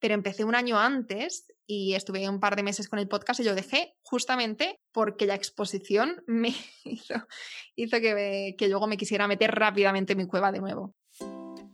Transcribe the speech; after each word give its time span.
pero 0.00 0.14
empecé 0.14 0.44
un 0.44 0.54
año 0.54 0.78
antes 0.78 1.46
y 1.66 1.94
estuve 1.94 2.28
un 2.28 2.40
par 2.40 2.56
de 2.56 2.64
meses 2.64 2.88
con 2.88 2.98
el 2.98 3.08
podcast 3.08 3.40
y 3.40 3.44
lo 3.44 3.54
dejé 3.54 3.94
justamente 4.02 4.80
porque 4.92 5.26
la 5.26 5.34
exposición 5.36 6.22
me 6.26 6.54
hizo, 6.84 7.14
que 7.76 8.68
luego 8.68 8.86
me 8.86 8.96
quisiera 8.96 9.28
meter 9.28 9.54
rápidamente 9.54 10.14
en 10.14 10.18
mi 10.18 10.26
cueva 10.26 10.50
de 10.50 10.60
nuevo. 10.60 10.94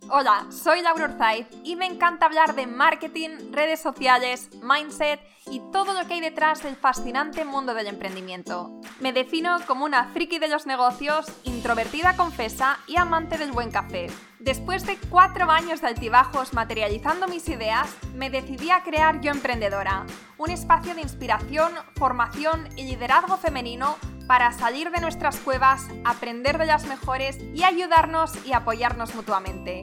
Hola, 0.08 0.46
soy 0.50 0.82
Laura 0.82 1.06
Orzaiz 1.06 1.48
y 1.64 1.74
me 1.74 1.86
encanta 1.86 2.26
hablar 2.26 2.54
de 2.54 2.68
marketing, 2.68 3.50
redes 3.50 3.80
sociales, 3.80 4.49
mindset 4.63 5.21
y 5.51 5.61
todo 5.72 5.95
lo 5.95 6.06
que 6.06 6.15
hay 6.15 6.21
detrás 6.21 6.63
del 6.63 6.77
fascinante 6.77 7.45
mundo 7.45 7.74
del 7.74 7.88
emprendimiento. 7.88 8.81
Me 9.01 9.13
defino 9.13 9.58
como 9.67 9.85
una 9.85 10.08
friki 10.13 10.38
de 10.38 10.49
los 10.49 10.67
negocios, 10.67 11.27
introvertida 11.43 12.17
confesa 12.17 12.79
y 12.87 12.97
amante 12.97 13.37
del 13.37 13.51
buen 13.51 13.72
café. 13.72 14.06
Después 14.38 14.84
de 14.84 14.98
cuatro 15.08 15.50
años 15.50 15.80
de 15.80 15.88
altibajos 15.88 16.52
materializando 16.52 17.27
mis 17.27 17.48
ideas, 17.48 17.88
me 18.14 18.28
decidí 18.28 18.70
a 18.70 18.82
crear 18.82 19.20
Yo 19.23 19.30
Emprendedora, 19.30 20.05
un 20.37 20.51
espacio 20.51 20.95
de 20.95 21.01
inspiración, 21.01 21.73
formación 21.97 22.69
y 22.77 22.84
liderazgo 22.84 23.38
femenino 23.38 23.97
para 24.27 24.52
salir 24.52 24.91
de 24.91 25.01
nuestras 25.01 25.38
cuevas, 25.38 25.87
aprender 26.05 26.59
de 26.59 26.66
las 26.66 26.87
mejores 26.87 27.38
y 27.55 27.64
ayudarnos 27.64 28.33
y 28.45 28.52
apoyarnos 28.52 29.14
mutuamente. 29.14 29.83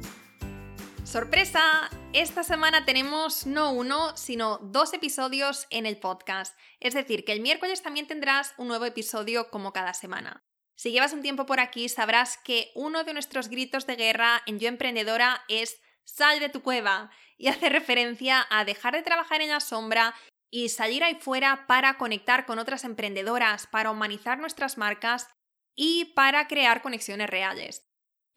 ¡Sorpresa! 1.11 1.89
Esta 2.13 2.41
semana 2.41 2.85
tenemos 2.85 3.45
no 3.45 3.73
uno, 3.73 4.15
sino 4.15 4.59
dos 4.59 4.93
episodios 4.93 5.67
en 5.69 5.85
el 5.85 5.97
podcast. 5.97 6.57
Es 6.79 6.93
decir, 6.93 7.25
que 7.25 7.33
el 7.33 7.41
miércoles 7.41 7.83
también 7.83 8.07
tendrás 8.07 8.53
un 8.57 8.69
nuevo 8.69 8.85
episodio 8.85 9.49
como 9.49 9.73
cada 9.73 9.93
semana. 9.93 10.45
Si 10.77 10.93
llevas 10.93 11.11
un 11.11 11.21
tiempo 11.21 11.45
por 11.45 11.59
aquí, 11.59 11.89
sabrás 11.89 12.37
que 12.37 12.71
uno 12.75 13.03
de 13.03 13.11
nuestros 13.11 13.49
gritos 13.49 13.85
de 13.87 13.97
guerra 13.97 14.41
en 14.45 14.57
Yo 14.59 14.69
Emprendedora 14.69 15.43
es 15.49 15.81
sal 16.05 16.39
de 16.39 16.47
tu 16.47 16.61
cueva 16.63 17.11
y 17.37 17.47
hace 17.49 17.67
referencia 17.67 18.47
a 18.49 18.63
dejar 18.63 18.93
de 18.93 19.03
trabajar 19.03 19.41
en 19.41 19.49
la 19.49 19.59
sombra 19.59 20.15
y 20.49 20.69
salir 20.69 21.03
ahí 21.03 21.15
fuera 21.15 21.67
para 21.67 21.97
conectar 21.97 22.45
con 22.45 22.57
otras 22.57 22.85
emprendedoras, 22.85 23.67
para 23.67 23.91
humanizar 23.91 24.39
nuestras 24.39 24.77
marcas 24.77 25.27
y 25.75 26.13
para 26.15 26.47
crear 26.47 26.81
conexiones 26.81 27.29
reales. 27.29 27.85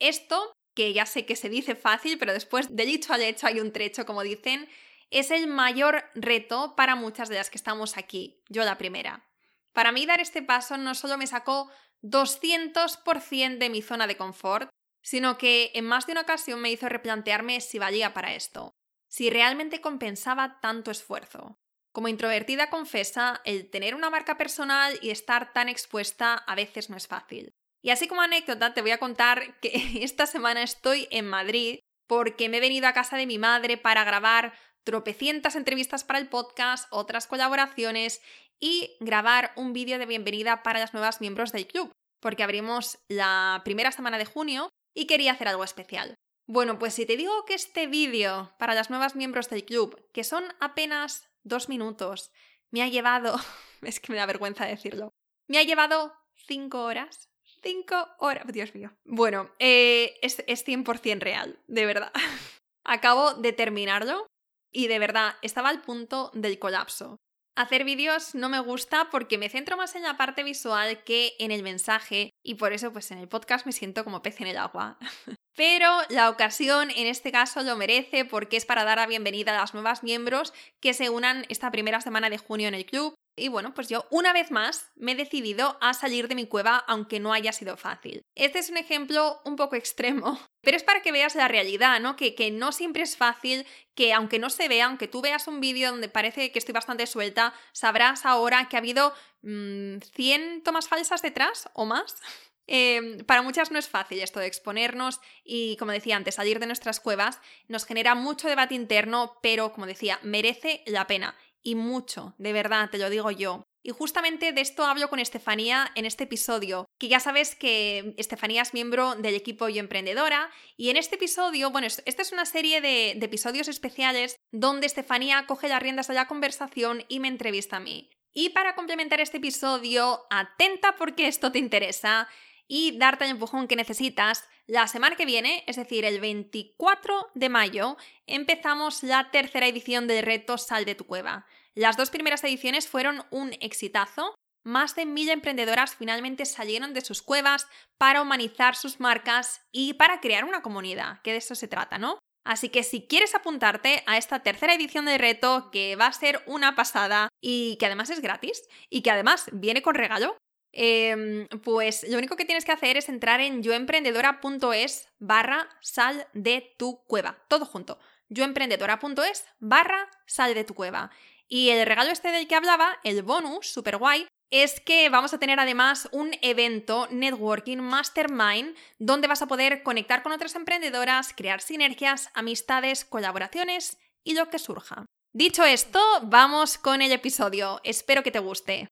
Esto 0.00 0.56
que 0.74 0.92
ya 0.92 1.06
sé 1.06 1.24
que 1.24 1.36
se 1.36 1.48
dice 1.48 1.74
fácil, 1.74 2.18
pero 2.18 2.32
después 2.32 2.74
de 2.74 2.84
dicho 2.84 3.12
al 3.12 3.22
hecho 3.22 3.46
hay 3.46 3.60
un 3.60 3.72
trecho, 3.72 4.04
como 4.04 4.22
dicen, 4.22 4.68
es 5.10 5.30
el 5.30 5.46
mayor 5.46 6.04
reto 6.14 6.74
para 6.76 6.96
muchas 6.96 7.28
de 7.28 7.36
las 7.36 7.50
que 7.50 7.58
estamos 7.58 7.96
aquí, 7.96 8.42
yo 8.48 8.64
la 8.64 8.78
primera. 8.78 9.28
Para 9.72 9.92
mí 9.92 10.06
dar 10.06 10.20
este 10.20 10.42
paso 10.42 10.76
no 10.76 10.94
solo 10.94 11.16
me 11.16 11.26
sacó 11.26 11.70
200% 12.02 13.58
de 13.58 13.70
mi 13.70 13.82
zona 13.82 14.06
de 14.06 14.16
confort, 14.16 14.70
sino 15.02 15.38
que 15.38 15.70
en 15.74 15.84
más 15.84 16.06
de 16.06 16.12
una 16.12 16.22
ocasión 16.22 16.60
me 16.60 16.70
hizo 16.70 16.88
replantearme 16.88 17.60
si 17.60 17.78
valía 17.78 18.14
para 18.14 18.34
esto, 18.34 18.74
si 19.08 19.30
realmente 19.30 19.80
compensaba 19.80 20.60
tanto 20.60 20.90
esfuerzo. 20.90 21.58
Como 21.92 22.08
introvertida 22.08 22.70
confesa, 22.70 23.40
el 23.44 23.70
tener 23.70 23.94
una 23.94 24.10
marca 24.10 24.36
personal 24.36 24.98
y 25.00 25.10
estar 25.10 25.52
tan 25.52 25.68
expuesta 25.68 26.34
a 26.34 26.54
veces 26.56 26.90
no 26.90 26.96
es 26.96 27.06
fácil. 27.06 27.54
Y 27.84 27.90
así 27.90 28.08
como 28.08 28.22
anécdota 28.22 28.72
te 28.72 28.80
voy 28.80 28.92
a 28.92 28.98
contar 28.98 29.60
que 29.60 29.70
esta 30.02 30.26
semana 30.26 30.62
estoy 30.62 31.06
en 31.10 31.28
Madrid 31.28 31.80
porque 32.06 32.48
me 32.48 32.56
he 32.56 32.60
venido 32.60 32.88
a 32.88 32.94
casa 32.94 33.18
de 33.18 33.26
mi 33.26 33.38
madre 33.38 33.76
para 33.76 34.04
grabar 34.04 34.54
tropecientas 34.84 35.54
entrevistas 35.54 36.02
para 36.02 36.18
el 36.18 36.28
podcast, 36.28 36.88
otras 36.90 37.26
colaboraciones 37.26 38.22
y 38.58 38.96
grabar 39.00 39.52
un 39.56 39.74
vídeo 39.74 39.98
de 39.98 40.06
bienvenida 40.06 40.62
para 40.62 40.80
las 40.80 40.94
nuevas 40.94 41.20
miembros 41.20 41.52
del 41.52 41.66
club, 41.66 41.92
porque 42.20 42.42
abrimos 42.42 42.98
la 43.08 43.60
primera 43.64 43.92
semana 43.92 44.16
de 44.16 44.26
junio 44.26 44.70
y 44.94 45.06
quería 45.06 45.32
hacer 45.32 45.48
algo 45.48 45.64
especial. 45.64 46.14
Bueno, 46.46 46.78
pues 46.78 46.94
si 46.94 47.04
te 47.04 47.18
digo 47.18 47.44
que 47.44 47.54
este 47.54 47.86
vídeo 47.86 48.54
para 48.58 48.74
las 48.74 48.88
nuevas 48.88 49.14
miembros 49.14 49.50
del 49.50 49.64
club, 49.64 50.10
que 50.12 50.24
son 50.24 50.44
apenas 50.58 51.28
dos 51.42 51.68
minutos, 51.68 52.30
me 52.70 52.82
ha 52.82 52.88
llevado, 52.88 53.36
es 53.82 54.00
que 54.00 54.12
me 54.12 54.18
da 54.18 54.24
vergüenza 54.24 54.64
decirlo, 54.64 55.12
me 55.48 55.58
ha 55.58 55.62
llevado 55.62 56.14
cinco 56.46 56.82
horas, 56.82 57.28
Cinco 57.64 58.08
horas. 58.18 58.44
Dios 58.46 58.74
mío. 58.74 58.92
Bueno, 59.04 59.50
eh, 59.58 60.18
es, 60.20 60.44
es 60.46 60.66
100% 60.66 61.18
real, 61.20 61.58
de 61.66 61.86
verdad. 61.86 62.12
Acabo 62.84 63.32
de 63.34 63.52
terminarlo 63.52 64.26
y 64.70 64.88
de 64.88 64.98
verdad 64.98 65.36
estaba 65.40 65.70
al 65.70 65.80
punto 65.80 66.30
del 66.34 66.58
colapso. 66.58 67.16
Hacer 67.56 67.84
vídeos 67.84 68.34
no 68.34 68.48
me 68.48 68.58
gusta 68.58 69.08
porque 69.10 69.38
me 69.38 69.48
centro 69.48 69.76
más 69.76 69.94
en 69.94 70.02
la 70.02 70.16
parte 70.16 70.42
visual 70.42 71.04
que 71.04 71.34
en 71.38 71.52
el 71.52 71.62
mensaje 71.62 72.30
y 72.44 72.56
por 72.56 72.72
eso 72.72 72.92
pues 72.92 73.10
en 73.12 73.18
el 73.18 73.28
podcast 73.28 73.64
me 73.64 73.72
siento 73.72 74.04
como 74.04 74.22
pez 74.22 74.40
en 74.40 74.48
el 74.48 74.58
agua. 74.58 74.98
Pero 75.56 75.88
la 76.10 76.28
ocasión 76.30 76.90
en 76.90 77.06
este 77.06 77.30
caso 77.30 77.62
lo 77.62 77.76
merece 77.76 78.24
porque 78.24 78.56
es 78.56 78.66
para 78.66 78.84
dar 78.84 78.98
la 78.98 79.06
bienvenida 79.06 79.52
a 79.52 79.60
las 79.60 79.72
nuevas 79.72 80.02
miembros 80.02 80.52
que 80.82 80.92
se 80.92 81.10
unan 81.10 81.46
esta 81.48 81.70
primera 81.70 82.00
semana 82.00 82.28
de 82.28 82.38
junio 82.38 82.68
en 82.68 82.74
el 82.74 82.84
club 82.84 83.14
y 83.36 83.48
bueno, 83.48 83.74
pues 83.74 83.88
yo 83.88 84.06
una 84.10 84.32
vez 84.32 84.50
más 84.50 84.90
me 84.96 85.12
he 85.12 85.16
decidido 85.16 85.76
a 85.80 85.94
salir 85.94 86.28
de 86.28 86.34
mi 86.34 86.46
cueva 86.46 86.84
aunque 86.86 87.20
no 87.20 87.32
haya 87.32 87.52
sido 87.52 87.76
fácil. 87.76 88.24
Este 88.34 88.58
es 88.58 88.70
un 88.70 88.76
ejemplo 88.76 89.40
un 89.44 89.56
poco 89.56 89.76
extremo, 89.76 90.38
pero 90.62 90.76
es 90.76 90.82
para 90.82 91.02
que 91.02 91.12
veas 91.12 91.34
la 91.34 91.48
realidad, 91.48 92.00
¿no? 92.00 92.16
Que, 92.16 92.34
que 92.34 92.50
no 92.50 92.72
siempre 92.72 93.02
es 93.02 93.16
fácil, 93.16 93.66
que 93.94 94.12
aunque 94.12 94.38
no 94.38 94.50
se 94.50 94.68
vea, 94.68 94.86
aunque 94.86 95.08
tú 95.08 95.20
veas 95.20 95.48
un 95.48 95.60
vídeo 95.60 95.90
donde 95.90 96.08
parece 96.08 96.52
que 96.52 96.58
estoy 96.58 96.72
bastante 96.72 97.06
suelta, 97.06 97.54
sabrás 97.72 98.24
ahora 98.24 98.68
que 98.68 98.76
ha 98.76 98.80
habido 98.80 99.12
100 99.42 100.00
mm, 100.02 100.62
tomas 100.62 100.88
falsas 100.88 101.22
detrás 101.22 101.68
o 101.74 101.86
más. 101.86 102.16
Em, 102.66 103.18
para 103.26 103.42
muchas 103.42 103.70
no 103.70 103.78
es 103.78 103.90
fácil 103.90 104.20
esto 104.20 104.40
de 104.40 104.46
exponernos 104.46 105.20
y, 105.44 105.76
como 105.76 105.92
decía 105.92 106.16
antes, 106.16 106.36
salir 106.36 106.60
de 106.60 106.66
nuestras 106.66 106.98
cuevas 106.98 107.38
nos 107.68 107.84
genera 107.84 108.14
mucho 108.14 108.48
debate 108.48 108.74
interno, 108.74 109.36
pero, 109.42 109.74
como 109.74 109.84
decía, 109.84 110.18
merece 110.22 110.82
la 110.86 111.06
pena 111.06 111.36
y 111.64 111.74
mucho, 111.74 112.34
de 112.38 112.52
verdad, 112.52 112.90
te 112.90 112.98
lo 112.98 113.10
digo 113.10 113.30
yo. 113.32 113.64
Y 113.82 113.90
justamente 113.90 114.52
de 114.52 114.60
esto 114.60 114.84
hablo 114.84 115.10
con 115.10 115.18
Estefanía 115.18 115.90
en 115.94 116.06
este 116.06 116.24
episodio, 116.24 116.86
que 116.98 117.08
ya 117.08 117.20
sabes 117.20 117.54
que 117.54 118.14
Estefanía 118.16 118.62
es 118.62 118.72
miembro 118.72 119.14
del 119.16 119.34
equipo 119.34 119.68
Yo 119.68 119.80
Emprendedora, 119.80 120.50
y 120.76 120.90
en 120.90 120.96
este 120.96 121.16
episodio, 121.16 121.70
bueno, 121.70 121.86
esta 121.86 122.22
es 122.22 122.32
una 122.32 122.46
serie 122.46 122.80
de, 122.80 123.14
de 123.16 123.26
episodios 123.26 123.68
especiales 123.68 124.36
donde 124.52 124.86
Estefanía 124.86 125.44
coge 125.46 125.68
las 125.68 125.82
riendas 125.82 126.08
de 126.08 126.14
la 126.14 126.28
conversación 126.28 127.04
y 127.08 127.20
me 127.20 127.28
entrevista 127.28 127.76
a 127.76 127.80
mí. 127.80 128.10
Y 128.32 128.50
para 128.50 128.74
complementar 128.74 129.20
este 129.20 129.36
episodio, 129.36 130.26
atenta 130.30 130.96
porque 130.96 131.28
esto 131.28 131.52
te 131.52 131.58
interesa 131.58 132.28
y 132.66 132.96
darte 132.98 133.24
el 133.24 133.32
empujón 133.32 133.68
que 133.68 133.76
necesitas, 133.76 134.48
la 134.66 134.86
semana 134.86 135.16
que 135.16 135.26
viene, 135.26 135.62
es 135.66 135.76
decir, 135.76 136.04
el 136.06 136.20
24 136.20 137.30
de 137.34 137.48
mayo, 137.50 137.98
empezamos 138.26 139.02
la 139.02 139.30
tercera 139.30 139.66
edición 139.66 140.06
del 140.06 140.24
reto 140.24 140.56
Sal 140.56 140.86
de 140.86 140.94
tu 140.94 141.04
cueva. 141.04 141.46
Las 141.74 141.96
dos 141.96 142.10
primeras 142.10 142.42
ediciones 142.44 142.88
fueron 142.88 143.24
un 143.30 143.52
exitazo. 143.60 144.34
Más 144.64 144.94
de 144.94 145.06
mil 145.06 145.28
emprendedoras 145.28 145.94
finalmente 145.94 146.46
salieron 146.46 146.94
de 146.94 147.02
sus 147.02 147.22
cuevas 147.22 147.66
para 147.98 148.22
humanizar 148.22 148.76
sus 148.76 149.00
marcas 149.00 149.60
y 149.72 149.94
para 149.94 150.20
crear 150.20 150.44
una 150.44 150.62
comunidad, 150.62 151.20
que 151.22 151.32
de 151.32 151.38
eso 151.38 151.54
se 151.54 151.68
trata, 151.68 151.98
¿no? 151.98 152.18
Así 152.46 152.68
que 152.68 152.82
si 152.82 153.06
quieres 153.06 153.34
apuntarte 153.34 154.02
a 154.06 154.18
esta 154.18 154.42
tercera 154.42 154.74
edición 154.74 155.06
del 155.06 155.18
reto, 155.18 155.70
que 155.70 155.96
va 155.96 156.06
a 156.06 156.12
ser 156.12 156.42
una 156.46 156.74
pasada 156.74 157.28
y 157.42 157.76
que 157.78 157.86
además 157.86 158.10
es 158.10 158.20
gratis 158.20 158.62
y 158.90 159.02
que 159.02 159.10
además 159.10 159.46
viene 159.52 159.82
con 159.82 159.94
regalo, 159.94 160.36
Em, 160.76 161.46
pues 161.62 162.04
lo 162.08 162.18
único 162.18 162.34
que 162.34 162.44
tienes 162.44 162.64
que 162.64 162.72
hacer 162.72 162.96
es 162.96 163.08
entrar 163.08 163.40
en 163.40 163.62
yoemprendedora.es 163.62 165.08
barra 165.20 165.68
sal 165.80 166.26
de 166.32 166.74
tu 166.76 167.04
cueva. 167.06 167.38
Todo 167.48 167.64
junto. 167.64 168.00
yoemprendedora.es 168.28 169.46
barra 169.60 170.10
sal 170.26 170.54
de 170.54 170.64
tu 170.64 170.74
cueva. 170.74 171.12
Y 171.48 171.70
el 171.70 171.86
regalo 171.86 172.10
este 172.10 172.30
del 172.30 172.48
que 172.48 172.54
hablaba, 172.54 172.98
el 173.04 173.22
bonus, 173.22 173.68
super 173.68 173.98
guay, 173.98 174.26
es 174.50 174.80
que 174.80 175.08
vamos 175.08 175.34
a 175.34 175.38
tener 175.38 175.58
además 175.58 176.08
un 176.12 176.30
evento 176.40 177.08
networking 177.10 177.78
mastermind 177.78 178.76
donde 178.98 179.28
vas 179.28 179.42
a 179.42 179.48
poder 179.48 179.82
conectar 179.82 180.22
con 180.22 180.32
otras 180.32 180.54
emprendedoras, 180.54 181.34
crear 181.34 181.60
sinergias, 181.60 182.30
amistades, 182.34 183.04
colaboraciones 183.04 183.98
y 184.22 184.34
lo 184.34 184.48
que 184.48 184.58
surja. 184.58 185.06
Dicho 185.32 185.64
esto, 185.64 185.98
vamos 186.22 186.78
con 186.78 187.02
el 187.02 187.10
episodio. 187.10 187.80
Espero 187.82 188.22
que 188.22 188.30
te 188.30 188.38
guste. 188.38 188.88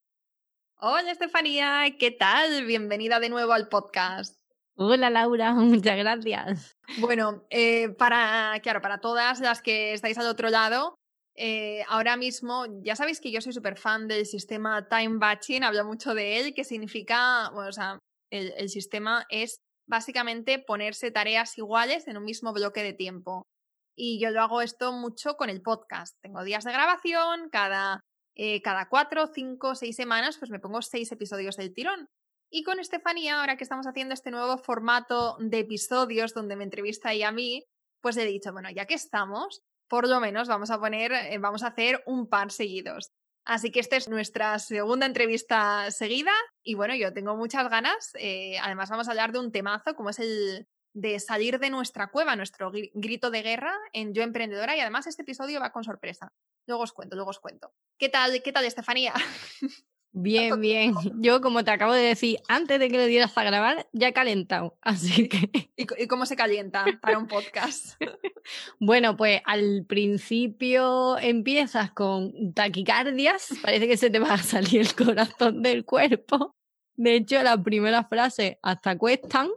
Hola 0.78 1.12
Estefanía, 1.12 1.84
¿qué 1.96 2.10
tal? 2.10 2.64
Bienvenida 2.66 3.20
de 3.20 3.28
nuevo 3.28 3.52
al 3.52 3.68
podcast. 3.68 4.36
Hola 4.74 5.10
Laura, 5.10 5.52
muchas 5.54 5.96
gracias. 5.96 6.76
Bueno, 6.98 7.44
eh, 7.50 7.90
para, 7.90 8.58
claro, 8.62 8.80
para 8.80 8.98
todas 8.98 9.38
las 9.38 9.62
que 9.62 9.92
estáis 9.92 10.18
al 10.18 10.26
otro 10.26 10.50
lado, 10.50 10.96
eh, 11.36 11.84
ahora 11.88 12.16
mismo 12.16 12.66
ya 12.82 12.96
sabéis 12.96 13.20
que 13.20 13.30
yo 13.30 13.40
soy 13.40 13.52
súper 13.52 13.78
fan 13.78 14.08
del 14.08 14.26
sistema 14.26 14.88
time 14.88 15.18
batching, 15.18 15.64
hablo 15.64 15.84
mucho 15.84 16.14
de 16.14 16.38
él, 16.38 16.54
que 16.54 16.64
significa, 16.64 17.50
bueno, 17.52 17.68
o 17.68 17.72
sea, 17.72 17.98
el 18.30 18.68
sistema 18.70 19.26
es 19.28 19.58
básicamente 19.86 20.58
ponerse 20.58 21.10
tareas 21.10 21.58
iguales 21.58 22.08
en 22.08 22.16
un 22.16 22.24
mismo 22.24 22.52
bloque 22.52 22.82
de 22.82 22.94
tiempo. 22.94 23.46
Y 23.94 24.18
yo 24.20 24.30
lo 24.30 24.40
hago 24.40 24.62
esto 24.62 24.92
mucho 24.92 25.36
con 25.36 25.50
el 25.50 25.62
podcast. 25.62 26.16
Tengo 26.22 26.44
días 26.44 26.64
de 26.64 26.72
grabación, 26.72 27.50
cada, 27.50 28.00
eh, 28.34 28.62
cada 28.62 28.88
cuatro, 28.88 29.26
cinco, 29.26 29.74
seis 29.74 29.96
semanas, 29.96 30.38
pues 30.38 30.50
me 30.50 30.60
pongo 30.60 30.80
seis 30.82 31.12
episodios 31.12 31.56
del 31.56 31.74
tirón. 31.74 32.06
Y 32.50 32.64
con 32.64 32.80
Estefanía, 32.80 33.40
ahora 33.40 33.56
que 33.56 33.64
estamos 33.64 33.86
haciendo 33.86 34.14
este 34.14 34.30
nuevo 34.30 34.58
formato 34.58 35.36
de 35.40 35.60
episodios 35.60 36.34
donde 36.34 36.56
me 36.56 36.64
entrevista 36.64 37.12
ella 37.12 37.28
a 37.28 37.32
mí, 37.32 37.64
pues 38.02 38.16
he 38.16 38.24
dicho, 38.24 38.52
bueno, 38.52 38.70
ya 38.70 38.86
que 38.86 38.94
estamos, 38.94 39.60
por 39.92 40.08
lo 40.08 40.20
menos 40.20 40.48
vamos 40.48 40.70
a 40.70 40.80
poner, 40.80 41.12
eh, 41.12 41.36
vamos 41.36 41.62
a 41.62 41.66
hacer 41.66 42.02
un 42.06 42.26
par 42.26 42.50
seguidos. 42.50 43.12
Así 43.44 43.70
que 43.70 43.78
esta 43.78 43.96
es 43.96 44.08
nuestra 44.08 44.58
segunda 44.58 45.04
entrevista 45.04 45.90
seguida 45.90 46.32
y 46.62 46.76
bueno, 46.76 46.94
yo 46.94 47.12
tengo 47.12 47.36
muchas 47.36 47.68
ganas. 47.68 48.12
Eh, 48.14 48.56
además 48.62 48.88
vamos 48.88 49.06
a 49.06 49.10
hablar 49.10 49.32
de 49.32 49.40
un 49.40 49.52
temazo 49.52 49.94
como 49.94 50.08
es 50.08 50.18
el 50.18 50.66
de 50.94 51.20
salir 51.20 51.58
de 51.58 51.68
nuestra 51.68 52.06
cueva, 52.10 52.36
nuestro 52.36 52.72
grito 52.72 53.30
de 53.30 53.42
guerra 53.42 53.76
en 53.92 54.14
Yo 54.14 54.22
Emprendedora 54.22 54.74
y 54.78 54.80
además 54.80 55.06
este 55.06 55.24
episodio 55.24 55.60
va 55.60 55.72
con 55.72 55.84
sorpresa. 55.84 56.32
Luego 56.66 56.84
os 56.84 56.94
cuento, 56.94 57.14
luego 57.14 57.28
os 57.28 57.40
cuento. 57.40 57.74
¿Qué 57.98 58.08
tal, 58.08 58.42
qué 58.42 58.50
tal 58.50 58.64
Estefanía? 58.64 59.12
Bien, 60.12 60.60
bien. 60.60 60.94
Yo, 61.22 61.40
como 61.40 61.64
te 61.64 61.70
acabo 61.70 61.94
de 61.94 62.02
decir, 62.02 62.38
antes 62.48 62.78
de 62.78 62.88
que 62.90 62.98
lo 62.98 63.06
dieras 63.06 63.36
a 63.36 63.44
grabar, 63.44 63.88
ya 63.92 64.08
he 64.08 64.12
calentado. 64.12 64.76
Así 64.82 65.28
que. 65.28 65.70
¿Y, 65.76 66.06
cómo 66.06 66.26
se 66.26 66.36
calienta 66.36 66.84
para 67.00 67.18
un 67.18 67.26
podcast? 67.26 68.00
bueno, 68.78 69.16
pues 69.16 69.40
al 69.44 69.84
principio 69.86 71.18
empiezas 71.18 71.92
con 71.92 72.52
taquicardias, 72.52 73.54
parece 73.62 73.88
que 73.88 73.96
se 73.96 74.10
te 74.10 74.18
va 74.18 74.34
a 74.34 74.38
salir 74.38 74.82
el 74.82 74.94
corazón 74.94 75.62
del 75.62 75.84
cuerpo. 75.84 76.54
De 76.94 77.16
hecho, 77.16 77.42
la 77.42 77.60
primera 77.62 78.04
frase 78.04 78.58
hasta 78.62 78.96
cuestan. 78.98 79.48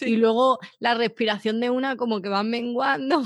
Y 0.00 0.14
luego 0.14 0.60
la 0.78 0.94
respiración 0.94 1.58
de 1.58 1.68
una 1.68 1.96
como 1.96 2.22
que 2.22 2.28
va 2.28 2.44
menguando, 2.44 3.24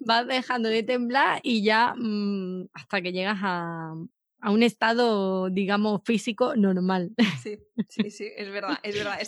vas 0.00 0.26
dejando 0.26 0.68
de 0.68 0.82
temblar 0.82 1.38
y 1.44 1.62
ya 1.62 1.94
mm, 1.96 2.66
hasta 2.72 3.00
que 3.00 3.12
llegas 3.12 3.38
a, 3.40 3.94
a 4.40 4.50
un 4.50 4.62
estado, 4.62 5.50
digamos, 5.50 6.00
físico 6.04 6.56
normal. 6.56 7.12
Sí, 7.42 7.58
sí, 7.88 8.10
sí, 8.10 8.28
es 8.36 8.50
verdad, 8.50 8.78
es 8.82 8.94
verdad. 8.94 9.18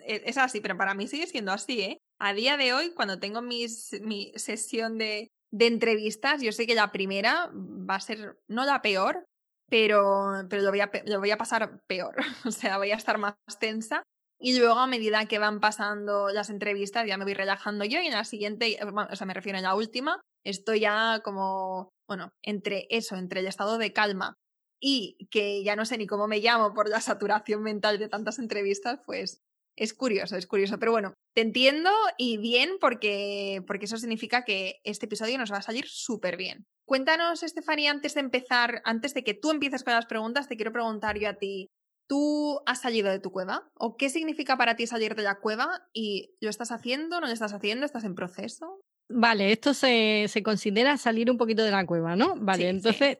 E, 0.00 0.22
es 0.26 0.38
así, 0.38 0.60
pero 0.60 0.76
para 0.76 0.94
mí 0.94 1.06
sigue 1.06 1.26
siendo 1.26 1.52
así, 1.52 1.80
¿eh? 1.80 1.98
A 2.18 2.32
día 2.32 2.56
de 2.56 2.72
hoy, 2.72 2.92
cuando 2.94 3.18
tengo 3.18 3.42
mis, 3.42 4.00
mi 4.02 4.32
sesión 4.36 4.98
de, 4.98 5.28
de 5.50 5.66
entrevistas, 5.66 6.42
yo 6.42 6.52
sé 6.52 6.66
que 6.66 6.74
la 6.74 6.92
primera 6.92 7.50
va 7.54 7.96
a 7.96 8.00
ser, 8.00 8.38
no 8.48 8.64
la 8.64 8.82
peor, 8.82 9.24
pero, 9.70 10.46
pero 10.48 10.62
lo, 10.62 10.70
voy 10.70 10.80
a, 10.80 10.90
lo 11.06 11.20
voy 11.20 11.30
a 11.30 11.38
pasar 11.38 11.82
peor. 11.86 12.16
O 12.46 12.50
sea, 12.50 12.78
voy 12.78 12.90
a 12.90 12.96
estar 12.96 13.18
más 13.18 13.34
tensa. 13.58 14.02
Y 14.40 14.56
luego, 14.56 14.78
a 14.78 14.86
medida 14.86 15.26
que 15.26 15.38
van 15.38 15.60
pasando 15.60 16.28
las 16.28 16.48
entrevistas, 16.48 17.06
ya 17.06 17.18
me 17.18 17.24
voy 17.24 17.34
relajando 17.34 17.84
yo. 17.84 18.00
Y 18.00 18.06
en 18.06 18.12
la 18.12 18.24
siguiente, 18.24 18.78
o 18.82 19.16
sea, 19.16 19.26
me 19.26 19.34
refiero 19.34 19.58
a 19.58 19.62
la 19.62 19.74
última, 19.74 20.20
estoy 20.44 20.80
ya 20.80 21.20
como, 21.24 21.90
bueno, 22.08 22.30
entre 22.42 22.86
eso, 22.90 23.16
entre 23.16 23.40
el 23.40 23.48
estado 23.48 23.78
de 23.78 23.92
calma 23.92 24.36
y 24.80 25.28
que 25.30 25.62
ya 25.64 25.76
no 25.76 25.84
sé 25.84 25.98
ni 25.98 26.06
cómo 26.06 26.28
me 26.28 26.40
llamo 26.40 26.74
por 26.74 26.88
la 26.88 27.00
saturación 27.00 27.62
mental 27.62 27.98
de 27.98 28.08
tantas 28.08 28.38
entrevistas, 28.38 29.00
pues 29.04 29.42
es 29.76 29.94
curioso, 29.94 30.36
es 30.36 30.46
curioso. 30.46 30.78
Pero 30.78 30.92
bueno, 30.92 31.14
te 31.34 31.40
entiendo 31.40 31.90
y 32.16 32.36
bien 32.36 32.78
porque, 32.80 33.62
porque 33.66 33.84
eso 33.84 33.96
significa 33.96 34.44
que 34.44 34.80
este 34.84 35.06
episodio 35.06 35.38
nos 35.38 35.52
va 35.52 35.58
a 35.58 35.62
salir 35.62 35.86
súper 35.86 36.36
bien. 36.36 36.66
Cuéntanos, 36.84 37.42
Estefanía, 37.42 37.90
antes 37.90 38.14
de 38.14 38.20
empezar, 38.20 38.82
antes 38.84 39.14
de 39.14 39.22
que 39.22 39.34
tú 39.34 39.50
empieces 39.50 39.84
con 39.84 39.94
las 39.94 40.06
preguntas, 40.06 40.48
te 40.48 40.56
quiero 40.56 40.72
preguntar 40.72 41.18
yo 41.18 41.28
a 41.28 41.34
ti, 41.34 41.68
¿tú 42.08 42.60
has 42.66 42.80
salido 42.80 43.10
de 43.10 43.20
tu 43.20 43.30
cueva? 43.30 43.68
¿O 43.74 43.96
qué 43.96 44.08
significa 44.08 44.56
para 44.56 44.74
ti 44.74 44.86
salir 44.86 45.14
de 45.14 45.22
la 45.22 45.38
cueva? 45.38 45.86
¿Y 45.92 46.34
lo 46.40 46.50
estás 46.50 46.72
haciendo? 46.72 47.20
¿No 47.20 47.26
lo 47.26 47.32
estás 47.32 47.52
haciendo? 47.52 47.86
¿Estás 47.86 48.04
en 48.04 48.14
proceso? 48.14 48.80
Vale, 49.10 49.52
esto 49.52 49.72
se, 49.72 50.26
se, 50.28 50.42
considera 50.42 50.98
salir 50.98 51.30
un 51.30 51.38
poquito 51.38 51.62
de 51.62 51.70
la 51.70 51.86
cueva, 51.86 52.14
¿no? 52.14 52.34
Vale, 52.36 52.68
entonces, 52.68 53.16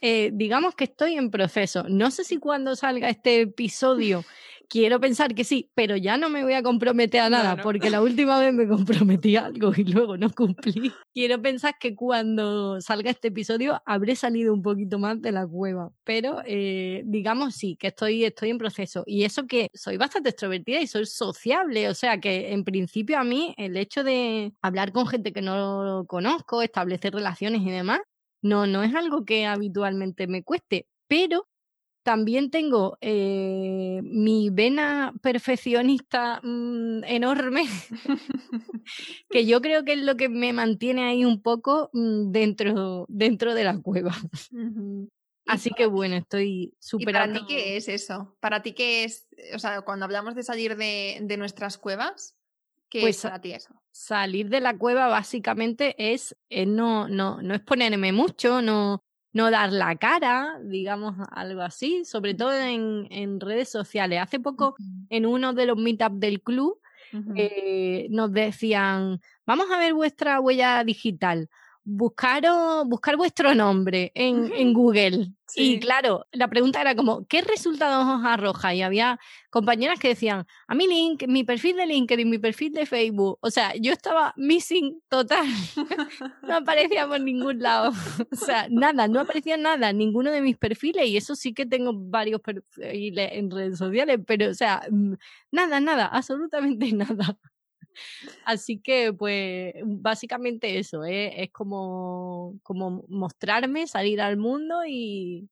eh, 0.00 0.30
digamos 0.32 0.74
que 0.74 0.84
estoy 0.84 1.14
en 1.14 1.30
proceso. 1.30 1.84
No 1.88 2.10
sé 2.10 2.24
si 2.24 2.38
cuando 2.38 2.74
salga 2.74 3.08
este 3.08 3.42
episodio 3.42 4.24
quiero 4.68 5.00
pensar 5.00 5.34
que 5.34 5.44
sí, 5.44 5.70
pero 5.74 5.96
ya 5.96 6.16
no 6.16 6.28
me 6.28 6.44
voy 6.44 6.52
a 6.52 6.62
comprometer 6.62 7.20
a 7.22 7.30
nada, 7.30 7.56
porque 7.62 7.90
la 7.90 8.02
última 8.02 8.38
vez 8.38 8.52
me 8.52 8.68
comprometí 8.68 9.36
a 9.36 9.46
algo 9.46 9.72
y 9.76 9.84
luego 9.84 10.16
no 10.16 10.30
cumplí. 10.30 10.92
Quiero 11.14 11.40
pensar 11.40 11.74
que 11.80 11.94
cuando 11.94 12.80
salga 12.80 13.10
este 13.10 13.28
episodio 13.28 13.82
habré 13.86 14.14
salido 14.14 14.52
un 14.52 14.62
poquito 14.62 14.98
más 14.98 15.20
de 15.20 15.32
la 15.32 15.46
cueva, 15.46 15.90
pero 16.04 16.42
eh, 16.44 17.02
digamos 17.06 17.54
sí, 17.54 17.76
que 17.76 17.88
estoy, 17.88 18.24
estoy 18.24 18.50
en 18.50 18.58
proceso. 18.58 19.02
Y 19.06 19.24
eso 19.24 19.46
que 19.46 19.70
soy 19.74 19.96
bastante 19.96 20.30
extrovertida 20.30 20.80
y 20.80 20.86
soy 20.86 21.06
sociable, 21.06 21.88
o 21.88 21.94
sea 21.94 22.20
que 22.20 22.52
en 22.52 22.64
principio 22.64 23.18
a 23.18 23.24
mí 23.24 23.54
el 23.56 23.76
hecho 23.76 24.04
de 24.04 24.52
hablar 24.62 24.92
con 24.92 25.06
gente 25.06 25.32
que 25.32 25.42
no 25.42 26.04
conozco, 26.06 26.62
establecer 26.62 27.14
relaciones 27.14 27.62
y 27.62 27.70
demás, 27.70 28.00
no, 28.42 28.66
no 28.66 28.82
es 28.82 28.94
algo 28.94 29.24
que 29.24 29.46
habitualmente 29.46 30.26
me 30.26 30.44
cueste, 30.44 30.86
pero 31.08 31.48
también 32.08 32.50
tengo 32.50 32.96
eh, 33.02 34.00
mi 34.02 34.48
vena 34.48 35.12
perfeccionista 35.20 36.40
mm, 36.42 37.04
enorme, 37.04 37.66
que 39.28 39.44
yo 39.44 39.60
creo 39.60 39.84
que 39.84 39.92
es 39.92 39.98
lo 39.98 40.16
que 40.16 40.30
me 40.30 40.54
mantiene 40.54 41.04
ahí 41.04 41.26
un 41.26 41.42
poco 41.42 41.90
mm, 41.92 42.30
dentro, 42.30 43.04
dentro 43.10 43.52
de 43.52 43.64
la 43.64 43.78
cueva. 43.82 44.16
Así 45.46 45.68
que 45.76 45.84
bueno, 45.84 46.16
estoy 46.16 46.74
superando. 46.78 47.40
¿Y 47.40 47.42
para 47.42 47.46
ti 47.46 47.54
qué 47.54 47.76
es 47.76 47.88
eso? 47.88 48.34
¿Para 48.40 48.62
ti 48.62 48.72
qué 48.72 49.04
es? 49.04 49.28
O 49.54 49.58
sea, 49.58 49.82
cuando 49.82 50.06
hablamos 50.06 50.34
de 50.34 50.44
salir 50.44 50.78
de, 50.78 51.18
de 51.20 51.36
nuestras 51.36 51.76
cuevas, 51.76 52.34
¿qué 52.88 53.02
pues, 53.02 53.16
es 53.16 53.22
para 53.22 53.42
ti 53.42 53.52
eso? 53.52 53.74
Salir 53.90 54.48
de 54.48 54.62
la 54.62 54.78
cueva 54.78 55.08
básicamente 55.08 55.94
es, 56.14 56.34
es 56.48 56.66
no, 56.66 57.06
no, 57.06 57.42
no 57.42 57.54
exponerme 57.54 58.12
mucho, 58.12 58.62
no, 58.62 59.04
no 59.32 59.50
dar 59.50 59.72
la 59.72 59.96
cara, 59.96 60.58
digamos 60.64 61.16
algo 61.30 61.62
así, 61.62 62.04
sobre 62.04 62.34
todo 62.34 62.52
en, 62.52 63.06
en 63.10 63.40
redes 63.40 63.68
sociales. 63.68 64.20
Hace 64.20 64.40
poco, 64.40 64.74
en 65.10 65.26
uno 65.26 65.52
de 65.52 65.66
los 65.66 65.76
meetups 65.76 66.20
del 66.20 66.42
club, 66.42 66.80
eh, 67.36 68.06
nos 68.10 68.32
decían, 68.32 69.20
vamos 69.46 69.70
a 69.70 69.78
ver 69.78 69.94
vuestra 69.94 70.40
huella 70.40 70.84
digital 70.84 71.48
buscaros, 71.84 72.86
buscar 72.86 73.16
vuestro 73.16 73.54
nombre 73.54 74.12
en, 74.14 74.52
en 74.52 74.72
Google. 74.72 75.32
Y 75.54 75.80
claro, 75.80 76.26
la 76.32 76.48
pregunta 76.48 76.80
era 76.80 76.94
como, 76.94 77.26
¿qué 77.26 77.40
resultados 77.40 78.06
os 78.06 78.24
arroja? 78.24 78.74
Y 78.74 78.82
había 78.82 79.18
compañeras 79.50 79.98
que 79.98 80.08
decían, 80.08 80.46
a 80.66 80.74
mi 80.74 80.86
link, 80.86 81.24
mi 81.26 81.44
perfil 81.44 81.76
de 81.76 81.86
LinkedIn, 81.86 82.28
mi 82.28 82.38
perfil 82.38 82.72
de 82.72 82.86
Facebook. 82.86 83.38
O 83.40 83.50
sea, 83.50 83.74
yo 83.76 83.92
estaba 83.92 84.34
missing 84.36 85.00
total. 85.08 85.46
no 86.42 86.56
aparecía 86.56 87.08
por 87.08 87.20
ningún 87.20 87.60
lado. 87.60 87.92
o 88.32 88.36
sea, 88.36 88.66
nada, 88.70 89.08
no 89.08 89.20
aparecía 89.20 89.56
nada, 89.56 89.92
ninguno 89.92 90.30
de 90.30 90.42
mis 90.42 90.58
perfiles. 90.58 91.08
Y 91.08 91.16
eso 91.16 91.34
sí 91.34 91.54
que 91.54 91.64
tengo 91.64 91.92
varios 91.94 92.40
perfiles 92.40 93.30
en 93.32 93.50
redes 93.50 93.78
sociales, 93.78 94.20
pero 94.26 94.50
o 94.50 94.54
sea, 94.54 94.82
mm, 94.90 95.14
nada, 95.52 95.80
nada, 95.80 96.06
absolutamente 96.06 96.92
nada. 96.92 97.38
Así 98.44 98.80
que, 98.80 99.12
pues, 99.12 99.74
básicamente 99.84 100.78
eso, 100.78 101.04
¿eh? 101.04 101.42
es 101.42 101.50
como, 101.50 102.58
como 102.62 103.04
mostrarme, 103.08 103.86
salir 103.86 104.20
al 104.20 104.36
mundo 104.36 104.84
y, 104.86 105.48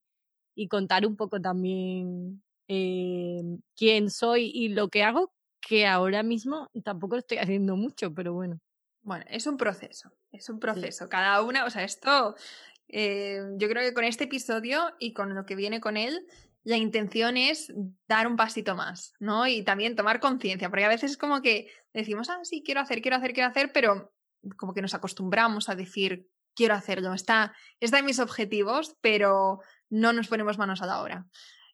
y 0.55 0.67
contar 0.67 1.05
un 1.05 1.15
poco 1.15 1.39
también 1.39 2.41
eh, 2.67 3.41
quién 3.75 4.09
soy 4.09 4.51
y 4.53 4.69
lo 4.69 4.89
que 4.89 5.03
hago, 5.03 5.31
que 5.61 5.85
ahora 5.85 6.23
mismo 6.23 6.69
tampoco 6.83 7.15
lo 7.15 7.19
estoy 7.19 7.37
haciendo 7.37 7.75
mucho, 7.75 8.13
pero 8.13 8.33
bueno. 8.33 8.59
Bueno, 9.01 9.23
es 9.29 9.47
un 9.47 9.55
proceso, 9.55 10.11
es 10.31 10.49
un 10.49 10.59
proceso. 10.59 11.07
Cada 11.07 11.41
una, 11.41 11.65
o 11.65 11.69
sea, 11.69 11.83
esto, 11.83 12.35
eh, 12.89 13.41
yo 13.55 13.69
creo 13.69 13.83
que 13.83 13.93
con 13.93 14.03
este 14.03 14.25
episodio 14.25 14.93
y 14.99 15.13
con 15.13 15.33
lo 15.33 15.45
que 15.45 15.55
viene 15.55 15.79
con 15.79 15.95
él, 15.95 16.25
la 16.63 16.75
intención 16.75 17.37
es 17.37 17.73
dar 18.09 18.27
un 18.27 18.35
pasito 18.35 18.75
más, 18.75 19.13
¿no? 19.19 19.47
Y 19.47 19.63
también 19.63 19.95
tomar 19.95 20.19
conciencia, 20.19 20.69
porque 20.69 20.83
a 20.83 20.89
veces 20.89 21.11
es 21.11 21.17
como 21.17 21.41
que 21.41 21.69
decimos, 22.01 22.29
ah, 22.29 22.39
sí, 22.43 22.63
quiero 22.63 22.81
hacer, 22.81 23.01
quiero 23.01 23.17
hacer, 23.17 23.33
quiero 23.33 23.49
hacer, 23.49 23.71
pero 23.73 24.13
como 24.57 24.73
que 24.73 24.81
nos 24.81 24.93
acostumbramos 24.93 25.69
a 25.69 25.75
decir, 25.75 26.29
quiero 26.55 26.73
hacerlo, 26.73 27.13
está, 27.13 27.53
está 27.79 27.99
en 27.99 28.05
mis 28.05 28.19
objetivos, 28.19 28.97
pero 29.01 29.59
no 29.89 30.13
nos 30.13 30.27
ponemos 30.27 30.57
manos 30.57 30.81
a 30.81 30.85
la 30.85 31.01
obra. 31.01 31.27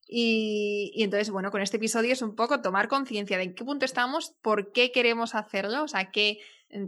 Y, 0.07 0.93
entonces, 0.97 1.29
bueno, 1.29 1.49
con 1.49 1.61
este 1.61 1.77
episodio 1.77 2.13
es 2.13 2.21
un 2.21 2.35
poco 2.35 2.61
tomar 2.61 2.87
conciencia 2.87 3.37
de 3.37 3.43
en 3.43 3.55
qué 3.55 3.63
punto 3.63 3.85
estamos, 3.85 4.35
por 4.41 4.71
qué 4.71 4.91
queremos 4.91 5.33
hacerlo, 5.35 5.83
o 5.83 5.87
sea, 5.87 6.11
que 6.11 6.39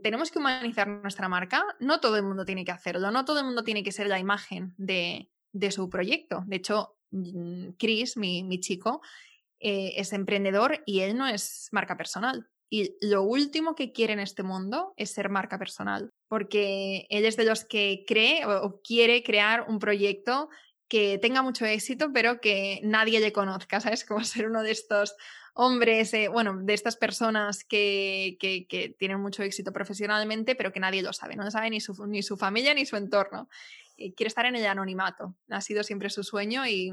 tenemos 0.02 0.32
que 0.32 0.40
humanizar 0.40 0.88
nuestra 0.88 1.30
marca, 1.30 1.64
no 1.80 2.00
todo 2.00 2.18
el 2.18 2.24
mundo 2.24 2.44
tiene 2.44 2.66
que 2.66 2.72
hacerlo, 2.72 3.12
no 3.12 3.24
todo 3.24 3.40
el 3.40 3.46
mundo 3.46 3.64
tiene 3.64 3.84
que 3.84 3.92
ser 3.92 4.08
la 4.08 4.20
imagen 4.20 4.74
de, 4.78 5.30
de 5.52 5.72
su 5.72 5.90
proyecto. 5.90 6.44
De 6.48 6.58
hecho, 6.58 6.96
Mm, 7.16 7.70
Chris, 7.78 8.18
mi, 8.18 8.44
mi 8.44 8.60
chico, 8.60 9.02
eh, 9.60 9.94
es 9.96 10.12
emprendedor 10.14 10.84
y 10.86 11.02
él 11.02 11.18
no 11.18 11.28
es 11.28 11.70
marca 11.72 11.98
personal. 11.98 12.50
Y 12.70 12.96
lo 13.02 13.24
último 13.24 13.76
que 13.76 13.92
quiere 13.92 14.14
en 14.14 14.20
este 14.20 14.44
mundo 14.44 14.94
es 14.98 15.12
ser 15.12 15.30
marca 15.30 15.60
personal, 15.60 16.10
porque 16.28 17.06
él 17.10 17.26
es 17.26 17.38
de 17.38 17.46
los 17.46 17.64
que 17.64 18.04
cree 18.08 18.46
o, 18.46 18.82
quiere 18.82 19.24
crear 19.24 19.66
un 19.68 19.80
proyecto 19.80 20.50
que 20.88 21.18
tenga 21.20 21.42
mucho 21.42 21.66
éxito, 21.66 22.12
pero 22.14 22.42
que 22.42 22.80
nadie 22.84 23.20
le 23.20 23.34
conozca, 23.34 23.80
¿sabes? 23.80 24.06
Como 24.06 24.24
ser 24.24 24.48
uno 24.48 24.64
de 24.64 24.72
estos 24.72 25.16
hombres, 25.54 26.14
eh, 26.14 26.28
bueno, 26.28 26.58
de 26.62 26.74
estas 26.74 26.98
personas 26.98 27.64
que, 27.64 28.38
que, 28.40 28.96
tienen 29.00 29.22
mucho 29.22 29.42
éxito 29.44 29.72
profesionalmente, 29.72 30.56
pero 30.56 30.74
que 30.74 30.80
nadie 30.80 31.02
lo 31.02 31.14
sabe, 31.14 31.36
no 31.36 31.44
lo 31.44 31.52
sabe 31.52 31.70
ni 31.70 31.80
su, 31.80 32.06
ni 32.08 32.24
su 32.24 32.36
familia 32.36 32.74
ni 32.74 32.86
su 32.86 32.98
entorno. 32.98 33.48
quiere 33.96 34.28
estar 34.28 34.46
en 34.46 34.56
el 34.56 34.66
anonimato, 34.66 35.36
ha 35.50 35.62
sido 35.62 35.84
siempre 35.84 36.10
su 36.10 36.24
sueño 36.24 36.68
y, 36.68 36.92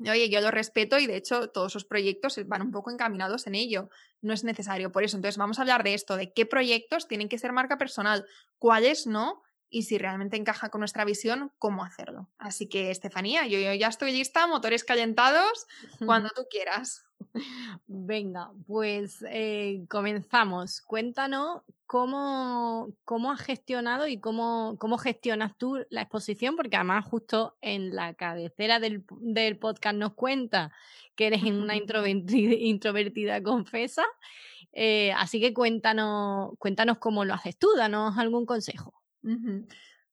Oye, 0.00 0.28
yo 0.28 0.40
lo 0.40 0.50
respeto 0.50 0.98
y 0.98 1.06
de 1.06 1.16
hecho 1.16 1.50
todos 1.50 1.72
sus 1.72 1.84
proyectos 1.84 2.38
van 2.46 2.62
un 2.62 2.70
poco 2.72 2.90
encaminados 2.90 3.46
en 3.46 3.54
ello. 3.54 3.90
No 4.20 4.32
es 4.32 4.44
necesario 4.44 4.90
por 4.90 5.04
eso. 5.04 5.16
Entonces 5.16 5.38
vamos 5.38 5.58
a 5.58 5.62
hablar 5.62 5.84
de 5.84 5.94
esto, 5.94 6.16
de 6.16 6.32
qué 6.32 6.46
proyectos 6.46 7.06
tienen 7.06 7.28
que 7.28 7.38
ser 7.38 7.52
marca 7.52 7.78
personal, 7.78 8.26
cuáles 8.58 9.06
no 9.06 9.42
y 9.74 9.82
si 9.82 9.98
realmente 9.98 10.36
encaja 10.36 10.68
con 10.68 10.80
nuestra 10.80 11.04
visión, 11.04 11.52
cómo 11.58 11.84
hacerlo. 11.84 12.30
Así 12.38 12.68
que, 12.68 12.90
Estefanía, 12.90 13.46
yo, 13.46 13.58
ya 13.58 13.88
estoy 13.88 14.12
lista, 14.12 14.46
motores 14.46 14.84
calentados, 14.84 15.66
cuando 16.06 16.28
tú 16.30 16.42
quieras. 16.48 17.03
Venga, 17.86 18.50
pues 18.66 19.24
eh, 19.28 19.84
comenzamos. 19.88 20.80
Cuéntanos 20.80 21.62
cómo, 21.86 22.92
cómo 23.04 23.32
has 23.32 23.40
gestionado 23.40 24.06
y 24.06 24.18
cómo, 24.18 24.76
cómo 24.78 24.98
gestionas 24.98 25.56
tú 25.56 25.84
la 25.90 26.02
exposición, 26.02 26.56
porque 26.56 26.76
además 26.76 27.04
justo 27.06 27.56
en 27.60 27.94
la 27.94 28.14
cabecera 28.14 28.80
del, 28.80 29.04
del 29.20 29.58
podcast 29.58 29.96
nos 29.96 30.14
cuenta 30.14 30.72
que 31.14 31.26
eres 31.26 31.42
una 31.42 31.76
introvertida, 31.76 32.54
introvertida 32.54 33.42
confesa. 33.42 34.04
Eh, 34.72 35.12
así 35.12 35.40
que 35.40 35.54
cuéntanos, 35.54 36.52
cuéntanos 36.58 36.98
cómo 36.98 37.24
lo 37.24 37.34
haces 37.34 37.56
tú, 37.56 37.68
danos 37.76 38.18
algún 38.18 38.44
consejo. 38.44 38.94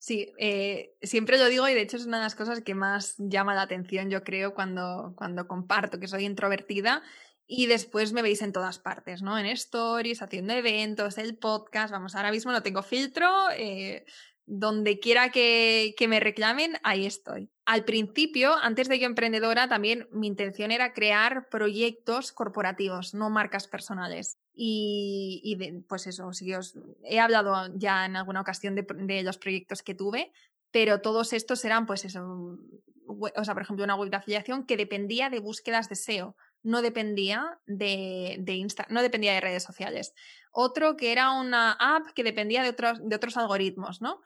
Sí, 0.01 0.33
eh, 0.39 0.95
siempre 1.03 1.37
lo 1.37 1.47
digo 1.47 1.69
y 1.69 1.75
de 1.75 1.81
hecho 1.81 1.95
es 1.95 2.07
una 2.07 2.17
de 2.17 2.23
las 2.23 2.33
cosas 2.33 2.61
que 2.61 2.73
más 2.73 3.13
llama 3.19 3.53
la 3.53 3.61
atención, 3.61 4.09
yo 4.09 4.23
creo, 4.23 4.55
cuando, 4.55 5.13
cuando 5.15 5.47
comparto 5.47 5.99
que 5.99 6.07
soy 6.07 6.25
introvertida 6.25 7.03
y 7.45 7.67
después 7.67 8.11
me 8.11 8.23
veis 8.23 8.41
en 8.41 8.51
todas 8.51 8.79
partes, 8.79 9.21
¿no? 9.21 9.37
En 9.37 9.45
stories, 9.45 10.23
haciendo 10.23 10.53
eventos, 10.53 11.19
el 11.19 11.37
podcast, 11.37 11.91
vamos, 11.91 12.15
ahora 12.15 12.31
mismo 12.31 12.51
no 12.51 12.63
tengo 12.63 12.81
filtro, 12.81 13.29
eh, 13.55 14.03
donde 14.47 14.99
quiera 14.99 15.29
que, 15.29 15.93
que, 15.95 16.07
me 16.07 16.19
reclamen, 16.19 16.79
ahí 16.81 17.05
estoy. 17.05 17.51
Al 17.71 17.85
principio, 17.85 18.53
antes 18.61 18.89
de 18.89 18.99
yo 18.99 19.05
emprendedora, 19.05 19.69
también 19.69 20.09
mi 20.11 20.27
intención 20.27 20.71
era 20.71 20.91
crear 20.91 21.47
proyectos 21.47 22.33
corporativos, 22.33 23.13
no 23.13 23.29
marcas 23.29 23.69
personales. 23.69 24.37
Y, 24.53 25.57
pues 25.87 26.05
eso, 26.05 26.33
sí, 26.33 26.53
os 26.53 26.77
he 27.05 27.21
hablado 27.21 27.73
ya 27.75 28.05
en 28.05 28.17
alguna 28.17 28.41
ocasión 28.41 28.75
de, 28.75 29.23
los 29.23 29.37
proyectos 29.37 29.83
que 29.83 29.95
tuve, 29.95 30.33
pero 30.69 30.99
todos 30.99 31.31
estos 31.31 31.63
eran, 31.63 31.85
pues 31.85 32.03
eso, 32.03 32.59
o 33.07 33.45
sea, 33.45 33.53
por 33.53 33.63
ejemplo, 33.63 33.85
una 33.85 33.95
web 33.95 34.09
de 34.09 34.17
afiliación 34.17 34.65
que 34.65 34.75
dependía 34.75 35.29
de 35.29 35.39
búsquedas 35.39 35.87
de 35.87 35.95
SEO, 35.95 36.35
no 36.63 36.81
dependía 36.81 37.57
de, 37.67 38.35
de 38.39 38.53
Insta, 38.55 38.85
no 38.89 39.01
dependía 39.01 39.33
de 39.33 39.39
redes 39.39 39.63
sociales. 39.63 40.13
Otro 40.51 40.97
que 40.97 41.13
era 41.13 41.31
una 41.31 41.71
app 41.71 42.07
que 42.13 42.25
dependía 42.25 42.63
de 42.63 42.69
otros, 42.69 42.99
de 43.01 43.15
otros 43.15 43.37
algoritmos, 43.37 44.01
¿no? 44.01 44.21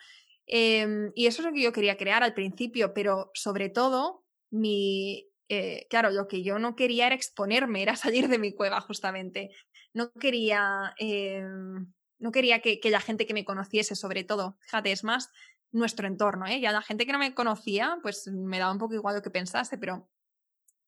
Em, 0.47 1.11
y 1.15 1.27
eso 1.27 1.41
es 1.41 1.47
lo 1.47 1.53
que 1.53 1.61
yo 1.61 1.73
quería 1.73 1.97
crear 1.97 2.23
al 2.23 2.33
principio, 2.33 2.93
pero 2.93 3.31
sobre 3.33 3.69
todo, 3.69 4.23
mi, 4.51 5.27
eh, 5.49 5.87
claro, 5.89 6.11
lo 6.11 6.27
que 6.27 6.43
yo 6.43 6.59
no 6.59 6.75
quería 6.75 7.07
era 7.07 7.15
exponerme, 7.15 7.81
era 7.81 7.95
salir 7.95 8.27
de 8.27 8.39
mi 8.39 8.53
cueva 8.53 8.81
justamente 8.81 9.51
no 9.95 10.11
quería, 10.11 10.93
em, 10.97 11.91
no 12.19 12.31
quería 12.31 12.59
que, 12.59 12.79
la 12.83 12.99
gente 12.99 13.25
que 13.25 13.33
me 13.33 13.45
conociese, 13.45 13.95
sobre 13.95 14.25
todo, 14.25 14.57
fíjate, 14.59 14.91
es 14.91 15.03
más 15.03 15.31
nuestro 15.71 16.05
entorno, 16.05 16.45
¿eh? 16.45 16.59
Ya 16.59 16.73
la 16.73 16.81
gente 16.81 17.05
que 17.05 17.13
no 17.13 17.17
me 17.17 17.33
conocía, 17.33 17.97
pues 18.03 18.27
me 18.27 18.59
daba 18.59 18.73
un 18.73 18.77
poco 18.77 18.93
igual 18.93 19.15
lo 19.15 19.21
que 19.21 19.29
pensase, 19.29 19.77
pero 19.77 20.09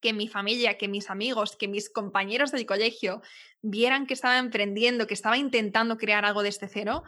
que 0.01 0.13
mi 0.13 0.27
familia, 0.27 0.77
que 0.77 0.89
mis 0.89 1.09
amigos, 1.09 1.55
que 1.55 1.69
mis 1.69 1.89
compañeros 1.89 2.51
del 2.51 2.65
colegio 2.65 3.21
vieran 3.61 4.05
que 4.07 4.13
estaba 4.13 4.37
emprendiendo, 4.37 5.07
que 5.07 5.13
estaba 5.13 5.37
intentando 5.37 5.97
crear 5.97 6.25
algo 6.25 6.43
desde 6.43 6.67
cero, 6.67 7.03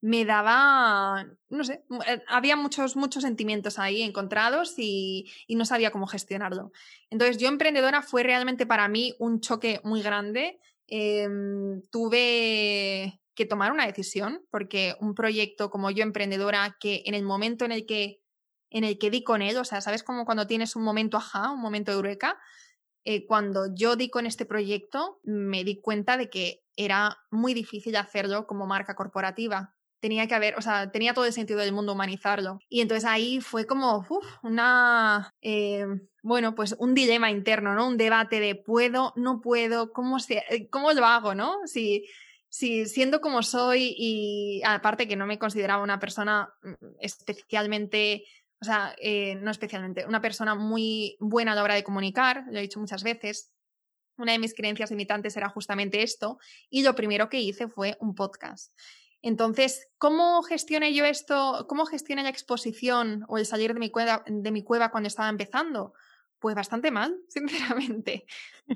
me 0.00 0.24
daba, 0.24 1.26
no 1.48 1.64
sé, 1.64 1.84
eh, 2.06 2.22
había 2.28 2.56
muchos, 2.56 2.94
muchos 2.96 3.24
sentimientos 3.24 3.78
ahí 3.78 4.02
encontrados 4.02 4.74
y, 4.78 5.30
y, 5.46 5.56
no 5.56 5.64
sabía 5.64 5.90
cómo 5.90 6.06
gestionarlo. 6.06 6.72
Entonces, 7.10 7.38
yo 7.38 7.48
emprendedora 7.48 8.02
fue 8.02 8.22
realmente 8.22 8.66
para 8.66 8.86
mí 8.88 9.14
un 9.18 9.40
choque 9.40 9.80
muy 9.82 10.02
grande. 10.02 10.60
Em, 10.86 11.82
tuve 11.90 13.20
que 13.34 13.44
tomar 13.46 13.72
una 13.72 13.86
decisión 13.86 14.44
porque 14.50 14.94
un 15.00 15.14
proyecto 15.14 15.70
como 15.70 15.90
yo 15.90 16.02
emprendedora 16.02 16.76
que 16.80 17.02
en 17.04 17.14
el 17.14 17.24
momento 17.24 17.64
en 17.64 17.72
el 17.72 17.86
que 17.86 18.22
en 18.70 18.84
el 18.84 18.98
que 18.98 19.10
di 19.10 19.24
con 19.24 19.40
él, 19.40 19.56
o 19.56 19.64
sea, 19.64 19.80
sabes 19.80 20.02
como 20.02 20.26
cuando 20.26 20.46
tienes 20.46 20.76
un 20.76 20.82
momento 20.82 21.16
ajá, 21.16 21.52
un 21.52 21.60
momento 21.60 21.90
eureka, 21.90 22.38
eh, 23.04 23.26
cuando 23.26 23.74
yo 23.74 23.96
di 23.96 24.10
con 24.10 24.26
este 24.26 24.44
proyecto 24.44 25.20
me 25.24 25.64
di 25.64 25.80
cuenta 25.80 26.18
de 26.18 26.28
que 26.28 26.64
era 26.76 27.18
muy 27.30 27.54
difícil 27.54 27.96
hacerlo 27.96 28.46
como 28.46 28.66
marca 28.66 28.94
corporativa 28.94 29.77
tenía 30.00 30.26
que 30.26 30.34
haber, 30.34 30.56
o 30.56 30.62
sea, 30.62 30.90
tenía 30.90 31.14
todo 31.14 31.24
el 31.24 31.32
sentido 31.32 31.60
del 31.60 31.72
mundo 31.72 31.92
humanizarlo. 31.92 32.60
Y 32.68 32.80
entonces 32.80 33.04
ahí 33.04 33.40
fue 33.40 33.66
como 33.66 34.06
una, 34.42 35.34
eh, 35.40 35.86
bueno, 36.22 36.54
pues 36.54 36.76
un 36.78 36.94
dilema 36.94 37.30
interno, 37.30 37.74
¿no? 37.74 37.88
Un 37.88 37.96
debate 37.96 38.40
de 38.40 38.54
puedo, 38.54 39.12
no 39.16 39.40
puedo, 39.40 39.92
¿cómo, 39.92 40.20
se, 40.20 40.44
eh, 40.50 40.68
cómo 40.70 40.92
lo 40.92 41.04
hago, 41.04 41.34
¿no? 41.34 41.56
Si, 41.66 42.06
si 42.48 42.86
siendo 42.86 43.20
como 43.20 43.42
soy 43.42 43.94
y 43.96 44.62
aparte 44.64 45.08
que 45.08 45.16
no 45.16 45.26
me 45.26 45.38
consideraba 45.38 45.82
una 45.82 45.98
persona 45.98 46.52
mm, 46.62 46.72
especialmente, 47.00 48.24
o 48.60 48.64
sea, 48.64 48.94
eh, 49.00 49.34
no 49.36 49.50
especialmente, 49.50 50.06
una 50.06 50.20
persona 50.20 50.54
muy 50.54 51.16
buena 51.20 51.52
a 51.52 51.54
la 51.54 51.62
hora 51.62 51.74
de 51.74 51.84
comunicar, 51.84 52.44
lo 52.50 52.58
he 52.58 52.62
dicho 52.62 52.80
muchas 52.80 53.02
veces, 53.02 53.52
una 54.16 54.32
de 54.32 54.38
mis 54.38 54.54
creencias 54.54 54.90
limitantes 54.90 55.36
era 55.36 55.48
justamente 55.48 56.02
esto 56.02 56.38
y 56.68 56.82
lo 56.82 56.94
primero 56.94 57.28
que 57.28 57.40
hice 57.40 57.68
fue 57.68 57.96
un 58.00 58.14
podcast. 58.14 58.72
Entonces, 59.22 59.88
¿cómo 59.98 60.42
gestioné 60.42 60.94
yo 60.94 61.04
esto? 61.04 61.66
¿Cómo 61.68 61.86
gestioné 61.86 62.22
la 62.22 62.28
exposición 62.28 63.24
o 63.28 63.38
el 63.38 63.46
salir 63.46 63.74
de 63.74 63.80
mi 63.80 63.90
cueva, 63.90 64.22
de 64.26 64.50
mi 64.50 64.62
cueva 64.62 64.90
cuando 64.90 65.08
estaba 65.08 65.28
empezando? 65.28 65.94
Pues 66.38 66.54
bastante 66.54 66.90
mal, 66.90 67.16
sinceramente. 67.28 68.26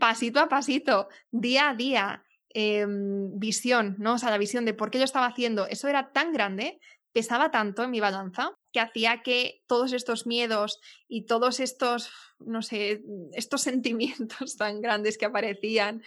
Pasito 0.01 0.41
a 0.41 0.49
pasito, 0.49 1.09
día 1.31 1.71
a 1.71 1.75
día, 1.75 2.25
em, 2.49 3.39
visión, 3.39 3.97
¿no? 3.99 4.15
O 4.15 4.19
sea, 4.19 4.31
la 4.31 4.39
visión 4.39 4.65
de 4.65 4.75
por 4.75 4.91
qué 4.91 4.99
yo 4.99 5.05
estaba 5.05 5.27
haciendo, 5.27 5.67
eso 5.67 5.89
era 5.89 6.13
tan 6.13 6.33
grande, 6.33 6.81
pesaba 7.13 7.51
tanto 7.51 7.85
en 7.85 7.91
mi 7.91 8.01
balanza, 8.01 8.53
que 8.73 8.81
hacía 8.81 9.23
que 9.23 9.63
todos 9.67 9.93
estos 9.93 10.27
miedos 10.27 10.81
y 11.07 11.27
todos 11.27 11.61
estos, 11.61 12.11
no 12.41 12.63
sé, 12.63 13.03
estos 13.33 13.61
sentimientos 13.61 14.57
tan 14.59 14.81
grandes 14.81 15.19
que 15.19 15.27
aparecían, 15.27 16.03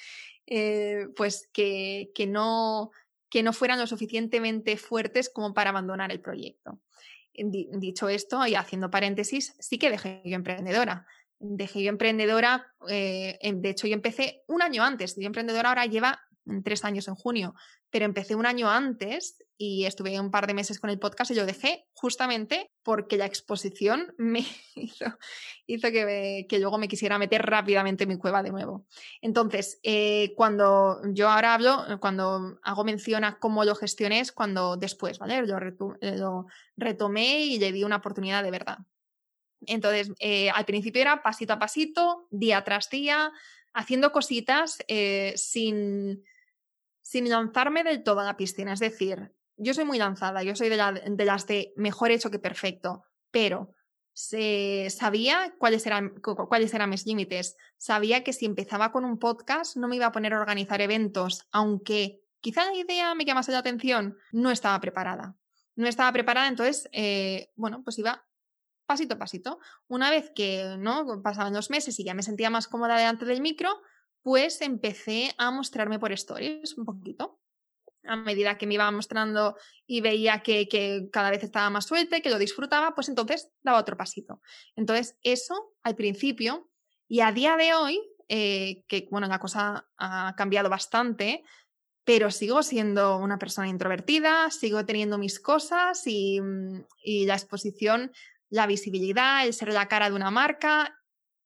eh, 0.48 1.08
pues 1.15 1.50
que, 1.54 2.12
que 2.13 2.27
no, 2.27 2.92
que 3.36 3.44
no 3.44 3.51
fueran 3.51 3.80
lo 3.80 3.86
suficientemente 3.86 4.77
fuertes 4.77 5.30
como 5.30 5.54
para 5.54 5.72
abandonar 5.72 6.10
el 6.10 6.22
proyecto. 6.22 6.80
Dicho 7.34 8.08
esto, 8.08 8.48
y 8.48 8.56
haciendo 8.56 8.89
paréntesis, 8.89 9.58
sí 9.60 9.77
que 9.77 9.89
dejé 9.89 10.22
yo 10.24 10.38
emprendedora. 10.38 11.06
Dejé 11.38 11.84
yo 11.84 11.89
emprendedora, 11.89 12.65
eh, 12.88 13.38
de 13.54 13.70
hecho 13.70 13.88
yo 13.88 13.94
empecé 13.94 14.44
un 14.48 14.62
año 14.62 14.86
antes, 14.86 15.18
yo 15.18 15.25
emprendedora 15.25 15.68
ahora 15.68 15.86
lleva 15.86 16.22
tres 16.64 16.86
años 16.86 17.08
en 17.08 17.16
junio, 17.16 17.56
pero 17.90 18.06
empecé 18.06 18.36
un 18.36 18.46
año 18.46 18.70
antes 18.70 19.44
y 19.58 19.86
estuve 19.86 20.20
un 20.20 20.32
par 20.32 20.48
de 20.48 20.54
meses 20.54 20.80
con 20.80 20.90
el 20.90 21.00
podcast 21.00 21.32
y 21.32 21.36
lo 21.36 21.46
dejé 21.46 21.86
justamente 21.94 22.72
porque 22.84 23.18
la 23.18 23.25
exposición 23.25 24.14
me 24.18 24.46
hizo, 24.75 25.06
que, 25.68 26.46
que, 26.48 26.60
luego 26.60 26.78
me 26.78 26.88
quisiera 26.88 27.18
meter 27.18 27.46
rápidamente 27.46 28.04
en 28.04 28.10
mi 28.10 28.18
cueva 28.18 28.44
de 28.44 28.52
nuevo. 28.52 28.86
Entonces, 29.22 29.80
eh, 29.84 30.34
cuando 30.36 31.02
yo 31.14 31.30
ahora 31.30 31.54
hablo, 31.54 31.86
cuando 32.00 32.60
hago 32.64 32.84
mención 32.84 33.24
a 33.24 33.40
cómo 33.40 33.64
lo 33.64 33.75
gestioné 33.75 34.20
es 34.20 34.32
cuando 34.32 34.78
después, 34.78 35.20
¿vale? 35.20 35.46
Lo, 35.46 35.60
lo 36.02 36.46
retomé 36.78 37.42
y 37.42 37.60
le 37.60 37.72
di 37.72 37.84
una 37.84 37.98
oportunidad 37.98 38.44
de 38.44 38.52
verdad. 38.52 38.78
Entonces, 39.68 40.12
eh, 40.20 40.50
al 40.50 40.66
principio 40.66 41.02
era 41.02 41.24
pasito 41.24 41.54
a 41.54 41.60
pasito, 41.60 42.28
día 42.30 42.64
tras 42.64 42.90
día, 42.90 43.32
haciendo 43.74 44.12
cositas 44.12 44.78
eh, 44.88 45.34
sin, 45.36 46.24
sin 47.06 47.30
lanzarme 47.30 47.84
del 47.84 48.02
todo 48.02 48.22
a 48.22 48.24
la 48.24 48.36
piscina. 48.36 48.74
Es 48.74 48.80
decir, 48.80 49.32
yo 49.58 49.76
soy 49.76 49.86
muy 49.86 50.00
lanzada, 50.00 50.42
yo 50.42 50.56
soy 50.56 50.70
de, 50.70 50.76
las 50.76 51.46
de 51.46 51.72
mejor 51.76 52.10
hecho 52.10 52.32
que 52.32 52.40
perfecto, 52.40 53.04
pero 53.30 53.70
se 54.12 54.88
sabía 54.90 55.54
cuáles 55.60 55.86
eran, 55.86 56.20
cuáles 56.20 56.74
eran 56.74 56.90
mis 56.90 57.06
límites. 57.06 57.58
Sabía 57.78 58.24
que 58.24 58.34
si 58.34 58.48
empezaba 58.48 58.92
con 58.92 59.06
un 59.06 59.20
podcast 59.20 59.78
no 59.78 59.88
me 59.88 59.98
iba 59.98 60.08
a 60.08 60.12
poner 60.12 60.34
a 60.34 60.40
organizar 60.40 60.82
eventos, 60.82 61.48
aunque 61.52 62.22
quizá 62.42 62.66
la 62.66 62.76
idea 62.76 63.14
me 63.14 63.24
llamase 63.24 63.52
la 63.52 63.60
atención, 63.60 64.18
no 64.32 64.50
estaba 64.50 64.82
preparada. 64.82 65.36
No 65.76 65.88
estaba 65.88 66.12
preparada, 66.12 66.48
entonces, 66.48 66.90
eh, 66.92 67.52
bueno, 67.56 67.84
pues 67.84 68.00
iba 68.00 68.26
pasito 68.88 69.14
a 69.14 69.20
pasito. 69.20 69.60
Una 69.88 70.10
vez 70.10 70.32
que 70.34 70.76
¿no? 70.80 71.22
pasaban 71.22 71.54
los 71.54 71.70
meses 71.70 72.00
y 72.00 72.04
ya 72.04 72.16
me 72.16 72.24
sentía 72.24 72.50
más 72.50 72.68
cómoda 72.68 72.98
delante 72.98 73.26
del 73.26 73.42
micro, 73.42 73.80
pues 74.25 74.62
empecé 74.62 75.36
a 75.38 75.51
mostrarme 75.51 76.00
por 76.00 76.12
stories 76.12 76.75
un 76.79 76.84
poquito 76.84 77.39
a 78.08 78.15
medida 78.15 78.58
que 78.58 78.65
me 78.65 78.74
iba 78.74 78.89
mostrando 78.89 79.55
y 79.86 80.01
veía 80.01 80.41
que, 80.41 80.67
cada 81.12 81.29
vez 81.29 81.44
estaba 81.44 81.70
más 81.70 81.86
suelta 81.86 82.22
que 82.22 82.32
lo 82.32 82.39
disfrutaba, 82.39 82.96
pues 82.96 83.08
entonces 83.08 83.51
daba 83.62 83.79
otro 83.79 83.98
pasito. 83.98 84.41
Entonces, 84.75 85.15
eso 85.22 85.75
al 85.84 85.96
principio 85.96 86.72
y 87.08 87.20
a 87.20 87.32
día 87.32 87.55
de 87.55 87.75
hoy, 87.75 88.01
eh, 88.27 88.84
que 88.88 89.08
bueno, 89.12 89.27
la 89.27 89.38
cosa 89.38 89.88
ha 90.00 90.34
cambiado 90.36 90.70
bastante, 90.72 91.44
pero 92.03 92.32
sigo 92.32 92.63
siendo 92.63 93.17
una 93.17 93.38
persona 93.38 93.67
introvertida, 93.67 94.50
sigo 94.50 94.88
teniendo 94.88 95.20
mis 95.20 95.39
cosas 95.39 96.01
y, 96.08 96.41
mm, 96.41 96.84
y 97.03 97.27
la 97.27 97.36
exposición, 97.36 98.12
la 98.50 98.65
visibilidad, 98.65 99.46
el 99.46 99.53
ser 99.53 99.72
la 99.72 99.88
cara 99.88 100.10
de 100.10 100.15
una 100.15 100.32
marca, 100.32 100.95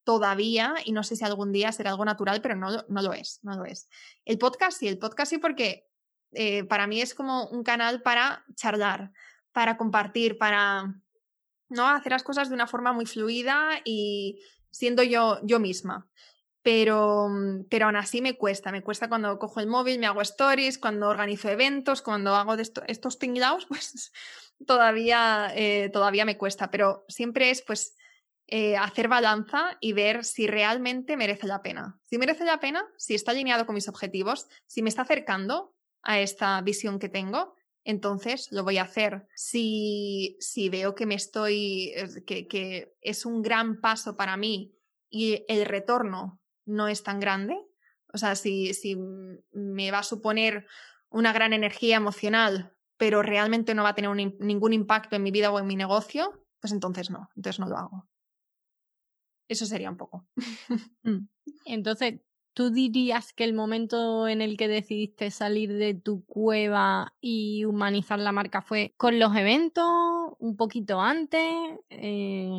todavía, 0.09 0.73
y 0.85 0.91
no 0.91 1.03
sé 1.03 1.15
si 1.15 1.23
algún 1.23 1.51
día 1.51 1.71
será 1.71 1.91
algo 1.91 2.03
natural, 2.03 2.41
pero 2.41 2.55
no, 2.55 2.83
no 2.87 3.01
lo 3.03 3.13
es, 3.13 3.41
no 3.43 3.55
lo 3.55 3.63
es. 3.63 3.87
El 4.25 4.39
podcast 4.39 4.79
sí, 4.79 4.87
el 4.87 4.97
podcast 4.97 5.29
sí 5.29 5.37
porque 5.37 5.85
eh, 6.31 6.63
para 6.63 6.87
mí 6.87 6.99
es 6.99 7.13
como 7.13 7.45
un 7.49 7.61
canal 7.61 8.01
para 8.01 8.43
charlar, 8.55 9.11
para 9.51 9.77
compartir, 9.77 10.39
para 10.39 10.95
¿no? 11.69 11.87
hacer 11.87 12.11
las 12.11 12.23
cosas 12.23 12.49
de 12.49 12.55
una 12.55 12.65
forma 12.65 12.91
muy 12.91 13.05
fluida 13.05 13.81
y 13.85 14.41
siendo 14.71 15.03
yo, 15.03 15.41
yo 15.43 15.59
misma. 15.59 16.09
Pero, 16.63 17.29
pero 17.69 17.85
aún 17.85 17.95
así 17.95 18.19
me 18.19 18.35
cuesta, 18.35 18.71
me 18.71 18.81
cuesta 18.81 19.09
cuando 19.09 19.37
cojo 19.37 19.59
el 19.59 19.67
móvil, 19.67 19.99
me 19.99 20.07
hago 20.07 20.21
stories, 20.21 20.79
cuando 20.79 21.07
organizo 21.07 21.49
eventos, 21.49 22.01
cuando 22.01 22.33
hago 22.33 22.57
de 22.57 22.67
estos 22.87 23.19
tinglados, 23.19 23.65
pues 23.69 24.11
todavía, 24.65 25.51
eh, 25.53 25.91
todavía 25.93 26.25
me 26.25 26.39
cuesta, 26.39 26.71
pero 26.71 27.05
siempre 27.09 27.51
es 27.51 27.61
pues 27.61 27.95
eh, 28.51 28.77
hacer 28.77 29.07
balanza 29.07 29.77
y 29.79 29.93
ver 29.93 30.25
si 30.25 30.47
realmente 30.47 31.15
merece 31.15 31.47
la 31.47 31.61
pena. 31.61 31.99
Si 32.03 32.17
merece 32.17 32.45
la 32.45 32.59
pena, 32.59 32.83
si 32.97 33.13
está 33.13 33.31
alineado 33.31 33.65
con 33.65 33.75
mis 33.75 33.87
objetivos, 33.87 34.47
si 34.65 34.81
me 34.81 34.89
está 34.89 35.03
acercando 35.03 35.75
a 36.01 36.19
esta 36.19 36.59
visión 36.61 36.97
que 36.97 37.09
tengo, 37.09 37.55
entonces 37.83 38.51
lo 38.51 38.63
voy 38.63 38.77
a 38.77 38.83
hacer. 38.83 39.27
Si, 39.35 40.35
si 40.39 40.69
veo 40.69 40.95
que 40.95 41.05
me 41.05 41.15
estoy, 41.15 41.93
que, 42.25 42.47
que 42.47 42.95
es 43.01 43.25
un 43.25 43.41
gran 43.41 43.81
paso 43.81 44.17
para 44.17 44.35
mí 44.35 44.75
y 45.09 45.45
el 45.47 45.65
retorno 45.65 46.41
no 46.65 46.87
es 46.87 47.03
tan 47.03 47.19
grande, 47.19 47.55
o 48.13 48.17
sea, 48.17 48.35
si, 48.35 48.73
si 48.73 48.97
me 49.51 49.91
va 49.91 49.99
a 49.99 50.03
suponer 50.03 50.65
una 51.09 51.33
gran 51.33 51.53
energía 51.53 51.97
emocional, 51.97 52.73
pero 52.97 53.21
realmente 53.21 53.73
no 53.73 53.83
va 53.83 53.89
a 53.89 53.95
tener 53.95 54.11
ningún 54.39 54.73
impacto 54.73 55.15
en 55.15 55.23
mi 55.23 55.31
vida 55.31 55.51
o 55.51 55.59
en 55.59 55.67
mi 55.67 55.75
negocio, 55.75 56.45
pues 56.59 56.73
entonces 56.73 57.09
no, 57.09 57.29
entonces 57.35 57.59
no 57.59 57.67
lo 57.67 57.77
hago. 57.77 58.08
Eso 59.49 59.65
sería 59.65 59.89
un 59.89 59.97
poco. 59.97 60.25
Mm. 61.03 61.27
Entonces, 61.65 62.19
¿Tú 62.59 62.71
dirías 62.71 63.31
que 63.31 63.45
el 63.45 63.53
momento 63.53 64.27
en 64.27 64.41
el 64.41 64.57
que 64.57 64.67
decidiste 64.67 65.31
salir 65.31 65.71
de 65.71 65.93
tu 65.93 66.25
cueva 66.25 67.13
y 67.21 67.63
humanizar 67.63 68.19
la 68.19 68.33
marca 68.33 68.61
fue 68.61 68.93
con 68.97 69.17
los 69.17 69.33
eventos, 69.37 69.85
un 70.39 70.57
poquito 70.57 70.99
antes? 70.99 71.47
Eh... 71.89 72.49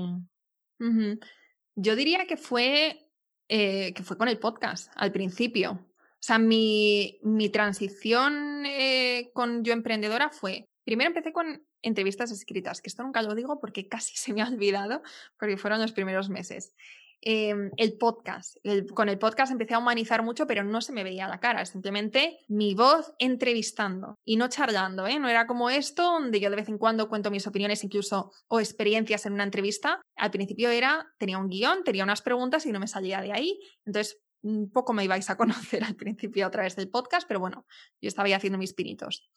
Yo 1.75 1.97
diría 1.97 2.26
que 2.26 2.38
fue, 2.38 3.11
eh, 3.49 3.92
que 3.92 4.02
fue 4.02 4.16
con 4.16 4.28
el 4.28 4.38
podcast 4.38 4.90
al 4.97 5.12
principio. 5.12 5.73
O 5.73 6.23
sea, 6.23 6.38
mi, 6.38 7.18
mi 7.23 7.50
transición 7.50 8.64
eh, 8.64 9.30
con 9.35 9.64
Yo 9.64 9.75
Emprendedora 9.75 10.30
fue, 10.30 10.68
primero 10.85 11.09
empecé 11.09 11.32
con 11.32 11.66
entrevistas 11.82 12.30
escritas, 12.30 12.80
que 12.80 12.88
esto 12.88 13.02
nunca 13.02 13.22
lo 13.22 13.34
digo 13.34 13.60
porque 13.60 13.88
casi 13.88 14.14
se 14.16 14.32
me 14.32 14.42
ha 14.42 14.49
olvidado, 14.49 15.02
porque 15.38 15.56
fueron 15.56 15.80
los 15.80 15.92
primeros 15.92 16.28
meses. 16.28 16.75
Em, 17.22 17.70
el 17.76 17.99
podcast. 17.99 18.56
con 18.94 19.10
el 19.10 19.18
podcast 19.18 19.52
empecé 19.52 19.75
a 19.75 19.78
humanizar 19.78 20.22
mucho, 20.22 20.46
pero 20.46 20.64
no 20.64 20.80
se 20.80 20.92
me 20.92 21.04
veía 21.04 21.28
la 21.28 21.38
cara, 21.38 21.66
simplemente 21.66 22.38
mi 22.49 22.75
voz 22.75 23.12
entrevistando 23.18 24.18
y 24.25 24.37
no 24.37 24.49
charlando, 24.49 25.06
¿eh? 25.06 25.18
No 25.18 25.28
era 25.28 25.46
como 25.46 25.68
esto, 25.68 26.02
donde 26.02 26.40
yo 26.40 26.49
de 26.49 26.56
vez 26.56 26.70
en 26.70 26.78
cuando 26.78 27.10
cuento 27.10 27.30
mis 27.30 27.46
opiniones 27.46 27.84
incluso 27.84 28.32
o 28.49 28.58
experiencias 28.58 29.26
en 29.26 29.34
una 29.34 29.44
entrevista. 29.44 30.00
Al 30.16 30.30
principio 30.30 30.70
era, 30.70 31.12
tenía 31.18 31.37
un 31.37 31.50
guion, 31.50 31.84
tenía 31.84 32.04
unas 32.04 32.22
preguntas 32.22 32.64
y 32.64 32.72
no 32.72 32.80
me 32.80 32.87
salía 32.87 33.20
de 33.20 33.32
ahí. 33.32 33.60
Entonces, 33.84 34.18
un 34.42 34.70
poco 34.70 34.94
me 34.94 35.04
ibais 35.04 35.28
a 35.28 35.37
conocer 35.37 35.84
al 35.84 35.96
principio 35.96 36.46
a 36.46 36.50
través 36.50 36.75
del 36.75 36.88
podcast, 36.88 37.28
pero 37.28 37.40
bueno, 37.40 37.66
yo 38.00 38.08
estaba 38.08 38.34
haciendo 38.34 38.58
mis 38.58 38.72
pinitos. 38.72 39.28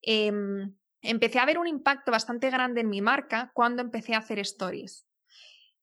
Em, 0.00 0.74
empecé 1.02 1.38
a 1.38 1.46
ver 1.46 1.58
un 1.58 1.66
impacto 1.66 2.10
bastante 2.10 2.50
grande 2.50 2.80
en 2.80 2.88
mi 2.88 3.00
marca 3.00 3.50
cuando 3.54 3.82
empecé 3.82 4.14
a 4.14 4.18
hacer 4.18 4.38
stories. 4.40 5.06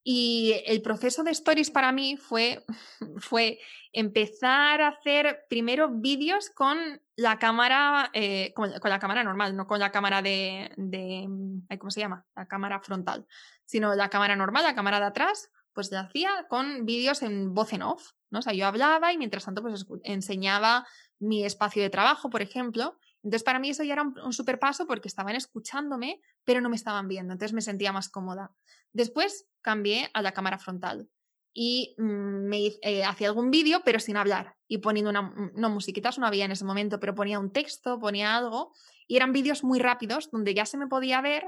Y 0.06 0.62
el 0.66 0.82
proceso 0.82 1.24
de 1.24 1.32
stories 1.32 1.72
para 1.72 1.94
mí 1.94 2.18
fue, 2.18 2.66
fue 3.18 3.60
empezar 3.94 4.82
a 4.82 4.90
hacer 4.90 5.46
primero 5.50 5.90
vídeos 5.90 6.50
con 6.50 7.02
la 7.16 7.40
cámara, 7.40 8.10
eh, 8.14 8.54
con, 8.54 8.72
la 8.72 9.00
cámara 9.00 9.24
normal, 9.24 9.56
no 9.56 9.66
con 9.66 9.80
la 9.80 9.92
cámara 9.92 10.22
de, 10.22 10.72
de, 10.76 11.78
¿cómo 11.78 11.92
se 11.92 12.02
llama? 12.02 12.26
La 12.36 12.48
cámara 12.48 12.82
frontal, 12.82 13.26
sino 13.66 13.96
la 13.96 14.10
cámara 14.10 14.36
normal, 14.36 14.64
la 14.64 14.76
cámara 14.76 15.00
de 15.00 15.06
atrás, 15.06 15.52
pues 15.74 15.92
la 15.92 16.02
hacía 16.02 16.48
con 16.50 16.86
vídeos 16.86 17.22
en 17.22 17.54
voz 17.54 17.72
en 17.72 17.84
off, 17.84 18.12
¿no? 18.30 18.40
O 18.40 18.42
sea, 18.42 18.54
yo 18.54 18.68
hablaba 18.68 19.14
y 19.14 19.18
mientras 19.18 19.46
tanto 19.46 19.62
pues 19.62 19.86
enseñaba 20.04 20.86
mi 21.20 21.46
espacio 21.46 21.82
de 21.82 21.90
trabajo, 21.90 22.30
por 22.30 22.42
ejemplo, 22.42 23.00
entonces, 23.24 23.44
para 23.44 23.60
mí 23.60 23.70
eso 23.70 23.84
ya 23.84 23.94
era 23.94 24.04
un, 24.04 24.34
super 24.34 24.60
paso 24.60 24.86
porque 24.86 25.08
estaban 25.08 25.36
escuchándome, 25.36 26.22
pero 26.44 26.60
no 26.60 26.70
me 26.70 26.76
estaban 26.76 27.08
viendo. 27.08 27.32
Entonces 27.32 27.54
me 27.54 27.62
sentía 27.62 27.94
más 27.94 28.10
cómoda. 28.10 28.52
Después 28.92 29.48
cambié 29.62 30.10
a 30.14 30.22
la 30.22 30.34
cámara 30.34 30.60
frontal 30.60 31.10
y 31.54 31.96
mm, 31.98 32.48
me 32.50 32.68
eh, 32.82 33.06
hacía 33.06 33.30
algún 33.30 33.50
vídeo, 33.50 33.82
pero 33.86 34.00
sin 34.00 34.18
hablar 34.18 34.58
y 34.68 34.80
poniendo 34.80 35.10
una, 35.10 35.22
mm, 35.22 35.52
no, 35.56 35.70
musiquitas 35.70 36.20
no 36.20 36.28
había 36.28 36.44
en 36.44 36.52
ese 36.52 36.66
momento, 36.66 37.00
pero 37.00 37.16
ponía 37.16 37.40
un 37.40 37.54
texto, 37.54 37.98
ponía 37.98 38.36
algo 38.36 38.74
y 39.08 39.16
eran 39.16 39.32
vídeos 39.32 39.64
muy 39.64 39.80
rápidos 39.80 40.30
donde 40.30 40.54
ya 40.54 40.66
se 40.66 40.78
me 40.78 40.88
podía 40.88 41.22
ver, 41.22 41.46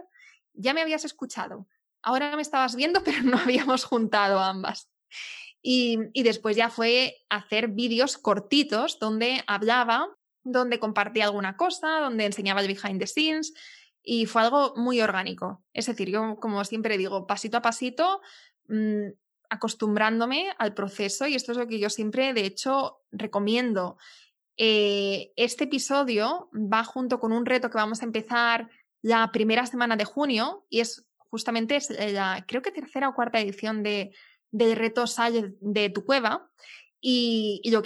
ya 0.53 0.73
me 0.73 0.81
habías 0.81 1.03
escuchado, 1.03 1.67
ahora 2.01 2.33
me 2.37 2.41
estabas 2.41 2.75
viendo, 2.77 3.03
pero 3.03 3.21
no 3.23 3.37
habíamos 3.37 3.83
juntado 3.83 4.39
ambas. 4.39 4.89
Y, 5.61 5.97
y 6.13 6.23
después 6.23 6.55
ya 6.55 6.69
fue 6.69 7.17
hacer 7.27 7.69
vídeos 7.69 8.17
cortitos 8.17 8.99
donde 8.99 9.43
hablaba 9.47 10.14
donde 10.45 10.79
compartía 10.79 11.25
alguna 11.25 11.57
cosa, 11.57 11.99
donde 11.99 12.25
enseñaba 12.25 12.61
el 12.61 12.67
behind 12.67 12.99
the 12.99 13.07
scenes 13.07 13.53
y 14.01 14.27
fue 14.27 14.43
algo 14.43 14.73
muy 14.77 15.01
orgánico. 15.01 15.63
Es 15.73 15.87
decir, 15.87 16.09
yo 16.09 16.37
como 16.39 16.63
siempre 16.63 16.97
digo, 16.97 17.27
pasito 17.27 17.57
a 17.57 17.61
pasito, 17.61 18.21
mm, 18.69 19.07
acostumbrándome 19.49 20.53
al 20.57 20.73
proceso 20.73 21.27
y 21.27 21.35
esto 21.35 21.51
es 21.51 21.57
lo 21.57 21.67
que 21.67 21.79
yo 21.79 21.89
siempre, 21.89 22.33
de 22.33 22.45
hecho, 22.45 23.01
recomiendo. 23.11 23.97
Eh, 24.57 25.33
este 25.35 25.65
episodio 25.65 26.49
va 26.53 26.83
junto 26.83 27.19
con 27.19 27.31
un 27.33 27.45
reto 27.45 27.69
que 27.69 27.77
vamos 27.77 28.01
a 28.01 28.05
empezar 28.05 28.69
la 29.01 29.31
primera 29.31 29.65
semana 29.65 29.97
de 29.97 30.05
junio 30.05 30.65
y 30.69 30.79
es 30.79 31.05
justamente 31.17 31.79
la, 32.11 32.45
creo 32.47 32.61
que 32.61 32.71
tercera 32.71 33.09
o 33.09 33.15
cuarta 33.15 33.39
edición 33.39 33.83
de, 33.83 34.15
del 34.51 34.75
reto 34.75 35.07
Sal 35.07 35.55
de 35.59 35.89
tu 35.89 36.05
cueva 36.05 36.49
y, 37.07 37.61
lo, 37.69 37.83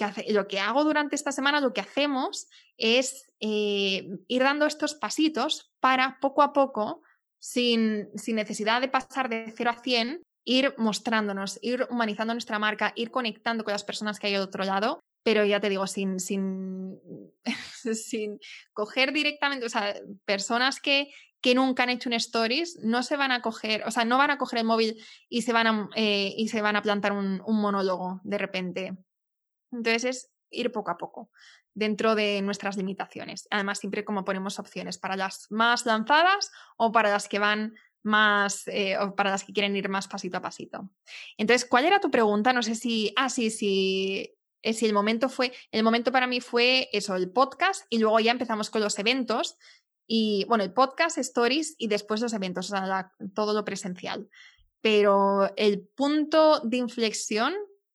que 0.48 0.60
hago 0.62 0.86
durante 0.86 1.18
esta 1.18 1.34
semana, 1.34 1.60
lo 1.60 1.74
que 1.74 1.82
hacemos 1.82 2.48
es 2.78 3.30
eh, 3.42 4.08
ir 4.30 4.44
dando 4.44 4.66
estos 4.66 4.96
pasitos 4.96 5.74
para 5.82 6.20
poco 6.22 6.42
a 6.42 6.54
poco, 6.54 7.02
sin, 7.38 8.08
necesidad 8.28 8.80
de 8.80 8.88
pasar 8.88 9.28
de 9.28 9.54
0 9.54 9.72
a 9.72 9.82
100, 9.82 10.22
ir 10.46 10.74
mostrándonos, 10.78 11.60
ir 11.62 11.86
humanizando 11.90 12.34
nuestra 12.34 12.60
marca, 12.60 12.94
ir 12.96 13.12
conectando 13.12 13.66
con 13.66 13.74
las 13.74 13.84
personas 13.84 14.20
que 14.20 14.28
hay 14.28 14.36
al 14.36 14.44
otro 14.44 14.64
lado, 14.64 15.02
pero 15.22 15.44
ya 15.44 15.60
te 15.60 15.68
digo, 15.68 15.86
sin, 15.86 16.16
coger 18.72 19.12
directamente, 19.12 19.66
o 19.66 19.70
sea, 19.70 19.96
personas 20.24 20.80
que, 20.80 21.12
nunca 21.56 21.84
han 21.84 21.90
hecho 21.90 22.08
un 22.08 22.14
stories 22.14 22.80
no 22.84 23.04
se 23.04 23.18
van 23.18 23.34
a 23.34 23.42
coger, 23.42 23.84
o 23.86 23.92
sea, 23.92 24.06
no 24.06 24.18
van 24.18 24.32
a 24.32 24.38
coger 24.38 24.60
el 24.60 24.66
móvil 24.66 24.96
y 25.28 25.42
se 25.42 25.52
van 25.52 25.68
a, 25.68 25.90
eh, 25.98 26.38
plantar 26.84 27.12
un 27.12 27.42
monólogo 27.46 28.22
de 28.24 28.38
repente. 28.38 28.98
Entonces 29.72 30.04
es 30.04 30.32
ir 30.52 30.72
poco 30.72 30.92
a 30.92 30.98
poco 30.98 31.30
dentro 31.74 32.16
de 32.16 32.42
nuestras 32.42 32.78
limitaciones. 32.78 33.48
Además, 33.52 33.80
siempre 33.80 34.04
como 34.04 34.26
ponemos 34.26 34.60
opciones 34.60 34.98
para 34.98 35.16
las 35.16 35.48
más 35.50 35.86
lanzadas 35.86 36.52
o 36.78 36.92
para 36.92 37.10
las 37.10 37.28
que 37.28 37.40
van 37.40 37.76
más, 38.04 38.68
eh, 38.68 38.98
o 38.98 39.16
para 39.16 39.32
las 39.32 39.44
que 39.44 39.54
quieren 39.54 39.76
ir 39.76 39.90
más 39.90 40.08
pasito 40.08 40.38
a 40.38 40.42
pasito. 40.42 40.90
Entonces, 41.38 41.68
¿cuál 41.68 41.86
era 41.86 42.00
tu 42.00 42.10
pregunta? 42.10 42.54
No 42.54 42.64
sé 42.64 42.76
si, 42.76 43.14
ah, 43.16 43.30
sí, 43.30 43.50
sí, 43.50 44.36
eh, 44.62 44.74
si 44.74 44.86
el 44.86 44.94
momento 44.94 45.30
fue, 45.30 45.54
el 45.72 45.84
momento 45.84 46.12
para 46.12 46.28
mí 46.28 46.42
fue 46.42 46.90
eso, 46.92 47.16
el 47.16 47.32
podcast 47.32 47.86
y 47.90 48.00
luego 48.00 48.20
ya 48.20 48.32
empezamos 48.32 48.70
con 48.70 48.82
los 48.82 48.98
eventos 49.00 49.58
y, 50.08 50.46
bueno, 50.48 50.64
el 50.64 50.74
podcast, 50.74 51.18
stories 51.18 51.76
y 51.78 51.88
después 51.88 52.20
los 52.22 52.34
eventos, 52.34 52.72
o 52.72 52.76
sea, 52.76 53.12
todo 53.36 53.54
lo 53.54 53.64
presencial. 53.64 54.28
Pero 54.82 55.54
el 55.56 55.88
punto 55.96 56.62
de 56.62 56.78
inflexión 56.78 57.54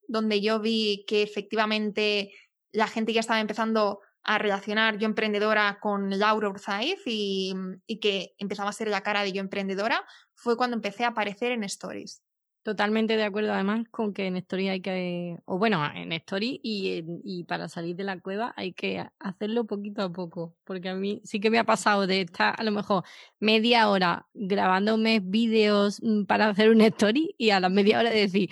donde 0.09 0.41
yo 0.41 0.61
vi 0.61 1.05
que 1.07 1.23
efectivamente 1.23 2.33
la 2.73 2.89
gente 2.89 3.13
ya 3.13 3.21
estaba 3.21 3.41
empezando 3.41 4.01
a 4.23 4.39
relacionar 4.39 4.99
yo 4.99 5.07
emprendedora 5.07 5.79
con 5.81 6.19
Laura 6.19 6.49
Urzaiz 6.49 7.01
y, 7.07 7.55
y, 7.87 8.01
que 8.01 8.35
empezaba 8.39 8.71
a 8.71 8.73
ser 8.73 8.89
la 8.89 9.03
cara 9.03 9.23
de 9.23 9.33
yo 9.33 9.41
emprendedora, 9.41 10.03
fue 10.35 10.57
cuando 10.57 10.77
empecé 10.77 11.05
a 11.05 11.09
aparecer 11.09 11.53
en 11.53 11.63
stories. 11.65 12.23
Totalmente 12.65 13.19
de 13.19 13.25
acuerdo 13.25 13.53
además 13.53 13.85
con 13.91 14.15
que 14.15 14.25
en 14.25 14.39
Story 14.39 14.71
hay 14.71 14.81
que, 14.81 15.37
o 15.45 15.59
bueno, 15.59 15.85
en 15.95 16.13
Story 16.13 16.61
y, 16.63 17.05
y 17.23 17.45
para 17.45 17.69
salir 17.69 17.95
de 17.95 18.05
la 18.05 18.19
cueva 18.19 18.55
hay 18.57 18.73
que 18.73 19.07
hacerlo 19.19 19.67
poquito 19.67 20.01
a 20.01 20.11
poco, 20.11 20.57
porque 20.65 20.89
a 20.89 20.95
mí 20.95 21.21
sí 21.25 21.41
que 21.41 21.51
me 21.51 21.59
ha 21.59 21.65
pasado 21.65 22.07
de 22.07 22.23
estar 22.23 22.55
a 22.59 22.63
lo 22.63 22.71
mejor 22.71 23.05
media 23.39 23.91
hora 23.91 24.27
grabándome 24.33 25.21
vídeos 25.21 26.01
mm, 26.03 26.25
para 26.25 26.49
hacer 26.49 26.71
un 26.71 26.81
Story 26.81 27.35
y 27.37 27.51
a 27.51 27.61
la 27.61 27.69
media 27.69 27.99
hora 27.99 28.09
de 28.09 28.21
decir, 28.21 28.49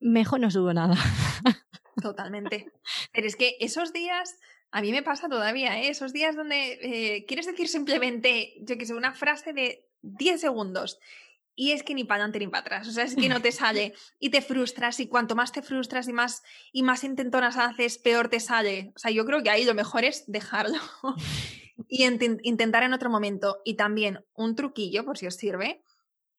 mejor 0.00 0.40
no 0.40 0.50
subo 0.50 0.72
nada. 0.72 0.96
Totalmente. 2.02 2.72
Pero 3.12 3.26
es 3.26 3.36
que 3.36 3.56
esos 3.60 3.92
días, 3.92 4.38
a 4.70 4.80
mí 4.80 4.92
me 4.92 5.02
pasa 5.02 5.28
todavía, 5.28 5.80
¿eh? 5.80 5.88
esos 5.88 6.12
días 6.12 6.36
donde 6.36 6.78
eh, 6.82 7.24
quieres 7.26 7.46
decir 7.46 7.68
simplemente, 7.68 8.54
yo 8.60 8.76
que 8.78 8.86
sé, 8.86 8.94
una 8.94 9.14
frase 9.14 9.52
de 9.52 9.86
10 10.02 10.40
segundos 10.40 10.98
y 11.58 11.72
es 11.72 11.82
que 11.82 11.94
ni 11.94 12.04
para 12.04 12.18
adelante 12.18 12.38
ni 12.38 12.48
para 12.48 12.60
atrás, 12.60 12.86
o 12.86 12.92
sea, 12.92 13.04
es 13.04 13.16
que 13.16 13.30
no 13.30 13.40
te 13.40 13.50
sale 13.50 13.94
y 14.20 14.28
te 14.28 14.42
frustras 14.42 15.00
y 15.00 15.08
cuanto 15.08 15.34
más 15.34 15.52
te 15.52 15.62
frustras 15.62 16.06
y 16.06 16.12
más, 16.12 16.42
y 16.70 16.82
más 16.82 17.02
intentonas 17.02 17.56
haces, 17.56 17.96
peor 17.96 18.28
te 18.28 18.40
sale. 18.40 18.92
O 18.94 18.98
sea, 18.98 19.10
yo 19.10 19.24
creo 19.24 19.42
que 19.42 19.48
ahí 19.48 19.64
lo 19.64 19.74
mejor 19.74 20.04
es 20.04 20.24
dejarlo 20.26 20.78
y 21.88 22.04
intentar 22.04 22.82
en 22.82 22.92
otro 22.92 23.08
momento. 23.08 23.62
Y 23.64 23.74
también 23.74 24.22
un 24.34 24.54
truquillo, 24.54 25.06
por 25.06 25.16
si 25.16 25.26
os 25.26 25.34
sirve, 25.34 25.82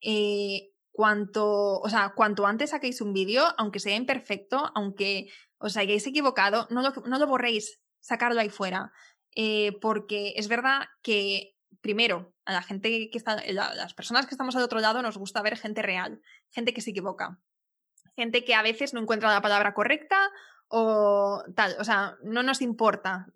eh, 0.01 0.69
cuanto, 0.97 1.79
o 1.79 1.89
sea, 1.89 2.13
cuanto 2.15 2.47
antes 2.47 2.71
saquéis 2.71 3.01
un 3.01 3.13
vídeo, 3.13 3.45
aunque 3.59 3.79
sea 3.79 3.95
imperfecto, 3.95 4.71
aunque 4.73 5.29
os 5.59 5.77
hayáis 5.77 6.07
equivocado, 6.07 6.65
no 6.71 6.81
lo, 6.81 6.89
no 7.05 7.19
lo 7.19 7.27
borréis, 7.27 7.79
sacarlo 7.99 8.41
ahí 8.41 8.49
fuera. 8.49 8.91
Eh, 9.35 9.77
porque 9.79 10.33
es 10.37 10.47
verdad 10.47 10.87
que 11.03 11.53
primero, 11.81 12.33
a 12.45 12.53
la 12.53 12.63
gente 12.63 13.11
que 13.11 13.17
está, 13.19 13.35
las 13.45 13.93
personas 13.93 14.25
que 14.25 14.33
estamos 14.33 14.55
al 14.55 14.63
otro 14.63 14.79
lado 14.79 15.03
nos 15.03 15.19
gusta 15.19 15.43
ver 15.43 15.55
gente 15.55 15.83
real, 15.83 16.19
gente 16.49 16.73
que 16.73 16.81
se 16.81 16.89
equivoca, 16.89 17.39
gente 18.15 18.43
que 18.43 18.55
a 18.55 18.63
veces 18.63 18.95
no 18.95 18.99
encuentra 18.99 19.31
la 19.31 19.43
palabra 19.43 19.75
correcta 19.75 20.31
o 20.69 21.43
tal, 21.55 21.75
o 21.79 21.83
sea, 21.83 22.17
no 22.23 22.43
nos 22.43 22.61
importa, 22.61 23.27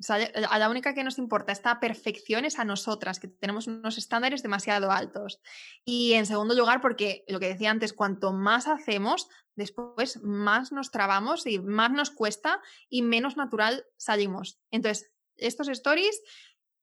a 0.49 0.59
la 0.59 0.69
única 0.69 0.93
que 0.93 1.03
nos 1.03 1.17
importa 1.17 1.53
esta 1.53 1.79
perfección 1.79 2.43
es 2.43 2.59
a 2.59 2.65
nosotras, 2.65 3.19
que 3.19 3.29
tenemos 3.29 3.67
unos 3.67 3.97
estándares 3.97 4.43
demasiado 4.43 4.91
altos. 4.91 5.39
Y 5.85 6.13
en 6.13 6.25
segundo 6.25 6.55
lugar, 6.55 6.81
porque 6.81 7.23
lo 7.27 7.39
que 7.39 7.47
decía 7.47 7.71
antes, 7.71 7.93
cuanto 7.93 8.33
más 8.33 8.67
hacemos, 8.67 9.29
después 9.55 10.21
más 10.23 10.71
nos 10.71 10.91
trabamos 10.91 11.47
y 11.47 11.59
más 11.59 11.91
nos 11.91 12.11
cuesta 12.11 12.61
y 12.89 13.01
menos 13.01 13.37
natural 13.37 13.85
salimos. 13.97 14.59
Entonces, 14.69 15.11
estos 15.37 15.69
stories 15.69 16.21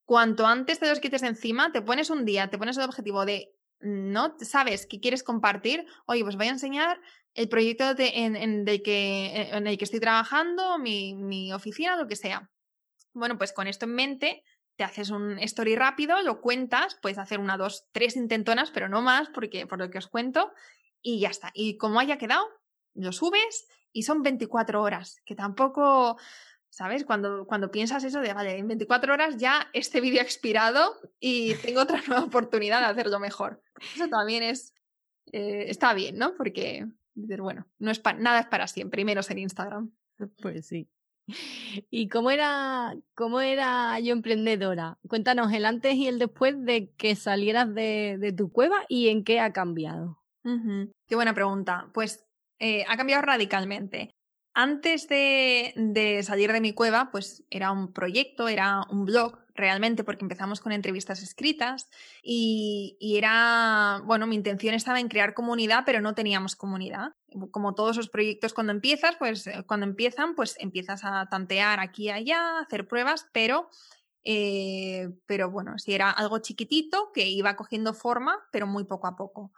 cuanto 0.09 0.47
antes 0.47 0.81
te 0.81 0.89
los 0.89 1.01
quites 1.01 1.23
encima, 1.23 1.71
te 1.71 1.83
pones 1.83 2.09
un 2.09 2.25
día, 2.25 2.49
te 2.49 2.57
pones 2.57 2.79
el 2.79 2.85
objetivo 2.85 3.27
de 3.27 3.55
no 3.81 4.35
sabes 4.41 4.87
que 4.87 5.01
quieres 5.01 5.23
compartir, 5.23 5.85
oye, 6.07 6.25
pues 6.25 6.37
voy 6.37 6.47
a 6.47 6.53
enseñar 6.53 6.99
el 7.39 7.49
proyecto 7.49 7.95
en, 7.97 8.35
el 8.37 8.83
que, 8.83 9.51
en 9.53 9.67
el 9.69 9.79
que 9.79 9.85
estoy 9.85 10.01
trabajando, 10.01 10.77
mi, 10.79 11.15
mi 11.15 11.53
oficina, 11.53 11.97
lo 11.97 12.09
que 12.09 12.17
sea. 12.17 12.51
Bueno, 13.13 13.39
pues 13.39 13.53
con 13.53 13.69
esto 13.69 13.85
en 13.85 13.95
mente, 13.95 14.43
te 14.77 14.83
haces 14.83 15.11
un 15.11 15.39
story 15.39 15.77
rápido, 15.77 16.21
lo 16.23 16.41
cuentas, 16.41 16.99
puedes 17.01 17.17
hacer 17.17 17.39
una, 17.39 17.57
dos, 17.57 17.87
tres 17.93 18.17
intentonas, 18.17 18.73
pero 18.73 18.89
no 18.89 19.03
más, 19.03 19.29
porque 19.29 19.69
por 19.69 19.79
lo 19.79 19.89
que 19.89 19.99
os 19.99 20.09
cuento, 20.09 20.53
y 21.01 21.21
ya 21.21 21.29
está. 21.29 21.53
Y 21.55 21.77
como 21.77 22.01
haya 22.01 22.19
quedado, 22.19 22.45
lo 22.95 23.13
subes 23.13 23.69
y 23.93 24.03
son 24.03 24.25
24 24.25 24.83
horas, 24.83 25.23
que 25.25 25.37
tampoco, 25.37 26.19
¿Sabes? 26.71 27.05
Cuando, 27.05 27.47
cuando 27.47 27.71
piensas 27.71 28.05
eso 28.05 28.21
de, 28.21 28.35
vale, 28.35 28.59
en 28.59 28.69
24 28.69 29.15
horas 29.15 29.37
ya 29.39 29.69
este 29.73 30.01
vídeo 30.01 30.21
ha 30.21 30.25
expirado 30.25 30.97
y 31.19 31.55
tengo 31.55 31.81
otra 31.81 32.03
nueva 32.09 32.25
oportunidad 32.25 32.81
de 32.81 32.87
hacerlo 32.87 33.19
mejor. 33.21 33.63
Eso 33.95 34.09
también 34.09 34.43
es, 34.43 34.75
eh, 35.33 35.67
está 35.69 35.95
bien, 35.95 36.19
¿no? 36.19 36.35
Porque, 36.35 36.87
bueno, 37.43 37.67
no 37.79 37.91
es 37.91 38.03
nada 38.19 38.41
es 38.41 38.47
para 38.47 38.67
siempre, 38.67 39.03
y 39.03 39.05
menos 39.05 39.31
en 39.31 39.39
Instagram. 39.39 39.91
Pues 40.43 40.67
sí. 40.67 40.89
¿Y 41.91 42.09
cómo 42.09 42.33
era, 42.33 42.97
cómo 43.15 43.41
era 43.41 44.01
yo 44.01 44.13
emprendedora? 44.13 44.99
Cuéntanos 45.07 45.53
el 45.53 45.65
antes 45.65 45.95
y 45.95 46.09
el 46.09 46.19
después 46.19 46.65
de 46.65 46.91
que 46.97 47.15
salieras 47.15 47.73
de, 47.73 48.17
de 48.19 48.33
tu 48.33 48.51
cueva 48.51 48.85
y 48.89 49.11
en 49.11 49.23
qué 49.23 49.39
ha 49.39 49.53
cambiado. 49.53 50.19
Qué 51.07 51.15
buena 51.15 51.35
pregunta. 51.35 51.91
Pues 51.93 52.27
eh, 52.59 52.85
ha 52.89 52.97
cambiado 52.97 53.23
radicalmente. 53.23 54.11
Antes 54.55 55.09
de, 55.09 56.21
salir 56.25 56.53
de 56.53 56.61
mi 56.61 56.73
cueva, 56.73 57.11
pues 57.13 57.45
era 57.51 57.71
un 57.71 57.93
proyecto, 57.93 58.49
era 58.49 58.83
un 58.91 59.05
blog 59.05 59.39
realmente, 59.59 60.05
porque 60.05 60.25
empezamos 60.25 60.61
con 60.61 60.73
entrevistas 60.73 61.23
escritas 61.23 61.91
y, 62.23 62.97
era, 63.01 64.01
bueno, 64.05 64.27
mi 64.27 64.37
intención 64.37 64.75
estaba 64.75 65.01
en 65.01 65.09
crear 65.09 65.35
comunidad, 65.35 65.83
pero 65.85 66.01
no 66.01 66.15
teníamos 66.15 66.57
comunidad. 66.57 67.13
Como 67.51 67.75
todos 67.75 67.97
los 67.99 68.09
proyectos 68.09 68.55
cuando 68.55 68.73
empiezas, 68.73 69.17
pues 69.17 69.47
eh, 69.47 69.65
cuando 69.67 69.85
empiezan, 69.85 70.35
pues 70.35 70.57
empiezas 70.59 71.05
a 71.05 71.27
tantear 71.31 71.81
aquí 71.81 72.05
y 72.05 72.11
allá, 72.11 72.61
hacer 72.61 72.89
pruebas, 72.89 73.27
pero 73.33 73.69
eh, 74.25 75.09
pero 75.27 75.51
bueno, 75.51 75.79
si 75.79 75.95
era 75.95 76.11
algo 76.11 76.39
chiquitito 76.39 77.11
que 77.15 77.29
iba 77.29 77.57
cogiendo 77.57 77.95
forma, 77.95 78.37
pero 78.53 78.67
muy 78.67 78.85
poco 78.85 79.07
a 79.07 79.17
poco. 79.17 79.53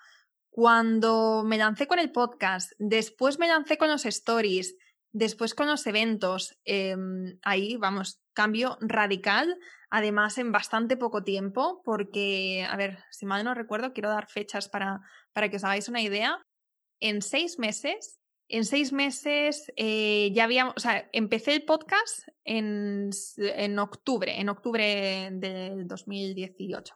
Cuando 0.51 1.43
me 1.45 1.59
lancé 1.59 1.87
con 1.87 1.99
el 1.99 2.13
podcast, 2.13 2.73
después 2.79 3.39
me 3.39 3.49
lancé 3.49 3.79
con 3.79 3.89
los 3.89 4.05
stories, 4.07 4.77
Después 5.13 5.55
con 5.55 5.67
los 5.67 5.87
eventos, 5.87 6.57
em, 6.65 7.39
ahí 7.43 7.77
vamos, 7.77 8.21
cambio 8.33 8.79
radical, 8.81 9.59
además 9.91 10.39
en 10.39 10.53
bastante 10.53 10.97
poco 10.97 11.25
tiempo, 11.25 11.83
porque, 11.85 12.67
a 12.69 12.77
ver, 12.77 12.99
si 13.11 13.27
mal 13.27 13.45
no 13.45 13.55
recuerdo, 13.55 13.93
quiero 13.93 14.09
dar 14.09 14.29
fechas 14.29 14.69
para, 14.69 15.01
para 15.33 15.49
que 15.49 15.57
os 15.57 15.65
hagáis 15.65 15.89
una 15.89 16.01
idea. 16.01 16.39
En 17.01 17.23
seis 17.23 17.59
meses, 17.59 18.21
en 18.51 18.65
seis 18.65 18.93
meses 18.93 19.73
eh, 19.77 20.31
ya 20.33 20.45
había, 20.45 20.69
o 20.69 20.79
sea, 20.79 21.09
empecé 21.13 21.55
el 21.55 21.65
podcast 21.65 22.29
en, 22.45 23.11
en 23.37 23.79
octubre, 23.79 24.41
en 24.41 24.49
octubre 24.49 25.31
del 25.33 25.87
2018. 25.87 26.95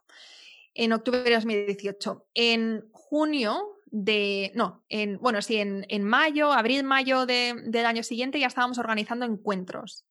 En 0.75 0.93
octubre 0.93 1.23
de 1.23 1.35
2018. 1.35 2.29
En 2.35 2.89
junio 2.93 3.77
de, 3.97 4.51
no, 4.57 4.85
en, 4.89 5.19
bueno, 5.21 5.41
sí, 5.41 5.59
en, 5.59 5.87
en 5.89 6.03
mayo, 6.03 6.53
abril, 6.53 6.83
mayo 6.83 7.27
del 7.27 7.87
año 7.87 8.03
siguiente 8.03 8.41
ya 8.41 8.49
estábamos 8.49 8.79
organizando 8.79 9.25
encuentros 9.25 10.05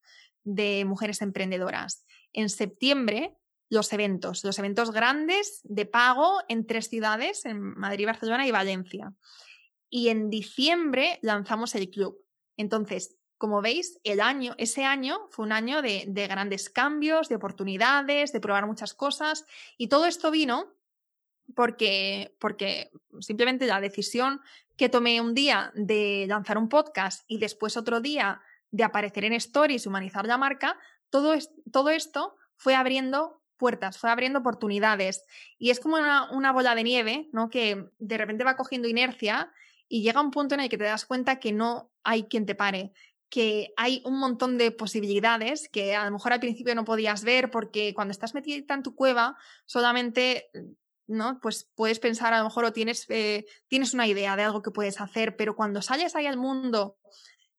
de 0.45 0.85
mujeres 0.85 1.21
emprendedoras. 1.21 2.05
En 2.31 2.49
septiembre, 2.49 3.35
los 3.69 3.91
eventos, 3.91 4.45
los 4.45 4.57
eventos 4.57 4.91
grandes 4.91 5.59
de 5.63 5.85
pago 5.85 6.39
en 6.47 6.65
tres 6.65 6.87
ciudades, 6.87 7.43
en 7.45 7.59
Madrid, 7.59 8.05
Barcelona 8.05 8.47
y 8.47 8.51
Valencia. 8.51 9.11
Y 9.89 10.07
en 10.07 10.29
diciembre 10.29 11.19
lanzamos 11.21 11.75
el 11.75 11.89
club. 11.89 12.23
Entonces, 12.55 13.17
como 13.37 13.61
veis, 13.61 13.99
el 14.05 14.21
año, 14.21 14.55
ese 14.57 14.85
año 14.85 15.27
fue 15.29 15.43
un 15.43 15.51
año 15.51 15.81
de, 15.81 16.05
de 16.07 16.27
grandes 16.27 16.69
cambios, 16.69 17.27
de 17.27 17.35
oportunidades, 17.35 18.31
de 18.31 18.39
probar 18.39 18.65
muchas 18.65 18.93
cosas. 18.93 19.45
Y 19.77 19.89
todo 19.89 20.05
esto 20.05 20.31
vino 20.31 20.73
porque, 21.55 22.35
porque 22.39 22.91
simplemente 23.19 23.67
la 23.67 23.81
decisión 23.81 24.41
que 24.77 24.89
tomé 24.89 25.21
un 25.21 25.33
día 25.33 25.71
de 25.75 26.25
lanzar 26.27 26.57
un 26.57 26.69
podcast 26.69 27.23
y 27.27 27.37
después 27.37 27.77
otro 27.77 28.01
día 28.01 28.41
de 28.71 28.83
aparecer 28.83 29.25
en 29.25 29.33
stories, 29.33 29.85
humanizar 29.85 30.25
la 30.25 30.37
marca, 30.37 30.77
todo, 31.09 31.35
todo 31.71 31.89
esto 31.89 32.35
fue 32.55 32.75
abriendo 32.75 33.41
puertas, 33.57 33.97
fue 33.97 34.09
abriendo 34.09 34.39
oportunidades. 34.39 35.25
Y 35.59 35.69
es 35.69 35.79
como 35.79 35.95
una, 35.95 36.31
una, 36.31 36.51
bola 36.51 36.73
de 36.73 36.83
nieve, 36.83 37.29
¿no? 37.31 37.49
Que 37.49 37.89
de 37.99 38.17
repente 38.17 38.43
va 38.43 38.55
cogiendo 38.55 38.87
inercia 38.87 39.53
y 39.87 40.01
llega 40.01 40.21
un 40.21 40.31
punto 40.31 40.55
en 40.55 40.61
el 40.61 40.69
que 40.69 40.77
te 40.77 40.85
das 40.85 41.05
cuenta 41.05 41.39
que 41.39 41.51
no 41.51 41.91
hay 42.03 42.23
quien 42.23 42.45
te 42.45 42.55
pare, 42.55 42.93
que 43.29 43.73
hay 43.77 44.01
un 44.05 44.19
montón 44.19 44.57
de 44.57 44.71
posibilidades 44.71 45.67
que 45.69 45.95
a 45.95 46.05
lo 46.05 46.11
mejor 46.11 46.33
al 46.33 46.39
principio 46.39 46.75
no 46.75 46.85
podías 46.85 47.23
ver 47.23 47.49
porque 47.49 47.93
cuando 47.93 48.11
estás 48.11 48.33
metida 48.33 48.75
en 48.75 48.83
tu 48.83 48.95
cueva 48.95 49.37
solamente 49.65 50.51
¿no? 51.07 51.39
Pues 51.41 51.69
puedes 51.75 51.99
pensar 51.99 52.33
a 52.33 52.39
lo 52.39 52.45
mejor 52.45 52.65
o 52.65 52.73
tienes, 52.73 53.05
eh, 53.09 53.45
tienes 53.67 53.93
una 53.93 54.07
idea 54.07 54.35
de 54.35 54.43
algo 54.43 54.61
que 54.61 54.71
puedes 54.71 55.01
hacer, 55.01 55.35
pero 55.35 55.55
cuando 55.55 55.81
sales 55.81 56.15
ahí 56.15 56.25
al 56.25 56.37
mundo, 56.37 56.97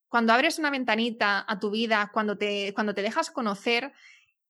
cuando 0.08 0.32
abres 0.32 0.58
una 0.58 0.70
ventanita 0.70 1.44
a 1.46 1.58
tu 1.58 1.70
vida, 1.70 2.10
cuando 2.12 2.38
te, 2.38 2.72
cuando 2.74 2.94
te 2.94 3.02
dejas 3.02 3.30
conocer, 3.30 3.92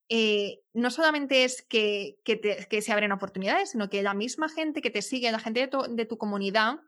eh, 0.09 0.61
no 0.75 0.91
solamente 0.91 1.45
es 1.45 1.63
que, 1.63 2.19
que, 2.25 2.83
se 2.83 2.93
abren 2.93 3.13
oportunidades, 3.13 3.71
sino 3.71 3.89
que 3.89 4.03
la 4.03 4.15
misma 4.15 4.49
gente 4.49 4.83
que 4.83 4.91
te 4.91 5.03
sigue, 5.03 5.33
la 5.33 5.39
gente 5.39 5.61
de 5.61 5.69
tu, 5.69 5.83
de 5.89 6.05
tu 6.05 6.19
comunidad, 6.19 6.81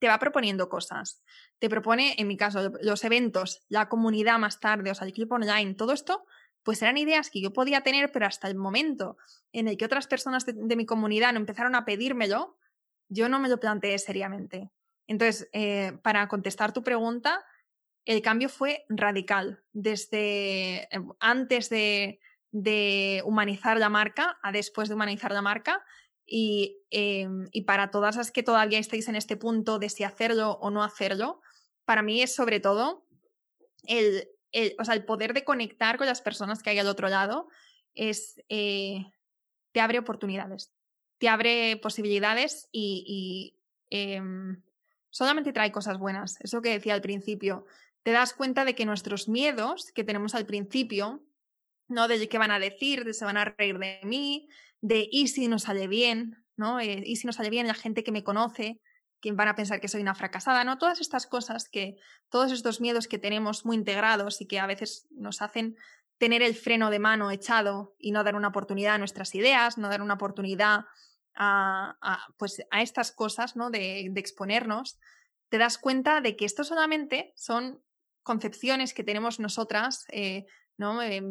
te 0.00 0.08
va 0.08 0.18
proponiendo 0.18 0.68
cosas. 0.68 1.22
Te 1.60 1.70
propone, 1.70 2.16
en 2.18 2.26
mi 2.26 2.36
caso, 2.36 2.72
los 2.80 3.04
eventos, 3.04 3.62
la 3.68 3.88
comunidad 3.88 4.40
más 4.40 4.58
tarde, 4.58 4.90
o 4.90 4.94
sea, 4.96 5.06
el 5.06 5.12
clip 5.12 5.30
online, 5.30 5.74
todo 5.74 5.92
esto 5.92 6.24
pues 6.62 6.80
eran 6.82 6.96
ideas 6.96 7.30
que 7.30 7.40
yo 7.40 7.52
podía 7.52 7.82
tener, 7.82 8.12
pero 8.12 8.26
hasta 8.26 8.48
el 8.48 8.54
momento 8.54 9.16
en 9.52 9.68
el 9.68 9.76
que 9.76 9.84
otras 9.84 10.06
personas 10.06 10.46
de, 10.46 10.76
mi 10.76 10.86
comunidad 10.86 11.32
no 11.32 11.38
empezaron 11.38 11.74
a 11.74 11.84
pedírmelo, 11.84 12.56
yo 13.08 13.28
no 13.28 13.38
me 13.38 13.48
lo 13.48 13.58
planteé 13.58 13.98
seriamente. 13.98 14.70
Entonces, 15.06 15.48
eh, 15.52 15.98
para 16.02 16.26
contestar 16.28 16.72
tu 16.72 16.82
pregunta, 16.82 17.44
el 18.04 18.22
cambio 18.22 18.48
fue 18.48 18.84
radical. 18.88 19.62
Desde 19.72 20.84
eh, 20.84 20.88
antes 21.20 21.68
de, 21.68 22.18
humanizar 23.24 23.78
la 23.78 23.88
marca 23.88 24.38
a 24.42 24.52
después 24.52 24.88
de 24.88 24.94
humanizar 24.94 25.32
la 25.32 25.42
marca, 25.42 25.84
em, 26.26 27.48
y 27.50 27.62
para 27.62 27.90
todas 27.90 28.16
las 28.16 28.30
que 28.30 28.42
todavía 28.42 28.78
estáis 28.78 29.08
en 29.08 29.16
este 29.16 29.36
punto 29.36 29.78
de 29.78 29.88
si 29.88 30.04
hacerlo 30.04 30.52
o 30.60 30.70
no 30.70 30.84
hacerlo, 30.84 31.40
para 31.84 32.02
mí 32.02 32.22
es 32.22 32.34
sobre 32.34 32.60
todo 32.60 33.06
el, 33.84 34.28
o 34.78 34.84
sea, 34.84 34.94
el 34.94 35.04
poder 35.04 35.34
de 35.34 35.44
conectar 35.44 35.96
con 35.96 36.06
las 36.06 36.20
personas 36.20 36.62
que 36.62 36.70
hay 36.70 36.78
al 36.78 36.88
otro 36.88 37.08
lado, 37.08 37.48
es, 37.94 38.42
eh, 38.48 39.06
te 39.72 39.80
abre 39.80 39.98
oportunidades, 39.98 40.72
te 41.18 41.28
abre 41.28 41.76
posibilidades 41.76 42.68
y, 42.72 43.58
em, 43.90 44.62
solamente 45.10 45.52
trae 45.52 45.72
cosas 45.72 45.98
buenas. 45.98 46.40
Eso 46.40 46.62
que 46.62 46.70
decía 46.70 46.94
al 46.94 47.02
principio, 47.02 47.66
te 48.02 48.12
das 48.12 48.32
cuenta 48.32 48.64
de 48.64 48.74
que 48.74 48.86
nuestros 48.86 49.28
miedos 49.28 49.92
que 49.92 50.04
tenemos 50.04 50.34
al 50.34 50.46
principio, 50.46 51.24
¿no? 51.88 52.08
De 52.08 52.28
qué 52.28 52.38
van 52.38 52.50
a 52.50 52.58
decir, 52.58 53.04
de 53.04 53.14
se 53.14 53.24
van 53.24 53.36
a 53.36 53.44
reír 53.44 53.78
de 53.78 54.00
mí, 54.04 54.48
de 54.80 55.08
y 55.10 55.28
si 55.28 55.48
nos 55.48 55.62
sale 55.64 55.86
bien, 55.86 56.44
¿no? 56.56 56.80
Eh, 56.80 57.02
y 57.04 57.16
si 57.16 57.26
nos 57.26 57.36
sale 57.36 57.50
bien 57.50 57.66
la 57.66 57.74
gente 57.74 58.02
que 58.02 58.12
me 58.12 58.24
conoce, 58.24 58.80
que 59.22 59.32
van 59.32 59.48
a 59.48 59.54
pensar 59.54 59.80
que 59.80 59.88
soy 59.88 60.02
una 60.02 60.16
fracasada, 60.16 60.64
¿no? 60.64 60.76
Todas 60.76 61.00
estas 61.00 61.26
cosas 61.26 61.68
que, 61.68 61.96
todos 62.28 62.50
estos 62.50 62.80
miedos 62.80 63.06
que 63.06 63.18
tenemos 63.18 63.64
muy 63.64 63.76
integrados 63.76 64.40
y 64.40 64.46
que 64.46 64.58
a 64.58 64.66
veces 64.66 65.06
nos 65.12 65.40
hacen 65.40 65.76
tener 66.18 66.42
el 66.42 66.54
freno 66.54 66.90
de 66.90 66.98
mano 66.98 67.30
echado 67.30 67.94
y 67.98 68.10
no 68.10 68.24
dar 68.24 68.34
una 68.34 68.48
oportunidad 68.48 68.96
a 68.96 68.98
nuestras 68.98 69.34
ideas, 69.34 69.78
no 69.78 69.88
dar 69.88 70.02
una 70.02 70.14
oportunidad 70.14 70.84
a, 71.34 71.96
pues, 72.36 72.62
a 72.70 72.82
estas 72.82 73.12
cosas, 73.12 73.56
¿no? 73.56 73.70
De, 73.70 74.12
exponernos, 74.16 74.98
te 75.48 75.58
das 75.58 75.78
cuenta 75.78 76.20
de 76.20 76.36
que 76.36 76.44
esto 76.44 76.64
solamente 76.64 77.32
son 77.36 77.80
concepciones 78.22 78.92
que 78.92 79.04
tenemos 79.04 79.38
nosotras, 79.38 80.04
eh, 80.08 80.46
¿no? 80.76 81.00
Eh, 81.00 81.22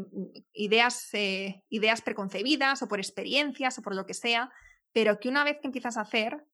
ideas, 0.53 1.09
eh, 1.13 1.61
ideas 1.69 2.01
preconcebidas 2.01 2.81
o 2.81 2.87
por 2.87 2.99
experiencias 2.99 3.77
o 3.77 3.81
por 3.81 3.95
lo 3.95 4.05
que 4.05 4.13
sea, 4.13 4.49
pero 4.93 5.19
que 5.19 5.29
una 5.29 5.43
vez 5.43 5.57
que 5.61 5.67
empiezas 5.67 5.97
a 5.97 6.01
hacer, 6.01 6.45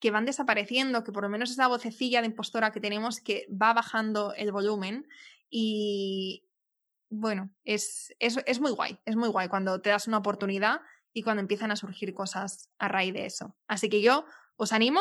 que 0.00 0.10
van 0.10 0.24
desapareciendo, 0.24 1.04
que 1.04 1.12
por 1.12 1.22
lo 1.22 1.28
menos 1.28 1.50
esa 1.50 1.68
vocecilla 1.68 2.20
de 2.20 2.26
impostora 2.26 2.72
que 2.72 2.80
tenemos 2.80 3.20
que 3.20 3.46
va 3.50 3.72
bajando 3.72 4.34
el 4.34 4.50
volumen 4.50 5.06
y 5.50 6.44
bueno, 7.10 7.50
es, 7.64 8.14
es, 8.18 8.38
es 8.46 8.60
muy 8.60 8.70
guay, 8.70 8.98
es 9.04 9.16
muy 9.16 9.28
guay 9.28 9.48
cuando 9.48 9.80
te 9.80 9.90
das 9.90 10.06
una 10.06 10.18
oportunidad 10.18 10.80
y 11.12 11.22
cuando 11.22 11.40
empiezan 11.40 11.70
a 11.70 11.76
surgir 11.76 12.14
cosas 12.14 12.70
a 12.78 12.88
raíz 12.88 13.12
de 13.12 13.26
eso. 13.26 13.56
Así 13.66 13.88
que 13.88 14.00
yo 14.00 14.24
os 14.56 14.72
animo 14.72 15.00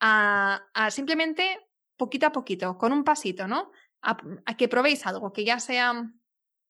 a, 0.00 0.62
simplemente 0.90 1.60
poquito 1.96 2.26
a 2.26 2.32
poquito, 2.32 2.78
con 2.78 2.92
un 2.92 3.04
pasito, 3.04 3.46
¿no? 3.46 3.70
A, 4.00 4.16
que 4.56 4.68
probéis 4.68 5.06
algo, 5.06 5.32
que 5.32 5.44
ya 5.44 5.60
sea 5.60 6.10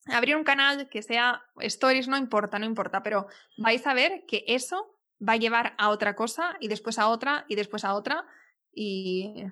abrir 0.06 0.36
un 0.36 0.44
canal, 0.44 0.88
que 0.88 1.02
sea 1.02 1.42
stories, 1.60 2.08
no 2.08 2.16
importa, 2.16 2.58
no 2.58 2.66
importa, 2.66 3.02
pero 3.02 3.28
vais 3.56 3.86
a 3.86 3.94
ver 3.94 4.24
que 4.26 4.44
eso 4.48 4.91
va 5.26 5.34
a 5.34 5.36
llevar 5.36 5.74
a 5.78 5.90
otra 5.90 6.14
cosa 6.14 6.56
y 6.60 6.68
después 6.68 6.98
a 6.98 7.08
otra 7.08 7.44
y 7.48 7.54
después 7.54 7.84
a 7.84 7.94
otra 7.94 8.24
y 8.74 9.44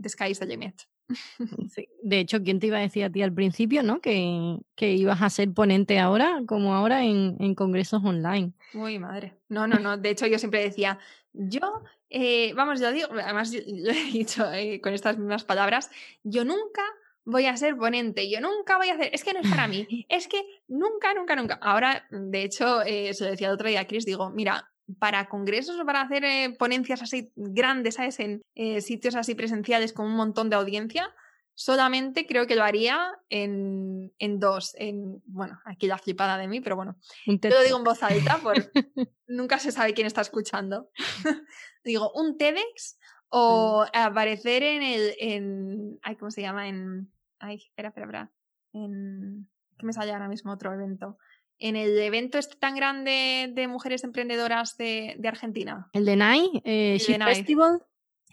the 0.00 0.08
sky 0.08 0.30
is 0.30 0.38
the 0.38 0.46
limit. 0.46 0.82
De 2.02 2.20
hecho, 2.20 2.42
¿quién 2.42 2.60
te 2.60 2.68
iba 2.68 2.78
a 2.78 2.82
decir 2.82 3.04
a 3.04 3.10
ti 3.10 3.22
al 3.22 3.32
principio, 3.32 3.82
no? 3.82 4.00
Que, 4.00 4.58
que 4.74 4.92
ibas 4.92 5.22
a 5.22 5.30
ser 5.30 5.52
ponente 5.52 5.98
ahora, 5.98 6.42
como 6.46 6.74
ahora 6.74 7.04
en, 7.04 7.36
en, 7.40 7.54
congresos 7.54 8.02
online. 8.04 8.52
Uy, 8.72 8.98
madre. 8.98 9.38
No, 9.48 9.66
no, 9.66 9.78
no. 9.78 9.96
De 9.98 10.10
hecho, 10.10 10.26
yo 10.26 10.38
siempre 10.38 10.62
decía, 10.62 10.98
yo, 11.32 11.82
eh, 12.08 12.52
vamos, 12.54 12.80
yo 12.80 12.90
digo, 12.92 13.08
además 13.12 13.50
yo, 13.52 13.60
he 13.60 14.12
dicho 14.12 14.50
eh, 14.52 14.80
con 14.80 14.94
estas 14.94 15.18
mismas 15.18 15.44
palabras, 15.44 15.90
yo 16.22 16.44
nunca 16.44 16.82
voy 17.24 17.46
a 17.46 17.56
ser 17.56 17.76
ponente, 17.76 18.30
yo 18.30 18.40
nunca 18.40 18.76
voy 18.76 18.88
a 18.90 18.94
hacer, 18.94 19.10
es 19.12 19.24
que 19.24 19.32
no 19.32 19.40
es 19.40 19.48
para 19.48 19.66
mí, 19.66 19.86
es 20.08 20.28
que 20.28 20.42
nunca, 20.68 21.14
nunca, 21.14 21.36
nunca. 21.36 21.54
Ahora, 21.54 22.06
de 22.10 22.42
hecho, 22.44 22.82
eh, 22.82 23.12
se 23.14 23.24
lo 23.24 23.30
decía 23.30 23.48
el 23.48 23.54
otro 23.54 23.68
día 23.68 23.80
a 23.80 23.86
Chris, 23.86 24.04
digo, 24.04 24.30
mira, 24.30 24.73
para 24.98 25.28
congresos 25.28 25.78
o 25.78 25.86
para 25.86 26.02
hacer 26.02 26.24
eh, 26.24 26.54
ponencias 26.58 27.02
así 27.02 27.32
grandes, 27.36 27.94
¿sabes? 27.94 28.20
En 28.20 28.42
eh, 28.54 28.80
sitios 28.80 29.14
así 29.14 29.34
presenciales 29.34 29.92
con 29.92 30.06
un 30.06 30.16
montón 30.16 30.50
de 30.50 30.56
audiencia, 30.56 31.14
solamente 31.54 32.26
creo 32.26 32.46
que 32.46 32.56
lo 32.56 32.64
haría 32.64 33.12
en, 33.28 34.12
en 34.18 34.40
dos. 34.40 34.74
En, 34.78 35.22
bueno, 35.26 35.60
aquí 35.64 35.86
la 35.86 35.98
flipada 35.98 36.36
de 36.36 36.48
mí, 36.48 36.60
pero 36.60 36.76
bueno. 36.76 36.96
Yo 37.26 37.50
lo 37.50 37.62
digo 37.62 37.78
en 37.78 37.84
voz 37.84 38.02
alta, 38.02 38.38
por 38.38 38.54
nunca 39.26 39.58
se 39.58 39.72
sabe 39.72 39.94
quién 39.94 40.06
está 40.06 40.20
escuchando. 40.20 40.90
digo, 41.84 42.12
un 42.12 42.36
TEDx 42.36 42.98
o 43.28 43.86
aparecer 43.92 44.62
en 44.62 44.82
el. 44.82 45.14
En, 45.18 45.98
ay, 46.02 46.16
¿Cómo 46.16 46.30
se 46.30 46.42
llama? 46.42 46.68
En. 46.68 47.10
Ay, 47.38 47.56
espera, 47.56 47.88
espera, 47.88 48.06
espera. 48.06 48.32
En. 48.72 49.48
¿Qué 49.78 49.86
me 49.86 49.92
sale 49.92 50.12
ahora 50.12 50.28
mismo 50.28 50.52
otro 50.52 50.72
evento? 50.72 51.18
En 51.64 51.76
el 51.76 51.98
evento 51.98 52.36
este 52.36 52.56
tan 52.56 52.76
grande 52.76 53.50
de 53.50 53.68
mujeres 53.68 54.04
emprendedoras 54.04 54.76
de, 54.76 55.18
Argentina. 55.24 55.88
El 55.94 56.04
de 56.04 56.16
NAI, 56.16 56.62
eh, 56.62 56.98
Festival. 57.00 57.82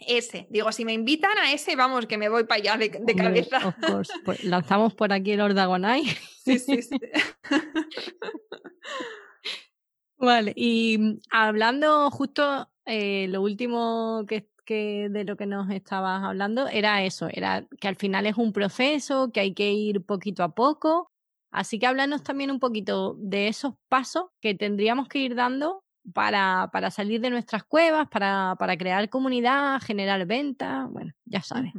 Ese, 0.06 0.48
digo, 0.50 0.70
si 0.74 0.84
me 0.84 0.92
invitan 0.92 1.38
a 1.38 1.54
ese, 1.54 1.78
vamos, 1.78 2.08
que 2.08 2.18
me 2.18 2.28
voy 2.28 2.44
para 2.44 2.60
allá 2.60 2.78
de, 2.78 3.16
cabeza. 3.16 3.78
Pues 4.26 4.44
lanzamos 4.44 4.94
por 4.96 5.14
aquí 5.14 5.32
el 5.32 5.40
Ordagonai. 5.40 6.04
Sí, 6.44 6.60
sí, 6.60 6.82
sí. 6.82 6.98
vale, 10.18 10.52
y 10.58 10.98
mm, 10.98 11.20
hablando 11.30 12.12
justo, 12.12 12.70
eh, 12.86 13.28
lo 13.30 13.44
último 13.44 14.26
que, 14.28 14.50
que, 14.66 15.08
de 15.10 15.24
lo 15.24 15.38
que 15.38 15.46
nos 15.46 15.70
estabas 15.70 16.22
hablando 16.24 16.68
era 16.68 17.06
eso, 17.06 17.30
era 17.32 17.66
que 17.80 17.88
al 17.88 17.96
final 17.96 18.26
es 18.26 18.36
un 18.36 18.52
proceso, 18.52 19.32
que 19.32 19.40
hay 19.40 19.54
que 19.54 19.72
ir 19.72 20.04
poquito 20.04 20.44
a 20.44 20.54
poco 20.54 21.11
Así 21.52 21.80
que 21.80 21.86
háblanos 21.86 22.24
también 22.24 22.50
un 22.50 22.60
poquito 22.60 23.16
de 23.20 23.48
esos 23.48 23.74
pasos 23.90 24.26
que 24.40 24.56
tendríamos 24.56 25.08
que 25.08 25.20
ir 25.20 25.36
dando 25.36 25.84
para, 26.14 26.70
para 26.72 26.90
salir 26.90 27.22
de 27.22 27.30
nuestras 27.30 27.64
cuevas, 27.64 28.08
para, 28.10 28.56
para, 28.58 28.78
crear 28.78 29.10
comunidad, 29.10 29.80
generar 29.82 30.26
ventas, 30.26 30.90
bueno, 30.90 31.14
ya 31.26 31.42
sabes. 31.42 31.74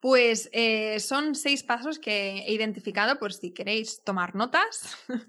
Pues 0.00 0.48
eh, 0.52 0.98
son 1.00 1.34
seis 1.34 1.62
pasos 1.62 1.98
que 1.98 2.38
he 2.46 2.52
identificado 2.52 3.18
por 3.18 3.32
si 3.32 3.52
queréis 3.52 4.02
tomar 4.04 4.34
notas. 4.34 4.96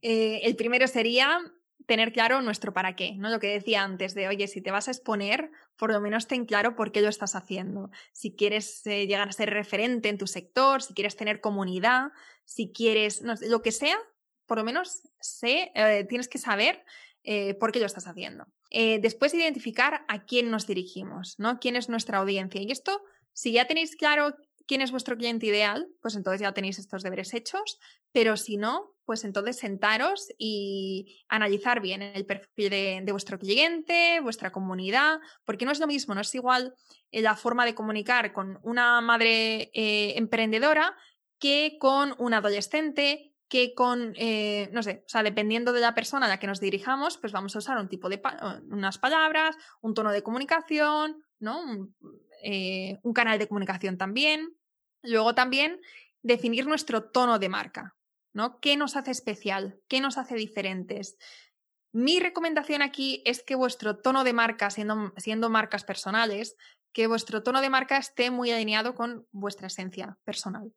Eh, 0.00 0.42
el 0.44 0.54
primero 0.54 0.86
sería 0.86 1.40
tener 1.88 2.12
claro 2.12 2.42
nuestro 2.42 2.74
para 2.74 2.94
qué, 2.94 3.14
¿no? 3.16 3.30
Lo 3.30 3.40
que 3.40 3.48
decía 3.48 3.82
antes 3.82 4.14
de, 4.14 4.28
oye, 4.28 4.46
si 4.46 4.60
te 4.60 4.70
vas 4.70 4.88
a 4.88 4.90
exponer, 4.90 5.50
por 5.78 5.90
lo 5.90 6.02
menos 6.02 6.26
ten 6.26 6.44
claro 6.44 6.76
por 6.76 6.92
qué 6.92 7.00
lo 7.00 7.08
estás 7.08 7.34
haciendo. 7.34 7.90
Si 8.12 8.36
quieres 8.36 8.86
eh, 8.86 9.06
llegar 9.06 9.26
a 9.26 9.32
ser 9.32 9.48
referente 9.48 10.10
en 10.10 10.18
tu 10.18 10.26
sector, 10.26 10.82
si 10.82 10.92
quieres 10.92 11.16
tener 11.16 11.40
comunidad, 11.40 12.12
si 12.44 12.72
quieres, 12.72 13.22
no, 13.22 13.34
lo 13.40 13.62
que 13.62 13.72
sea, 13.72 13.96
por 14.44 14.58
lo 14.58 14.64
menos 14.64 15.00
sé, 15.18 15.72
eh, 15.74 16.04
tienes 16.06 16.28
que 16.28 16.36
saber 16.36 16.84
eh, 17.22 17.54
por 17.54 17.72
qué 17.72 17.80
lo 17.80 17.86
estás 17.86 18.06
haciendo. 18.06 18.46
después 18.70 19.32
identificar 19.32 20.04
a 20.08 20.26
quién 20.26 20.50
nos 20.50 20.66
dirigimos, 20.66 21.36
¿no? 21.38 21.58
¿Quién 21.58 21.74
es 21.74 21.88
nuestra 21.88 22.18
audiencia? 22.18 22.60
Y 22.60 22.70
esto, 22.70 23.00
si 23.32 23.52
ya 23.52 23.66
tenéis 23.66 23.96
claro 23.96 24.36
quién 24.68 24.82
es 24.82 24.92
vuestro 24.92 25.16
cliente 25.16 25.46
ideal, 25.46 25.88
pues 26.02 26.14
entonces 26.14 26.42
ya 26.42 26.52
tenéis 26.52 26.78
estos 26.78 27.02
deberes 27.02 27.32
hechos, 27.32 27.80
pero 28.12 28.36
si 28.36 28.58
no, 28.58 28.94
pues 29.06 29.24
entonces 29.24 29.56
sentaros 29.56 30.28
y 30.36 31.24
analizar 31.28 31.80
bien 31.80 32.02
el 32.02 32.26
perfil 32.26 32.68
de, 32.68 33.08
vuestro 33.10 33.38
cliente, 33.38 34.20
vuestra 34.20 34.52
comunidad, 34.52 35.20
porque 35.46 35.64
no 35.64 35.72
es 35.72 35.80
lo 35.80 35.86
mismo, 35.86 36.14
no 36.14 36.20
es 36.20 36.34
igual 36.34 36.74
eh, 37.10 37.22
la 37.22 37.34
forma 37.34 37.64
de 37.64 37.74
comunicar 37.74 38.34
con 38.34 38.60
una 38.62 39.00
madre 39.00 39.70
eh, 39.72 40.12
emprendedora 40.16 40.94
que 41.38 41.78
con 41.80 42.14
un 42.18 42.34
adolescente, 42.34 43.32
que 43.48 43.72
con, 43.72 44.12
eh, 44.16 44.68
no 44.72 44.82
sé, 44.82 45.04
o 45.06 45.08
sea, 45.08 45.22
dependiendo 45.22 45.72
de 45.72 45.80
la 45.80 45.94
persona 45.94 46.26
a 46.26 46.28
la 46.28 46.38
que 46.38 46.46
nos 46.46 46.60
dirijamos, 46.60 47.16
pues 47.16 47.32
vamos 47.32 47.56
a 47.56 47.60
usar 47.60 47.78
un 47.78 47.88
tipo 47.88 48.10
de, 48.10 48.20
unas 48.70 48.98
palabras, 48.98 49.56
un 49.80 49.94
tono 49.94 50.12
de 50.12 50.22
comunicación, 50.22 51.24
¿no? 51.38 51.62
un 53.02 53.12
canal 53.14 53.38
de 53.38 53.48
comunicación 53.48 53.96
también. 53.96 54.57
Luego 55.02 55.34
también 55.34 55.80
definir 56.22 56.66
nuestro 56.66 57.04
tono 57.04 57.38
de 57.38 57.48
marca, 57.48 57.96
¿no? 58.32 58.60
¿Qué 58.60 58.76
nos 58.76 58.96
hace 58.96 59.10
especial? 59.10 59.80
¿Qué 59.88 60.00
nos 60.00 60.18
hace 60.18 60.34
diferentes? 60.34 61.16
Mi 61.92 62.20
recomendación 62.20 62.82
aquí 62.82 63.22
es 63.24 63.42
que 63.42 63.54
vuestro 63.54 63.96
tono 63.98 64.24
de 64.24 64.32
marca, 64.32 64.70
siendo, 64.70 65.12
siendo 65.16 65.48
marcas 65.48 65.84
personales, 65.84 66.56
que 66.92 67.06
vuestro 67.06 67.42
tono 67.42 67.60
de 67.60 67.70
marca 67.70 67.96
esté 67.96 68.30
muy 68.30 68.50
alineado 68.50 68.94
con 68.94 69.26
vuestra 69.32 69.68
esencia 69.68 70.18
personal. 70.24 70.72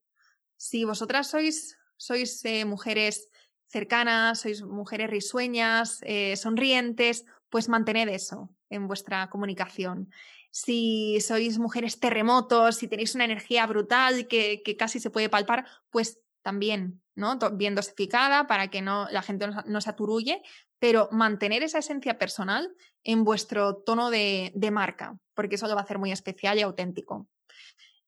Si 0.57 0.83
vosotras 0.85 1.27
sois, 1.27 1.77
sois 1.97 2.45
eh, 2.45 2.65
mujeres 2.65 3.29
cercanas, 3.67 4.41
sois 4.41 4.61
mujeres 4.61 5.09
risueñas, 5.09 5.99
eh, 6.03 6.35
sonrientes, 6.37 7.25
pues 7.49 7.69
mantened 7.69 8.09
eso 8.09 8.49
en 8.69 8.87
vuestra 8.87 9.29
comunicación 9.29 10.11
si 10.51 11.19
sois 11.21 11.57
mujeres 11.57 11.99
terremotos, 11.99 12.75
si 12.75 12.87
tenéis 12.87 13.15
una 13.15 13.25
energía 13.25 13.65
brutal 13.65 14.27
que, 14.27 14.61
casi 14.77 14.99
se 14.99 15.09
puede 15.09 15.29
palpar, 15.29 15.65
pues 15.89 16.19
también, 16.41 17.01
¿no? 17.15 17.39
Bien 17.53 17.73
dosificada 17.73 18.47
para 18.47 18.69
que 18.69 18.81
no, 18.81 19.07
la 19.11 19.21
gente 19.21 19.47
no, 19.47 19.81
se 19.81 19.89
aturulle, 19.89 20.41
pero 20.77 21.07
mantener 21.11 21.63
esa 21.63 21.79
esencia 21.79 22.17
personal 22.17 22.75
en 23.03 23.23
vuestro 23.23 23.77
tono 23.77 24.09
de, 24.09 24.51
marca, 24.71 25.17
porque 25.33 25.55
eso 25.55 25.67
lo 25.67 25.75
va 25.75 25.81
a 25.81 25.83
hacer 25.85 25.99
muy 25.99 26.11
especial 26.11 26.59
y 26.59 26.61
auténtico. 26.61 27.27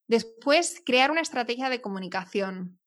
Después, 0.08 0.82
crear 0.86 1.12
una 1.12 1.22
estrategia 1.22 1.70
de 1.70 1.82
comunicación. 1.82 2.80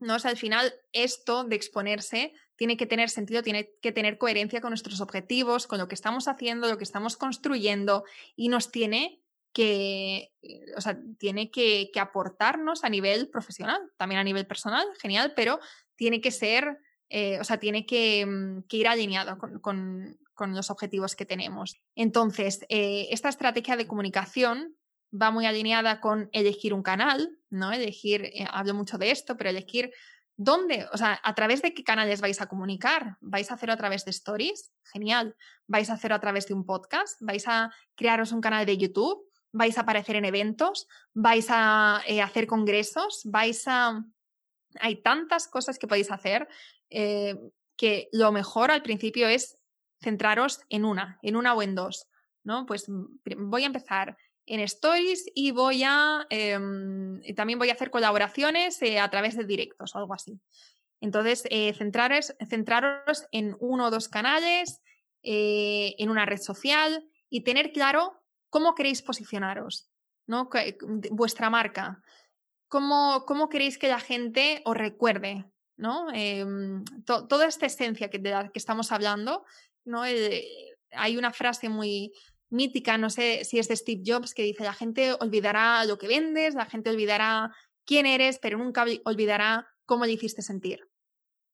¿no? 0.00 0.14
al 0.14 0.36
final, 0.36 0.72
esto 0.92 1.44
de 1.44 1.54
exponerse 1.54 2.32
tiene 2.62 2.76
que 2.76 2.86
tener 2.86 3.10
sentido, 3.10 3.42
tiene 3.42 3.72
que 3.82 3.90
tener 3.90 4.18
coherencia 4.18 4.60
con 4.60 4.70
nuestros 4.70 5.00
objetivos, 5.00 5.66
con 5.66 5.80
lo 5.80 5.88
que 5.88 5.96
estamos 5.96 6.28
haciendo, 6.28 6.68
lo 6.68 6.78
que 6.78 6.84
estamos 6.84 7.16
construyendo 7.16 8.04
y 8.36 8.50
nos 8.50 8.70
tiene 8.70 9.20
que, 9.52 10.30
o 10.76 10.80
sea, 10.80 10.96
tiene 11.18 11.50
que, 11.50 11.90
aportarnos 12.00 12.84
a 12.84 12.88
nivel 12.88 13.28
profesional, 13.30 13.80
también 13.96 14.20
a 14.20 14.22
nivel 14.22 14.46
personal, 14.46 14.86
genial, 15.00 15.32
pero 15.34 15.58
tiene 15.96 16.20
que 16.20 16.30
ser, 16.30 16.78
eh, 17.08 17.40
o 17.40 17.42
sea, 17.42 17.58
tiene 17.58 17.84
que, 17.84 18.24
mm, 18.24 18.58
ir 18.70 18.86
alineado 18.86 19.38
con, 19.60 20.16
los 20.54 20.70
objetivos 20.70 21.16
que 21.16 21.26
tenemos. 21.26 21.80
Entonces, 21.96 22.64
eh, 22.68 23.08
esta 23.10 23.28
estrategia 23.28 23.76
de 23.76 23.88
comunicación 23.88 24.76
va 25.12 25.32
muy 25.32 25.46
alineada 25.46 26.00
con 26.00 26.30
elegir 26.32 26.74
un 26.74 26.84
canal, 26.84 27.38
¿no? 27.50 27.72
Elegir, 27.72 28.24
eh, 28.24 28.46
hablo 28.50 28.74
mucho 28.74 28.98
de 28.98 29.10
esto, 29.10 29.36
pero 29.36 29.50
elegir 29.50 29.92
dónde, 30.36 30.86
o 30.92 30.96
sea, 30.96 31.20
a 31.22 31.34
través 31.34 31.62
de 31.62 31.74
qué 31.74 31.84
canales 31.84 32.20
vais 32.20 32.40
a 32.40 32.46
comunicar. 32.46 33.16
¿Vais 33.20 33.50
a 33.50 33.54
hacerlo 33.54 33.74
a 33.74 33.76
través 33.76 34.04
de 34.04 34.10
stories? 34.10 34.72
Genial. 34.92 35.36
¿Vais 35.66 35.90
a 35.90 35.94
hacerlo 35.94 36.16
a 36.16 36.20
través 36.20 36.46
de 36.46 36.54
un 36.54 36.64
podcast? 36.64 37.20
¿Vais 37.20 37.46
a 37.48 37.70
crearos 37.94 38.32
un 38.32 38.40
canal 38.40 38.66
de 38.66 38.78
YouTube? 38.78 39.28
¿Vais 39.52 39.76
a 39.76 39.82
aparecer 39.82 40.16
en 40.16 40.24
eventos? 40.24 40.88
¿Vais 41.12 41.46
a 41.50 42.02
eh, 42.06 42.22
hacer 42.22 42.46
congresos? 42.46 43.22
¿Vais 43.24 43.62
a... 43.66 44.04
Hay 44.80 45.02
tantas 45.02 45.48
cosas 45.48 45.78
que 45.78 45.86
podéis 45.86 46.10
hacer 46.10 46.48
eh, 46.88 47.36
que 47.76 48.08
lo 48.12 48.32
mejor 48.32 48.70
al 48.70 48.82
principio 48.82 49.28
es 49.28 49.58
centraros 50.00 50.60
en 50.70 50.84
una, 50.84 51.18
en 51.22 51.36
una 51.36 51.54
o 51.54 51.62
en 51.62 51.74
dos. 51.74 52.08
¿no? 52.44 52.66
Pues 52.66 52.88
mm, 52.88 53.50
voy 53.50 53.64
a 53.64 53.66
empezar 53.66 54.16
en 54.46 54.60
Stories 54.60 55.30
y 55.34 55.50
voy 55.52 55.82
a 55.84 56.26
em, 56.30 57.20
también 57.34 57.58
voy 57.58 57.70
a 57.70 57.74
hacer 57.74 57.90
colaboraciones 57.90 58.80
eh, 58.82 58.98
a 58.98 59.08
través 59.10 59.36
de 59.36 59.44
directos 59.44 59.94
o 59.94 59.98
algo 59.98 60.14
así. 60.14 60.40
Entonces, 61.00 61.44
eh, 61.50 61.74
centraros, 61.74 62.34
centraros, 62.48 63.26
en 63.32 63.56
uno 63.60 63.86
o 63.86 63.90
dos 63.90 64.08
canales, 64.08 64.80
eh, 65.22 65.94
en 65.98 66.10
una 66.10 66.26
red 66.26 66.40
social 66.40 67.04
y 67.28 67.42
tener 67.42 67.72
claro 67.72 68.22
cómo 68.50 68.74
queréis 68.74 69.02
posicionaros, 69.02 69.88
¿no? 70.26 70.48
vuestra 71.10 71.50
marca. 71.50 72.02
¿Cómo, 72.68 73.24
cómo 73.26 73.48
queréis 73.48 73.78
que 73.78 73.88
la 73.88 74.00
gente 74.00 74.62
os 74.64 74.76
recuerde? 74.76 75.44
¿no? 75.76 76.06
Em, 76.12 76.84
toda 77.04 77.46
esta 77.46 77.66
esencia 77.66 78.08
que, 78.08 78.18
de 78.18 78.30
la 78.30 78.48
que 78.50 78.58
estamos 78.58 78.92
hablando, 78.92 79.44
¿no? 79.84 80.02
hay 80.02 81.16
una 81.16 81.32
frase 81.32 81.68
muy, 81.68 82.12
mítica, 82.52 82.98
no 82.98 83.10
sé 83.10 83.44
si 83.44 83.58
es 83.58 83.68
de 83.68 83.76
Steve 83.76 84.02
Jobs, 84.04 84.34
que 84.34 84.42
dice, 84.42 84.64
la 84.64 84.74
gente 84.74 85.14
olvidará 85.14 85.84
lo 85.84 85.98
que 85.98 86.06
vendes, 86.06 86.54
la 86.54 86.66
gente 86.66 86.90
olvidará 86.90 87.50
quién 87.84 88.06
eres, 88.06 88.38
pero 88.38 88.58
nunca 88.58 88.84
olvidará 89.04 89.68
cómo 89.86 90.04
le 90.04 90.12
hiciste 90.12 90.42
sentir. 90.42 90.88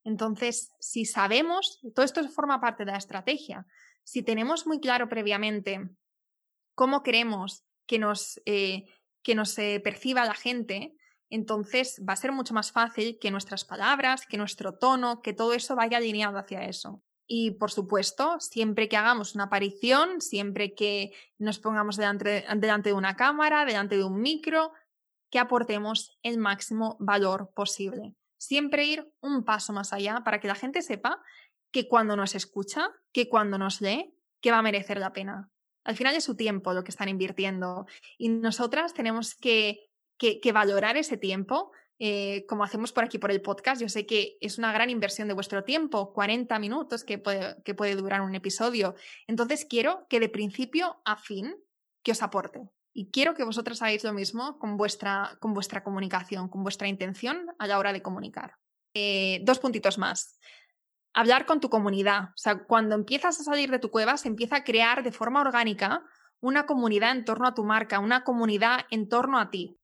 Entonces, 0.05 0.73
si 0.81 1.05
sabemos, 1.05 1.81
todo 1.95 2.05
esto 2.05 2.27
forma 2.29 2.61
parte 2.61 2.85
de 2.85 2.93
la 2.93 2.99
estrategia, 2.99 3.67
si 4.05 4.23
tenemos 4.23 4.67
muy 4.67 4.81
claro 4.81 5.09
previamente 5.09 5.89
cómo 6.75 7.03
queremos 7.03 7.65
que 7.87 7.99
nos, 7.99 8.41
eh, 8.47 8.87
que 9.23 9.35
nos 9.35 9.59
eh, 9.59 9.81
perciba 9.83 10.25
la 10.25 10.35
gente, 10.35 10.95
entonces 11.31 12.03
va 12.09 12.15
a 12.15 12.17
ser 12.17 12.33
mucho 12.33 12.55
más 12.55 12.73
fácil 12.73 13.19
que 13.21 13.31
nuestras 13.31 13.65
palabras, 13.65 14.25
que 14.27 14.39
nuestro 14.39 14.79
tono, 14.79 15.21
que 15.21 15.35
todo 15.35 15.53
eso 15.53 15.77
vaya 15.77 15.99
alineado 15.99 16.39
hacia 16.39 16.65
eso. 16.65 17.03
Y 17.31 17.53
por 17.53 17.71
supuesto, 17.71 18.41
siempre 18.41 18.89
que 18.89 18.97
hagamos 18.97 19.35
una 19.35 19.45
aparición, 19.45 20.23
siempre 20.23 20.75
que 20.75 21.13
nos 21.37 21.59
pongamos 21.59 21.97
delante, 21.97 22.47
delante 22.57 22.89
de 22.89 22.95
una 22.95 23.17
cámara, 23.17 23.67
delante 23.67 23.99
de 23.99 24.05
un 24.05 24.21
micro, 24.21 24.73
que 25.31 25.39
aportemos 25.39 26.19
el 26.23 26.39
máximo 26.39 26.97
valor 26.99 27.53
posible. 27.55 28.15
Siempre 28.39 28.87
ir 28.87 29.13
un 29.21 29.45
paso 29.45 29.75
más 29.75 29.93
allá 29.93 30.23
para 30.25 30.41
que 30.41 30.49
la 30.49 30.55
gente 30.55 30.81
sepa 30.81 31.23
que 31.71 31.87
cuando 31.87 32.17
nos 32.17 32.35
escucha, 32.35 32.91
que 33.13 33.29
cuando 33.29 33.59
nos 33.59 33.83
lee, 33.83 34.15
que 34.41 34.51
va 34.51 34.59
a 34.59 34.63
merecer 34.63 34.99
la 34.99 35.13
pena. 35.13 35.51
Al 35.85 35.97
final 35.97 36.15
es 36.15 36.25
su 36.25 36.35
tiempo 36.35 36.73
lo 36.73 36.83
que 36.83 36.91
están 36.91 37.11
invirtiendo 37.11 37.87
y 38.17 38.31
nosotras 38.31 38.95
tenemos 38.95 39.35
que, 39.35 39.91
que, 40.17 40.41
que 40.41 40.53
valorar 40.53 40.97
ese 40.97 41.19
tiempo 41.19 41.73
eh, 41.99 42.47
como 42.47 42.63
hacemos 42.63 42.93
por 42.93 43.05
aquí 43.05 43.19
por 43.19 43.31
el 43.31 43.43
podcast, 43.43 43.81
yo 43.81 43.89
sé 43.89 44.07
que 44.07 44.39
es 44.41 44.59
una 44.59 44.73
gran 44.73 44.89
inversión 44.89 45.27
de 45.27 45.35
vuestro 45.35 45.65
tiempo, 45.65 46.13
40 46.13 46.59
minutos 46.59 47.03
que 47.03 47.19
puede, 47.19 47.61
que 47.65 47.75
puede 47.75 47.97
durar 47.97 48.21
un 48.21 48.35
episodio. 48.35 48.95
Entonces 49.27 49.67
quiero 49.69 50.07
que 50.09 50.21
de 50.21 50.29
principio 50.29 51.01
a 51.05 51.17
fin 51.17 51.57
que 52.03 52.13
os 52.13 52.23
aporte. 52.23 52.71
Y 52.93 53.11
quiero 53.11 53.35
que 53.35 53.45
vosotros 53.45 53.83
hagáis 53.83 54.05
lo 54.05 54.13
mismo 54.13 54.59
con 54.59 54.77
vuestra, 54.77 55.37
con 55.41 55.55
vuestra 55.55 55.83
comunicación, 55.83 56.49
con 56.49 56.63
vuestra 56.63 56.89
intención 56.89 57.47
a 57.59 57.67
la 57.67 57.79
hora 57.79 57.93
de 57.93 58.03
comunicar. 58.03 58.55
Eh, 58.95 59.41
dos 59.43 59.59
puntitos 59.59 59.99
más. 59.99 60.39
Hablar 61.15 61.47
con 61.47 61.61
tu 61.61 61.69
comunidad. 61.69 62.31
O 62.31 62.37
sea, 62.37 62.65
cuando 62.65 62.95
empiezas 62.95 63.41
a 63.41 63.45
salir 63.45 63.71
de 63.71 63.79
tu 63.79 63.91
cueva, 63.91 64.17
se 64.17 64.29
empieza 64.29 64.57
a 64.57 64.65
crear 64.65 65.03
de 65.03 65.13
forma 65.13 65.41
orgánica 65.41 66.05
una 66.41 66.67
comunidad 66.67 67.13
en 67.13 67.25
torno 67.25 67.49
a 67.49 67.55
tu 67.55 67.65
marca, 67.65 67.99
una 67.99 68.25
comunidad 68.25 68.81
en 68.91 69.09
torno 69.09 69.39
a 69.39 69.51
ti. 69.51 69.79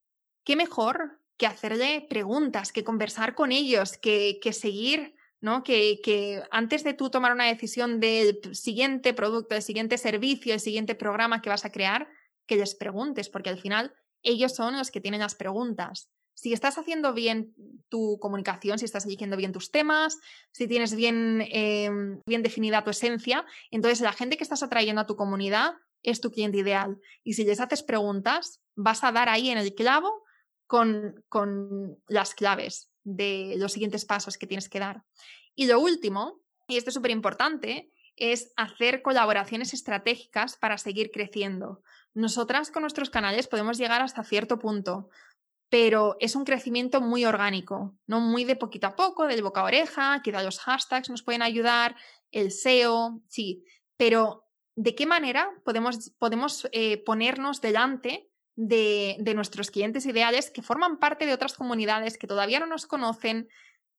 ¿Qué 0.45 0.57
mejor 0.57 1.21
que 1.37 1.47
hacerle 1.47 2.07
preguntas, 2.09 2.73
que 2.73 2.85
conversar 2.85 3.35
con 3.35 3.53
ellos, 3.53 3.99
que, 3.99 4.39
que 4.41 4.53
seguir, 4.53 5.15
¿no? 5.41 5.63
Que, 5.63 6.01
que, 6.03 6.43
antes 6.51 6.85
de 6.85 6.95
tú 6.95 7.11
tomar 7.11 7.33
una 7.33 7.47
decisión 7.47 8.01
del 8.01 8.41
siguiente 8.55 9.15
producto, 9.15 9.55
del 9.55 9.63
siguiente 9.63 9.99
servicio, 9.99 10.55
el 10.55 10.61
siguiente 10.61 10.95
programa 10.95 11.43
que 11.43 11.51
vas 11.51 11.65
a 11.65 11.73
crear, 11.73 12.09
que 12.47 12.57
les 12.57 12.75
preguntes, 12.75 13.29
porque 13.29 13.51
al 13.51 13.59
final 13.59 13.93
ellos 14.23 14.55
son 14.55 14.77
los 14.77 14.91
que 14.91 15.01
tienen 15.01 15.21
las 15.21 15.35
preguntas. 15.35 16.11
Si 16.35 16.53
estás 16.53 16.79
haciendo 16.79 17.13
bien 17.15 17.55
tu 17.89 18.19
comunicación, 18.19 18.79
si 18.79 18.85
estás 18.85 19.07
eligiendo 19.07 19.37
bien 19.37 19.53
tus 19.53 19.71
temas, 19.71 20.19
si 20.51 20.67
tienes 20.67 20.95
bien, 20.95 21.47
em, 21.51 22.21
bien 22.27 22.43
definida 22.43 22.83
tu 22.83 22.91
esencia, 22.91 23.47
entonces 23.71 24.01
la 24.01 24.13
gente 24.13 24.37
que 24.37 24.43
estás 24.43 24.63
atrayendo 24.63 25.03
a 25.03 25.07
tu 25.07 25.15
comunidad 25.15 25.75
es 26.03 26.21
tu 26.21 26.31
cliente 26.31 26.59
ideal. 26.59 26.99
Y 27.23 27.35
si 27.35 27.45
les 27.45 27.61
haces 27.61 27.83
preguntas, 27.83 28.61
vas 28.75 29.05
a 29.05 29.13
dar 29.13 29.29
ahí 29.29 29.51
en 29.51 29.59
el 29.59 29.75
clavo 29.75 30.24
con, 31.31 31.99
las 32.09 32.35
claves 32.35 32.91
de 33.05 33.55
los 33.59 33.73
siguientes 33.73 34.05
pasos 34.05 34.39
que 34.39 34.47
tienes 34.47 34.69
que 34.69 34.81
dar. 34.81 35.05
Y 35.55 35.67
lo 35.67 35.79
último, 35.79 36.41
y 36.67 36.77
esto 36.77 36.91
es 36.91 36.95
súper 36.95 37.13
importante, 37.13 37.93
es 38.17 38.53
hacer 38.57 39.03
colaboraciones 39.03 39.73
estratégicas 39.73 40.57
para 40.57 40.79
seguir 40.79 41.11
creciendo. 41.13 41.83
Nosotras 42.13 42.73
con 42.73 42.83
nuestros 42.83 43.11
canales 43.11 43.47
podemos 43.47 43.79
llegar 43.79 44.03
hasta 44.03 44.25
cierto 44.25 44.59
punto, 44.59 45.11
pero 45.69 46.17
es 46.19 46.35
un 46.35 46.45
crecimiento 46.45 47.01
muy 47.01 47.25
orgánico, 47.25 47.97
no 48.07 48.21
muy 48.21 48.45
de 48.45 48.57
poquito 48.57 48.89
a 48.89 48.97
poco, 48.97 49.27
del 49.27 49.43
boca 49.43 49.61
a 49.61 49.65
oreja, 49.65 50.23
quizá 50.23 50.43
los 50.43 50.59
hashtags 50.59 51.11
nos 51.11 51.23
pueden 51.23 51.43
ayudar, 51.43 51.97
el 52.33 52.51
SEO, 52.51 53.21
sí, 53.29 53.65
pero 53.97 54.49
¿de 54.75 54.95
qué 54.95 55.07
manera 55.07 55.51
podemos, 55.65 56.11
podemos 56.19 56.69
eh, 56.73 56.99
ponernos 57.05 57.61
delante 57.61 58.29
de, 58.57 59.33
nuestros 59.35 59.71
clientes 59.71 60.07
ideales 60.07 60.51
que 60.51 60.63
forman 60.63 60.99
parte 60.99 61.27
de 61.27 61.33
otras 61.33 61.55
comunidades 61.55 62.19
que 62.19 62.27
todavía 62.27 62.61
no 62.61 62.67
nos 62.67 62.87
conocen, 62.87 63.49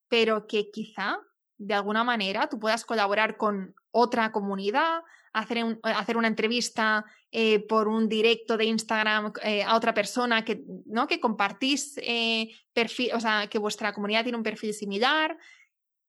pero 0.07 0.47
que 0.47 0.71
quizá 0.71 1.19
de 1.57 1.73
alguna 1.73 2.03
manera 2.03 2.47
tú 2.47 2.59
puedas 2.59 2.85
colaborar 2.85 3.37
con 3.37 3.75
otra 3.91 4.31
comunidad, 4.31 5.01
hacer, 5.33 5.79
hacer 5.83 6.17
una 6.17 6.27
entrevista 6.27 7.05
eh, 7.31 7.59
por 7.59 7.87
un 7.87 8.07
directo 8.07 8.57
de 8.57 8.65
Instagram 8.65 9.33
eh, 9.41 9.63
a 9.63 9.75
otra 9.75 9.93
persona 9.93 10.43
que, 10.43 10.63
¿no? 10.85 11.07
que 11.07 11.19
compartís 11.19 11.97
eh, 11.97 12.49
perfil, 12.73 13.11
o 13.13 13.19
sea, 13.19 13.47
que 13.47 13.57
vuestra 13.57 13.93
comunidad 13.93 14.23
tiene 14.23 14.37
un 14.37 14.43
perfil 14.43 14.73
similar. 14.73 15.37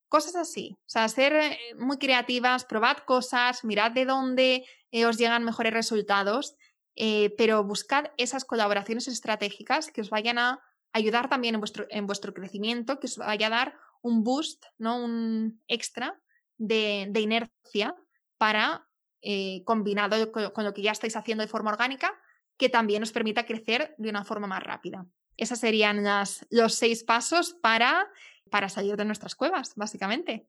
Cosas 0.09 0.37
así, 0.37 0.77
o 0.79 0.89
sea, 0.89 1.09
ser 1.09 1.57
muy 1.77 1.97
creativas, 1.97 2.63
probad 2.63 2.99
cosas, 2.99 3.65
mirad 3.65 3.91
de 3.91 4.05
dónde 4.05 4.65
os 5.05 5.17
llegan 5.17 5.43
mejores 5.43 5.73
resultados 5.73 6.55
eh, 6.99 7.35
pero 7.37 7.63
buscad 7.63 8.05
esas 8.17 8.43
colaboraciones 8.43 9.07
estratégicas 9.07 9.91
que 9.91 10.01
os 10.01 10.09
vayan 10.09 10.39
a 10.39 10.59
ayudar 10.93 11.29
también 11.29 11.53
en 11.53 11.61
vuestro, 11.61 11.85
en 11.91 12.07
vuestro 12.07 12.33
crecimiento, 12.33 12.99
que 12.99 13.05
os 13.05 13.17
vaya 13.17 13.47
a 13.47 13.51
dar 13.51 13.77
un 14.01 14.23
boost, 14.23 14.65
¿no? 14.79 14.97
un 14.97 15.61
extra 15.67 16.19
de, 16.57 17.11
inercia 17.19 17.95
para, 18.39 18.87
eh, 19.21 19.63
combinado 19.63 20.31
con, 20.31 20.63
lo 20.63 20.73
que 20.73 20.81
ya 20.81 20.91
estáis 20.91 21.15
haciendo 21.15 21.43
de 21.43 21.47
forma 21.47 21.71
orgánica, 21.71 22.19
que 22.57 22.67
también 22.67 23.03
os 23.03 23.11
permita 23.11 23.45
crecer 23.45 23.93
de 23.99 24.09
una 24.09 24.25
forma 24.25 24.47
más 24.47 24.63
rápida. 24.63 25.05
Esos 25.35 25.59
serían 25.59 26.03
los 26.49 26.73
seis 26.73 27.03
pasos 27.03 27.53
para, 27.61 28.09
para 28.49 28.69
salir 28.69 28.97
de 28.97 29.05
nuestras 29.05 29.35
cuevas, 29.35 29.73
básicamente. 29.75 30.47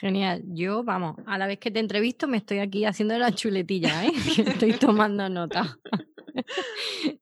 Genial. 0.00 0.42
Yo, 0.48 0.82
vamos, 0.82 1.16
a 1.26 1.38
la 1.38 1.46
vez 1.46 1.58
que 1.58 1.70
te 1.70 1.78
entrevisto 1.78 2.26
me 2.26 2.38
estoy 2.38 2.58
aquí 2.58 2.84
haciendo 2.84 3.16
la 3.16 3.32
chuletilla, 3.32 4.04
¿eh? 4.04 4.12
estoy 4.38 4.72
tomando 4.72 5.28
nota. 5.28 5.78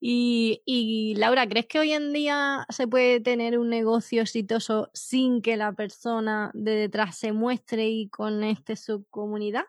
y, 0.00 0.62
y, 0.64 1.14
Laura, 1.14 1.48
¿crees 1.48 1.66
que 1.66 1.78
hoy 1.78 1.92
en 1.92 2.12
día 2.12 2.66
se 2.70 2.88
puede 2.88 3.20
tener 3.20 3.58
un 3.58 3.68
negocio 3.68 4.22
exitoso 4.22 4.90
sin 4.94 5.42
que 5.42 5.56
la 5.56 5.72
persona 5.72 6.50
de 6.54 6.72
detrás 6.72 7.16
se 7.18 7.32
muestre 7.32 7.88
y 7.88 8.08
conecte 8.08 8.74
su 8.76 9.04
comunidad? 9.08 9.64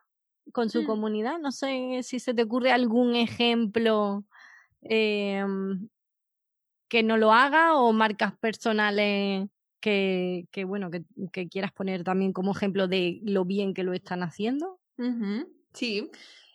Con 0.53 0.69
su 0.69 0.83
mm. 0.83 0.85
comunidad. 0.85 1.39
No 1.39 1.51
sé 1.51 1.99
si 2.03 2.19
se 2.19 2.33
te 2.33 2.43
ocurre 2.43 2.71
algún 2.71 3.15
ejemplo 3.15 4.23
em, 4.81 5.87
que 6.87 7.03
no 7.03 7.17
lo 7.17 7.31
haga 7.31 7.75
o 7.75 7.91
marcas 7.93 8.35
personales 8.39 9.47
que, 9.79 10.47
que 10.51 10.63
bueno, 10.63 10.89
que, 10.89 11.03
que, 11.31 11.47
quieras 11.47 11.71
poner 11.71 12.03
también 12.03 12.33
como 12.33 12.51
ejemplo 12.51 12.87
de 12.87 13.19
lo 13.23 13.45
bien 13.45 13.73
que 13.73 13.83
lo 13.83 13.93
están 13.93 14.23
haciendo. 14.23 14.79
Sí. 15.73 16.09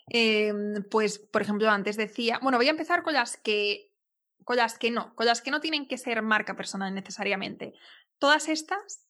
Em, 0.08 0.82
pues, 0.90 1.18
por 1.18 1.42
ejemplo, 1.42 1.68
antes 1.70 1.96
decía, 1.96 2.38
bueno, 2.42 2.58
voy 2.58 2.66
a 2.66 2.72
empezar 2.72 3.02
con 3.02 3.14
las 3.14 3.36
que, 3.36 3.92
con 4.44 4.56
las 4.56 4.78
que 4.78 4.90
no, 4.90 5.14
con 5.14 5.26
las 5.26 5.42
que 5.42 5.50
no 5.50 5.60
tienen 5.60 5.86
que 5.86 5.98
ser 5.98 6.22
marca 6.22 6.56
personal 6.56 6.94
necesariamente. 6.94 7.74
Todas 8.18 8.48
estas 8.48 9.06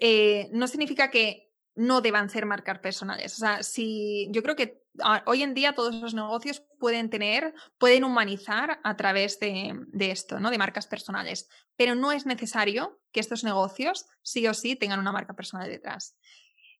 eh, 0.00 0.48
no 0.52 0.66
significa 0.66 1.10
que 1.10 1.53
no 1.74 2.00
deban 2.00 2.30
ser 2.30 2.46
marcas 2.46 2.78
personales. 2.78 3.34
O 3.34 3.36
sea, 3.36 3.62
si 3.62 4.28
yo 4.30 4.42
creo 4.42 4.56
que 4.56 4.84
hoy 5.26 5.42
en 5.42 5.54
día 5.54 5.74
todos 5.74 5.94
los 5.94 6.14
negocios 6.14 6.62
pueden 6.78 7.10
tener, 7.10 7.54
pueden 7.78 8.04
humanizar 8.04 8.80
a 8.84 8.96
través 8.96 9.40
de, 9.40 9.86
esto, 9.98 10.38
¿no? 10.40 10.50
De 10.50 10.58
marcas 10.58 10.86
personales. 10.86 11.48
Pero 11.76 11.94
no 11.94 12.12
es 12.12 12.26
necesario 12.26 13.00
que 13.12 13.20
estos 13.20 13.44
negocios 13.44 14.06
sí 14.22 14.46
o 14.46 14.54
sí 14.54 14.76
tengan 14.76 15.00
una 15.00 15.12
marca 15.12 15.34
personal 15.34 15.68
detrás. 15.68 16.16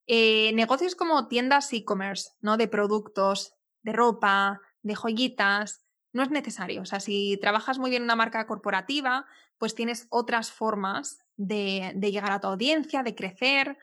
Eh, 0.06 0.52
negocios 0.54 0.94
como 0.94 1.28
tiendas 1.28 1.72
e-commerce, 1.72 2.30
¿no? 2.40 2.56
De 2.56 2.68
productos, 2.68 3.54
de 3.82 3.92
ropa, 3.92 4.60
de 4.82 4.94
joyitas, 4.94 5.84
no 6.12 6.22
es 6.22 6.30
necesario. 6.30 6.82
O 6.82 6.84
sea, 6.84 7.00
si 7.00 7.38
trabajas 7.40 7.78
muy 7.78 7.90
bien 7.90 8.04
una 8.04 8.14
marca 8.14 8.46
corporativa, 8.46 9.26
pues 9.58 9.74
tienes 9.74 10.06
otras 10.10 10.52
formas 10.52 11.18
de, 11.36 11.92
de 11.96 12.12
llegar 12.12 12.30
a 12.30 12.40
tu 12.40 12.46
audiencia, 12.46 13.02
de 13.02 13.16
crecer. 13.16 13.78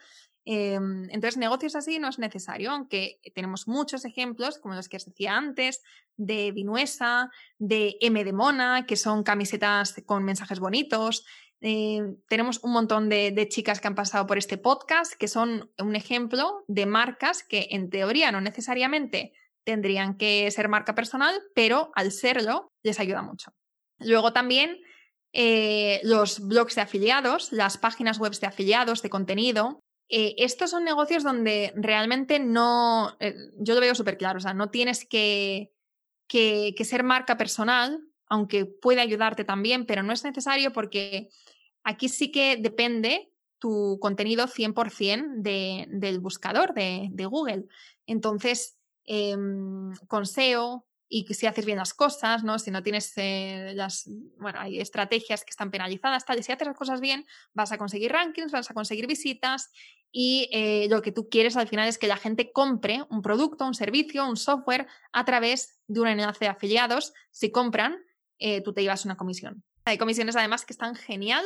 Em, 0.46 1.04
entonces, 1.12 1.38
negocios 1.38 1.76
así 1.76 2.00
no 2.00 2.10
es 2.10 2.18
necesario, 2.18 2.72
aunque 2.72 3.20
tenemos 3.36 3.68
muchos 3.68 4.06
ejemplos, 4.06 4.58
como 4.58 4.76
los 4.76 4.90
que 4.90 4.98
os 4.98 5.06
decía 5.06 5.38
antes, 5.38 5.82
de 6.18 6.52
Vinuesa, 6.52 7.30
de 7.58 7.98
M 8.02 8.24
de 8.24 8.34
Mona, 8.34 8.86
que 8.86 8.96
son 8.96 9.24
camisetas 9.24 9.96
con 10.06 10.24
mensajes 10.24 10.60
bonitos. 10.60 11.26
Em, 11.62 12.18
tenemos 12.28 12.60
un 12.64 12.72
montón 12.72 13.08
de, 13.08 13.32
de, 13.32 13.48
chicas 13.48 13.80
que 13.80 13.88
han 13.88 13.96
pasado 13.96 14.26
por 14.26 14.40
este 14.40 14.58
podcast, 14.58 15.14
que 15.14 15.28
son 15.28 15.72
un 15.78 15.96
ejemplo 15.96 16.64
de 16.68 16.88
marcas 16.88 17.44
que 17.44 17.68
en 17.72 17.90
teoría 17.92 18.32
no 18.32 18.42
necesariamente 18.42 19.34
tendrían 19.64 20.18
que 20.18 20.50
ser 20.50 20.70
marca 20.70 20.96
personal, 20.96 21.40
pero 21.54 21.92
al 21.94 22.12
serlo 22.12 22.72
les 22.84 23.00
ayuda 23.00 23.22
mucho. 23.22 23.52
Luego 24.00 24.34
también 24.34 24.80
eh, 25.34 26.02
los 26.04 26.46
blogs 26.48 26.76
de 26.76 26.82
afiliados, 26.82 27.52
las 27.52 27.78
páginas 27.78 28.18
web 28.18 28.34
de 28.34 28.48
afiliados 28.48 29.02
de 29.02 29.10
contenido, 29.10 29.84
eh, 30.14 30.36
estos 30.38 30.70
son 30.70 30.84
negocios 30.84 31.24
donde 31.24 31.72
realmente 31.78 32.38
no, 32.38 33.16
eh, 33.22 33.34
yo 33.58 33.76
lo 33.76 33.80
veo 33.80 33.96
súper 33.96 34.18
claro, 34.18 34.40
o 34.40 34.42
sea, 34.42 34.54
no 34.54 34.70
tienes 34.70 35.06
que, 35.06 35.72
que, 36.28 36.76
ser 36.84 37.04
marca 37.04 37.38
personal, 37.38 38.02
aunque 38.28 38.66
puede 38.66 39.00
ayudarte 39.00 39.46
también, 39.46 39.86
pero 39.86 40.04
no 40.04 40.12
es 40.12 40.26
necesario 40.26 40.74
porque 40.74 41.30
aquí 41.84 42.10
sí 42.10 42.30
que 42.30 42.58
depende 42.58 43.32
tu 43.58 44.00
contenido 44.02 44.48
100% 44.48 45.44
de, 45.44 45.88
del 45.88 46.20
buscador 46.20 46.74
de, 46.74 47.08
de 47.12 47.26
Google. 47.26 47.68
Entonces, 48.06 48.78
em, 49.06 49.94
con 50.10 50.26
SEO, 50.26 50.86
y 51.14 51.26
si 51.34 51.46
haces 51.46 51.66
bien 51.66 51.78
las 51.78 51.94
cosas, 51.94 52.46
¿no? 52.46 52.58
Si 52.58 52.72
no 52.72 52.82
tienes 52.82 53.12
eh, 53.18 53.74
las, 53.76 54.10
bueno, 54.40 54.62
hay 54.62 54.80
estrategias 54.80 55.44
que 55.44 55.50
están 55.50 55.70
penalizadas, 55.70 56.26
tal, 56.26 56.40
y 56.40 56.44
si 56.44 56.54
haces 56.54 56.66
las 56.66 56.78
cosas 56.78 57.02
bien, 57.02 57.28
vas 57.54 57.74
a 57.74 57.78
conseguir 57.78 58.14
rankings, 58.14 58.54
vas 58.54 58.72
a 58.72 58.74
conseguir 58.74 59.08
visitas 59.08 59.72
y 60.10 60.48
eh, 60.54 60.88
lo 60.90 61.02
que 61.02 61.12
tú 61.12 61.28
quieres 61.30 61.58
al 61.58 61.68
final 61.68 61.90
es 61.90 61.98
que 61.98 62.08
la 62.08 62.16
gente 62.16 62.54
compre 62.54 63.04
un 63.10 63.22
producto, 63.22 63.68
un 63.68 63.74
servicio, 63.74 64.26
un 64.26 64.38
software 64.38 64.88
a 65.12 65.26
través 65.26 65.82
de 65.88 66.00
un 66.00 66.08
enlace 66.08 66.46
de 66.46 66.52
afiliados. 66.52 67.14
Si 67.30 67.52
compran, 67.52 67.98
eh, 68.40 68.62
tú 68.62 68.72
te 68.72 68.82
llevas 68.82 69.04
una 69.04 69.18
comisión. 69.18 69.66
Hay 69.84 69.98
comisiones 69.98 70.38
además 70.38 70.64
que 70.64 70.72
están 70.72 70.96
genial. 70.96 71.44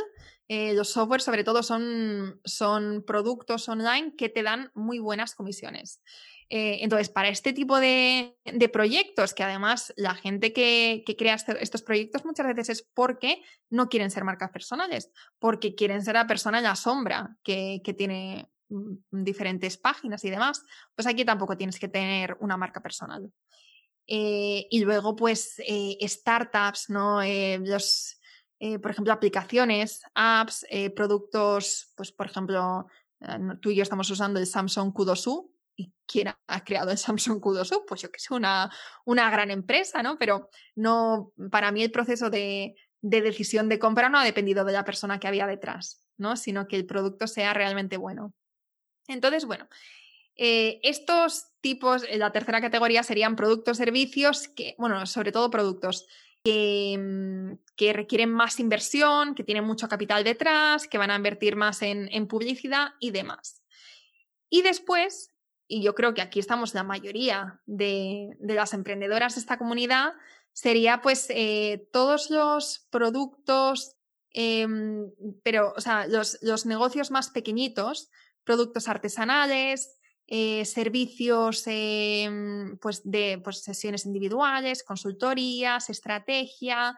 los 0.47 0.89
softwares 0.89 1.23
sobre 1.23 1.43
todo 1.43 1.63
son, 1.63 2.39
son 2.43 3.03
productos 3.07 3.67
online 3.67 4.13
que 4.15 4.29
te 4.29 4.43
dan 4.43 4.69
muy 4.75 4.99
buenas 4.99 5.33
comisiones. 5.33 6.01
Eh, 6.49 6.79
entonces, 6.81 7.09
para 7.09 7.29
este 7.29 7.53
tipo 7.53 7.79
de, 7.79 8.37
proyectos, 8.71 9.33
que 9.33 9.43
además 9.43 9.93
la 9.97 10.13
gente 10.13 10.53
que, 10.53 11.03
crea 11.17 11.35
este, 11.35 11.61
estos 11.63 11.81
proyectos 11.81 12.23
muchas 12.23 12.45
veces 12.47 12.69
es 12.69 12.89
porque 12.93 13.41
no 13.69 13.89
quieren 13.89 14.11
ser 14.11 14.23
marcas 14.23 14.51
personales, 14.51 15.11
porque 15.39 15.75
quieren 15.75 16.03
ser 16.03 16.15
la 16.15 16.27
persona 16.27 16.59
en 16.59 16.65
la 16.65 16.75
sombra 16.75 17.35
que, 17.43 17.81
tiene 17.97 18.51
mm, 18.69 19.23
diferentes 19.23 19.77
páginas 19.77 20.23
y 20.23 20.29
demás, 20.29 20.61
pues 20.95 21.07
aquí 21.07 21.25
tampoco 21.25 21.57
tienes 21.57 21.79
que 21.79 21.87
tener 21.87 22.37
una 22.39 22.57
marca 22.57 22.81
personal. 22.81 23.31
Eh, 24.07 24.67
y 24.69 24.81
luego, 24.81 25.15
pues, 25.15 25.55
eh, 25.65 25.97
startups, 26.07 26.91
¿no? 26.91 27.21
los, 27.61 28.19
por 28.81 28.91
ejemplo, 28.91 29.13
aplicaciones, 29.13 30.03
apps, 30.13 30.63
productos, 30.95 31.91
pues, 31.95 32.11
por 32.11 32.27
ejemplo, 32.27 32.85
tú 33.61 33.71
y 33.71 33.75
yo 33.75 33.81
estamos 33.81 34.11
usando 34.11 34.39
el 34.39 34.45
Samsung 34.45 34.93
Kudosu, 34.93 35.54
¿Y 35.75 35.91
quién 36.05 36.29
ha 36.47 36.63
creado 36.63 36.91
el 36.91 36.97
Samsung 36.97 37.41
Q2? 37.41 37.83
Pues 37.87 38.01
yo 38.01 38.11
que 38.11 38.19
sé, 38.19 38.33
una, 38.33 38.71
una 39.05 39.29
gran 39.29 39.51
empresa, 39.51 40.01
¿no? 40.01 40.17
Pero 40.17 40.49
no, 40.75 41.33
para 41.51 41.71
mí 41.71 41.83
el 41.83 41.91
proceso 41.91 42.29
de, 42.29 42.75
de, 43.01 43.21
decisión 43.21 43.67
de 43.67 43.79
compra 43.79 44.09
no 44.09 44.19
ha 44.19 44.23
dependido 44.23 44.63
de 44.63 44.73
la 44.73 44.85
persona 44.85 45.19
que 45.19 45.27
había 45.27 45.47
detrás, 45.47 46.05
¿no? 46.17 46.37
Sino 46.37 46.67
que 46.67 46.77
el 46.77 46.85
producto 46.85 47.27
sea 47.27 47.53
realmente 47.53 47.97
bueno. 47.97 48.33
Entonces, 49.07 49.45
bueno, 49.45 49.67
eh, 50.37 50.79
estos 50.83 51.47
tipos, 51.61 52.05
la 52.13 52.31
tercera 52.31 52.61
categoría 52.61 53.03
serían 53.03 53.35
productos, 53.35 53.77
servicios, 53.77 54.47
que, 54.49 54.75
bueno, 54.77 55.05
sobre 55.05 55.31
todo 55.31 55.49
productos 55.49 56.07
que, 56.43 56.97
mm, 56.97 57.53
que, 57.75 57.93
requieren 57.93 58.31
más 58.31 58.59
inversión, 58.59 59.35
que 59.35 59.43
tienen 59.43 59.65
mucho 59.65 59.89
capital 59.89 60.23
detrás, 60.23 60.87
que 60.87 60.97
van 60.97 61.11
a 61.11 61.15
invertir 61.15 61.55
más 61.55 61.81
en 61.81 62.27
publicidad 62.27 62.93
y 62.99 63.11
demás. 63.11 63.61
Y 64.49 64.61
después 64.61 65.34
y 65.67 65.81
yo 65.81 65.95
creo 65.95 66.13
que 66.13 66.21
aquí 66.21 66.39
estamos 66.39 66.73
la 66.73 66.83
mayoría 66.83 67.59
de, 67.65 68.37
las 68.39 68.73
emprendedoras 68.73 69.35
de 69.35 69.41
esta 69.41 69.57
comunidad, 69.57 70.13
sería 70.53 71.01
pues 71.01 71.27
eh, 71.29 71.87
todos 71.91 72.29
los 72.29 72.87
productos, 72.89 73.95
em, 74.31 75.11
pero, 75.43 75.73
o 75.75 75.81
sea, 75.81 76.07
los, 76.07 76.65
negocios 76.65 77.11
más 77.11 77.29
pequeñitos, 77.29 78.09
productos 78.43 78.87
artesanales, 78.87 79.97
eh, 80.27 80.65
servicios 80.65 81.63
em, 81.65 82.77
pues 82.79 83.01
de 83.03 83.39
pues, 83.43 83.61
sesiones 83.63 84.05
individuales, 84.05 84.83
consultorías, 84.83 85.89
estrategia, 85.89 86.95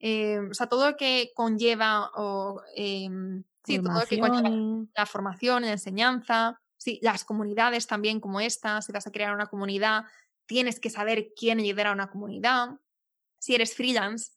em, 0.00 0.50
o 0.50 0.54
sea, 0.54 0.68
todo 0.68 0.90
lo 0.90 0.96
que 0.96 1.30
conlleva 1.34 2.10
o 2.16 2.62
sí, 2.74 3.80
todo 3.80 4.00
lo 4.00 4.06
que 4.06 4.18
conlleva 4.18 4.86
la 4.96 5.06
formación, 5.06 5.62
la 5.62 5.72
enseñanza. 5.72 6.60
Sí, 6.78 6.98
las 7.02 7.24
comunidades 7.24 7.86
también 7.86 8.20
como 8.20 8.40
esta, 8.40 8.80
si 8.80 8.92
vas 8.92 9.06
a 9.06 9.10
crear 9.10 9.34
una 9.34 9.46
comunidad, 9.46 10.04
tienes 10.46 10.80
que 10.80 10.90
saber 10.90 11.28
quién 11.36 11.58
lidera 11.58 11.92
una 11.92 12.08
comunidad. 12.08 12.70
Si 13.38 13.54
eres 13.54 13.74
freelance, 13.74 14.32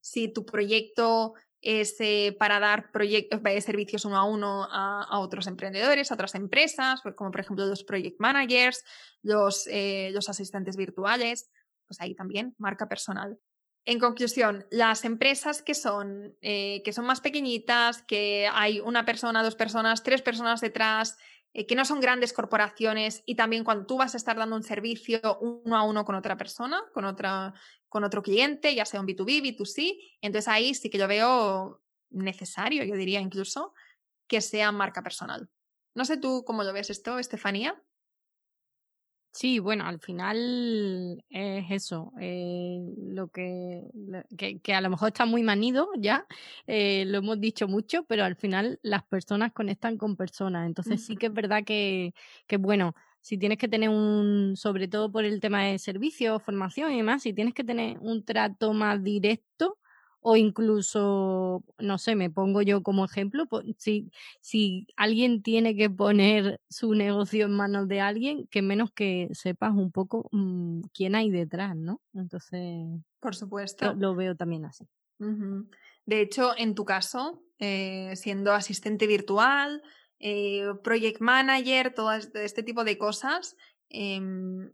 si 0.00 0.28
tu 0.28 0.46
proyecto 0.46 1.34
es 1.60 1.96
eh, 1.98 2.36
para 2.38 2.60
dar 2.60 2.92
proyectos, 2.92 3.42
de 3.42 3.60
servicios 3.60 4.04
uno 4.04 4.16
a 4.16 4.24
uno 4.24 4.68
a, 4.70 5.18
otros 5.18 5.46
emprendedores, 5.46 6.10
a 6.10 6.14
otras 6.14 6.34
empresas, 6.34 7.00
pues 7.02 7.14
como 7.16 7.32
por 7.32 7.40
ejemplo 7.40 7.66
los 7.66 7.82
project 7.82 8.20
managers, 8.20 8.84
los, 9.22 9.66
eh, 9.66 10.10
los 10.12 10.28
asistentes 10.28 10.76
virtuales, 10.76 11.50
pues 11.86 12.00
ahí 12.00 12.14
también 12.14 12.54
marca 12.58 12.88
personal. 12.88 13.40
En 13.84 14.00
conclusión, 14.00 14.66
las 14.70 15.04
empresas 15.04 15.62
que 15.62 15.74
son, 15.74 16.36
eh, 16.40 16.82
que 16.84 16.92
son 16.92 17.06
más 17.06 17.20
pequeñitas, 17.20 18.02
que 18.02 18.48
hay 18.52 18.80
una 18.80 19.04
persona, 19.04 19.44
dos 19.44 19.54
personas, 19.54 20.02
tres 20.02 20.22
personas 20.22 20.60
detrás, 20.60 21.16
eh, 21.58 21.66
que 21.66 21.74
no 21.74 21.86
son 21.86 22.00
grandes 22.00 22.34
corporaciones 22.34 23.22
y 23.24 23.34
también 23.34 23.64
cuando 23.64 23.86
tú 23.86 23.96
vas 23.96 24.12
a 24.12 24.18
estar 24.18 24.36
dando 24.36 24.56
un 24.56 24.62
servicio 24.62 25.38
uno 25.40 25.74
a 25.74 25.84
uno 25.84 26.04
con 26.04 26.14
otra 26.14 26.36
persona, 26.36 26.82
con, 26.92 27.06
otra, 27.06 27.54
con 27.88 28.04
otro 28.04 28.22
cliente, 28.22 28.74
ya 28.74 28.84
sea 28.84 29.00
un 29.00 29.06
B2B, 29.06 29.56
B2C, 29.56 29.96
entonces 30.20 30.48
ahí 30.48 30.74
sí 30.74 30.90
que 30.90 30.98
yo 30.98 31.08
veo 31.08 31.80
necesario, 32.10 32.84
yo 32.84 32.94
diría 32.94 33.20
incluso, 33.20 33.72
que 34.28 34.42
sea 34.42 34.70
marca 34.70 35.02
personal. 35.02 35.48
No 35.94 36.04
sé 36.04 36.18
tú 36.18 36.44
cómo 36.46 36.62
lo 36.62 36.74
ves 36.74 36.90
esto, 36.90 37.18
Estefanía. 37.18 37.82
Sí, 39.36 39.58
bueno, 39.58 39.84
al 39.84 40.00
final 40.00 41.22
es 41.28 41.66
eso, 41.70 42.10
eh, 42.18 42.78
lo 42.96 43.28
que, 43.28 43.82
que, 44.62 44.74
a 44.74 44.80
lo 44.80 44.88
mejor 44.88 45.08
está 45.08 45.26
muy 45.26 45.42
manido 45.42 45.90
ya, 45.98 46.26
eh, 46.66 47.04
lo 47.04 47.18
hemos 47.18 47.38
dicho 47.38 47.68
mucho, 47.68 48.04
pero 48.04 48.24
al 48.24 48.36
final 48.36 48.80
las 48.82 49.04
personas 49.04 49.52
conectan 49.52 49.98
con 49.98 50.16
personas, 50.16 50.66
entonces 50.66 51.04
sí 51.04 51.18
que 51.18 51.26
es 51.26 51.34
verdad 51.34 51.64
que, 51.66 52.14
que 52.46 52.56
bueno, 52.56 52.94
si 53.20 53.36
tienes 53.36 53.58
que 53.58 53.68
tener 53.68 53.90
un, 53.90 54.56
sobre 54.56 54.88
todo 54.88 55.12
por 55.12 55.26
el 55.26 55.38
tema 55.38 55.64
de 55.64 55.78
servicio, 55.78 56.40
formación 56.40 56.92
y 56.92 56.96
demás, 56.96 57.22
si 57.22 57.34
tienes 57.34 57.52
que 57.52 57.62
tener 57.62 57.98
un 57.98 58.24
trato 58.24 58.72
más 58.72 59.02
directo, 59.02 59.76
o 60.28 60.34
incluso, 60.34 61.62
no 61.78 61.98
sé, 61.98 62.16
me 62.16 62.30
pongo 62.30 62.60
yo 62.60 62.82
como 62.82 63.04
ejemplo, 63.04 63.46
si, 63.78 64.10
si 64.40 64.88
alguien 64.96 65.40
tiene 65.40 65.76
que 65.76 65.88
poner 65.88 66.60
su 66.68 66.94
negocio 66.94 67.44
en 67.44 67.52
manos 67.52 67.86
de 67.86 68.00
alguien, 68.00 68.48
que 68.48 68.60
menos 68.60 68.90
que 68.90 69.28
sepas 69.34 69.72
un 69.72 69.92
poco 69.92 70.28
mm, 70.32 70.80
quién 70.92 71.14
hay 71.14 71.30
detrás, 71.30 71.76
¿no? 71.76 72.00
Entonces, 72.12 72.88
por 73.20 73.36
supuesto. 73.36 73.94
Lo, 73.94 74.16
veo 74.16 74.34
también 74.34 74.64
así. 74.64 74.88
De 76.06 76.20
hecho, 76.20 76.58
en 76.58 76.74
tu 76.74 76.84
caso, 76.84 77.44
eh, 77.60 78.10
siendo 78.16 78.52
asistente 78.52 79.06
virtual, 79.06 79.80
eh, 80.18 80.66
project 80.82 81.20
manager, 81.20 81.94
todo 81.94 82.12
este 82.12 82.64
tipo 82.64 82.82
de 82.82 82.98
cosas, 82.98 83.54
em, 83.90 84.72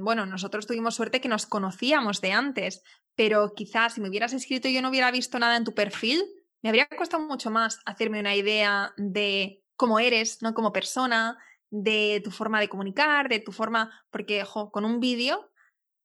bueno, 0.00 0.26
nosotros 0.26 0.66
tuvimos 0.66 0.94
suerte 0.94 1.20
que 1.20 1.28
nos 1.28 1.46
conocíamos 1.46 2.20
de 2.20 2.32
antes, 2.32 2.82
pero 3.14 3.52
quizás 3.54 3.94
si 3.94 4.00
me 4.00 4.08
hubieras 4.08 4.32
escrito 4.32 4.68
y 4.68 4.74
yo 4.74 4.82
no 4.82 4.88
hubiera 4.88 5.10
visto 5.10 5.38
nada 5.38 5.56
en 5.56 5.64
tu 5.64 5.74
perfil, 5.74 6.22
me 6.62 6.70
habría 6.70 6.88
costado 6.88 7.22
mucho 7.22 7.50
más 7.50 7.80
hacerme 7.84 8.20
una 8.20 8.34
idea 8.34 8.94
de 8.96 9.62
cómo 9.76 9.98
eres, 9.98 10.40
¿no? 10.42 10.54
Como 10.54 10.72
persona, 10.72 11.36
de 11.70 12.20
tu 12.24 12.30
forma 12.30 12.60
de 12.60 12.68
comunicar, 12.68 13.28
de 13.28 13.40
tu 13.40 13.52
forma, 13.52 13.90
porque 14.10 14.44
con 14.70 14.84
un 14.84 15.00
vídeo 15.00 15.50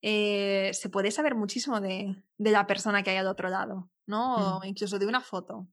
eh, 0.01 0.71
se 0.73 0.89
puede 0.89 1.11
saber 1.11 1.35
muchísimo 1.35 1.79
de, 1.79 2.15
la 2.37 2.67
persona 2.67 3.03
que 3.03 3.11
hay 3.11 3.17
al 3.17 3.27
otro 3.27 3.49
lado, 3.49 3.89
¿no? 4.05 4.57
O 4.57 4.59
mm. 4.59 4.65
incluso 4.65 4.99
de 4.99 5.05
una 5.05 5.21
foto. 5.21 5.67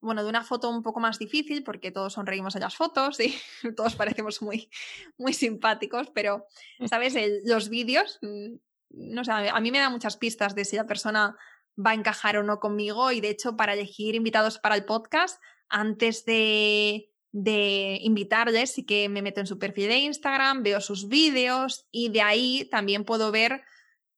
Bueno, 0.00 0.22
de 0.22 0.28
una 0.28 0.44
foto 0.44 0.68
un 0.68 0.82
poco 0.82 1.00
más 1.00 1.18
difícil 1.18 1.64
porque 1.64 1.90
todos 1.90 2.12
sonreímos 2.12 2.54
en 2.54 2.62
las 2.62 2.76
fotos 2.76 3.18
y 3.20 3.34
todos 3.76 3.96
parecemos 3.96 4.42
muy, 4.42 4.70
muy 5.16 5.32
simpáticos, 5.32 6.10
pero, 6.10 6.46
mm. 6.78 6.86
¿sabes? 6.86 7.14
los 7.44 7.68
vídeos, 7.68 8.18
mm, 8.22 8.54
no 8.90 9.24
sé, 9.24 9.32
a 9.32 9.60
mí 9.60 9.70
me 9.70 9.78
da 9.78 9.90
muchas 9.90 10.16
pistas 10.16 10.54
de 10.54 10.64
si 10.64 10.76
la 10.76 10.86
persona 10.86 11.36
va 11.78 11.90
a 11.90 11.94
encajar 11.94 12.36
o 12.38 12.42
no 12.42 12.60
conmigo 12.60 13.12
y 13.12 13.20
de 13.20 13.30
hecho 13.30 13.56
para 13.56 13.74
elegir 13.74 14.14
invitados 14.14 14.58
para 14.58 14.74
el 14.74 14.84
podcast, 14.84 15.40
antes 15.68 16.24
de, 16.24 17.10
de 17.32 17.98
invitarles, 18.02 18.72
sí 18.72 18.84
que 18.84 19.08
me 19.08 19.22
meto 19.22 19.40
en 19.40 19.46
su 19.46 19.58
perfil 19.58 19.88
de 19.88 19.98
Instagram, 19.98 20.62
veo 20.62 20.80
sus 20.80 21.08
vídeos 21.08 21.86
y 21.90 22.08
de 22.08 22.22
ahí 22.22 22.68
también 22.70 23.04
puedo 23.04 23.30
ver 23.30 23.62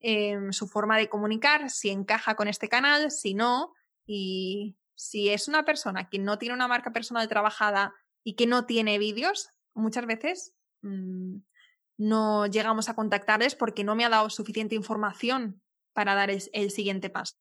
em, 0.01 0.53
su 0.53 0.69
forma 0.69 0.97
de 0.97 1.09
comunicar, 1.09 1.71
si 1.71 1.91
encaja 1.91 2.37
con 2.37 2.47
este 2.49 2.69
canal, 2.69 3.11
si 3.11 3.35
no, 3.35 3.75
y 4.07 4.77
si 4.99 5.29
es 5.29 5.47
una 5.47 5.65
persona 5.65 6.09
que 6.09 6.19
no 6.19 6.39
tiene 6.39 6.57
una 6.57 6.67
marca 6.67 6.93
personal 6.93 7.29
trabajada 7.29 7.95
y 8.25 8.35
que 8.35 8.49
no 8.49 8.67
tiene 8.67 8.99
vídeos, 8.99 9.51
muchas 9.75 10.07
veces 10.07 10.57
mm, 10.83 11.37
no 11.99 12.47
llegamos 12.47 12.89
a 12.89 12.97
contactarles 12.97 13.55
porque 13.55 13.85
no 13.85 13.95
me 13.95 14.05
ha 14.05 14.09
dado 14.09 14.29
suficiente 14.29 14.75
información 14.75 15.63
para 15.93 16.17
dar 16.17 16.31
el, 16.31 16.71
siguiente 16.73 17.11
paso. 17.11 17.37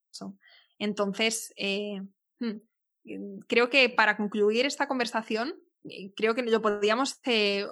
Entonces, 0.77 1.51
eh, 1.57 2.03
hmm, 2.39 3.39
creo 3.47 3.71
que 3.71 3.89
para 3.89 4.17
concluir 4.17 4.67
esta 4.67 4.87
conversación, 4.87 5.55
eh, 5.89 6.13
creo 6.15 6.35
que 6.35 6.43
lo 6.43 6.61
podríamos, 6.61 7.19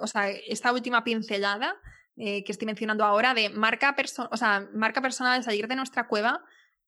o 0.00 0.06
sea, 0.08 0.30
esta 0.30 0.72
última 0.72 1.04
pincelada 1.04 1.76
eh, 2.16 2.42
que 2.42 2.50
estoy 2.50 2.66
mencionando 2.66 3.04
ahora 3.04 3.34
de 3.34 3.50
marca, 3.50 3.94
o 4.32 4.36
sea, 4.36 4.68
marca 4.74 5.00
personal, 5.00 5.44
salir 5.44 5.68
de 5.68 5.76
nuestra 5.76 6.08
cueva, 6.08 6.42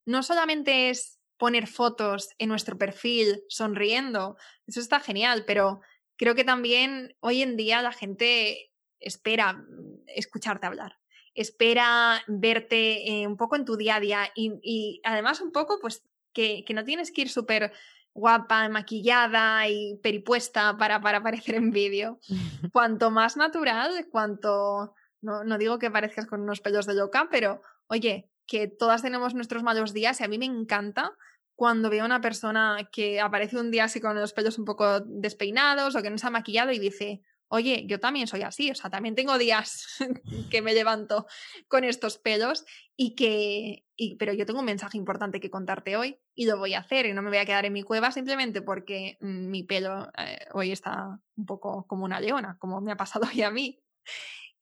no 0.05 0.25
solamente 0.25 0.91
es 0.91 1.18
poner 1.39 1.67
fotos 1.67 2.31
en 2.39 2.49
nuestro 2.49 2.77
perfil 2.77 3.43
sonriendo, 3.49 4.37
eso 4.67 4.81
está 4.81 5.01
genial, 5.01 5.45
pero 5.47 5.81
creo 6.17 6.35
que 6.35 6.45
también 6.45 7.17
hoy 7.21 7.43
en 7.43 7.57
día 7.57 7.81
la 7.81 7.93
gente 7.93 8.73
espera 9.01 9.53
mm, 9.55 10.03
escucharte 10.09 10.67
hablar, 10.67 10.99
espera 11.35 12.23
verte 12.27 13.25
un 13.27 13.37
poco 13.37 13.57
en 13.57 13.65
tu 13.65 13.77
día 13.77 13.97
a 13.97 14.01
día 14.01 14.33
y, 14.35 15.01
además 15.05 15.41
un 15.41 15.53
poco 15.53 15.79
pues 15.81 16.05
que, 16.33 16.65
que 16.67 16.75
no 16.75 16.85
tienes 16.85 17.13
que 17.13 17.23
ir 17.23 17.29
súper 17.29 17.73
guapa, 18.19 18.69
maquillada 18.69 19.69
y 19.69 19.97
peripuesta 20.03 20.77
para, 20.77 21.01
para 21.01 21.19
aparecer 21.19 21.55
en 21.55 21.71
vídeo. 21.71 22.19
Cuanto 22.73 23.11
más 23.11 23.37
natural, 23.37 24.07
cuanto... 24.11 24.95
No, 25.21 25.43
no 25.43 25.59
digo 25.59 25.81
que 25.81 25.91
parezcas 25.91 26.27
con 26.27 26.43
unos 26.43 26.61
pelos 26.61 26.87
de 26.87 26.95
loca, 26.95 27.29
pero 27.29 27.61
oye, 27.89 28.31
que 28.47 28.69
todas 28.69 29.03
tenemos 29.03 29.35
nuestros 29.35 29.65
malos 29.65 29.93
días 29.93 30.21
y 30.21 30.25
a 30.25 30.29
mí 30.29 30.39
me 30.39 30.47
encanta 30.47 31.17
cuando 31.59 31.91
veo 31.91 32.05
a 32.05 32.07
una 32.07 32.21
persona 32.21 32.89
que 32.93 33.21
aparece 33.21 33.59
un 33.59 33.73
día 33.73 33.83
así 33.83 34.01
con 34.01 34.15
los 34.15 34.33
pelos 34.33 34.61
un 34.61 34.65
poco 34.65 35.01
despeinados 35.01 35.97
o 35.97 36.03
que 36.03 36.09
no 36.09 36.17
se 36.17 36.29
ha 36.29 36.31
maquillado 36.31 36.71
y 36.71 36.79
dice, 36.79 37.21
oye, 37.49 37.85
yo 37.89 37.99
también 37.99 38.29
soy 38.29 38.43
así, 38.43 38.71
o 38.71 38.77
sea, 38.77 38.91
también 38.91 39.17
tengo 39.17 39.37
días 39.39 39.85
que 40.53 40.63
me 40.63 40.73
levanto 40.73 41.27
con 41.67 41.83
estos 41.83 42.17
pelos 42.19 42.65
y 42.97 43.17
que, 43.17 43.85
pero 44.21 44.33
yo 44.35 44.47
tengo 44.47 44.61
un 44.61 44.67
mensaje 44.67 44.99
importante 44.99 45.41
que 45.41 45.51
contarte 45.51 45.97
hoy 45.97 46.21
y 46.33 46.47
lo 46.47 46.59
voy 46.59 46.75
a 46.75 46.79
hacer 46.79 47.07
y 47.07 47.13
no 47.13 47.23
me 47.23 47.31
voy 47.31 47.39
a 47.39 47.45
quedar 47.45 47.67
en 47.67 47.73
mi 47.73 47.83
cueva 47.83 48.13
simplemente 48.13 48.63
porque 48.63 49.19
mi 49.21 49.65
pelo 49.65 50.13
eh, 50.17 50.39
hoy 50.53 50.71
está 50.71 51.19
un 51.35 51.45
poco 51.45 51.89
como 51.89 52.05
una 52.05 52.21
leona, 52.21 52.57
como 52.61 52.81
me 52.81 52.93
ha 52.93 52.97
pasado 52.97 53.27
hoy 53.35 53.43
a 53.43 53.51
mí. 53.51 53.83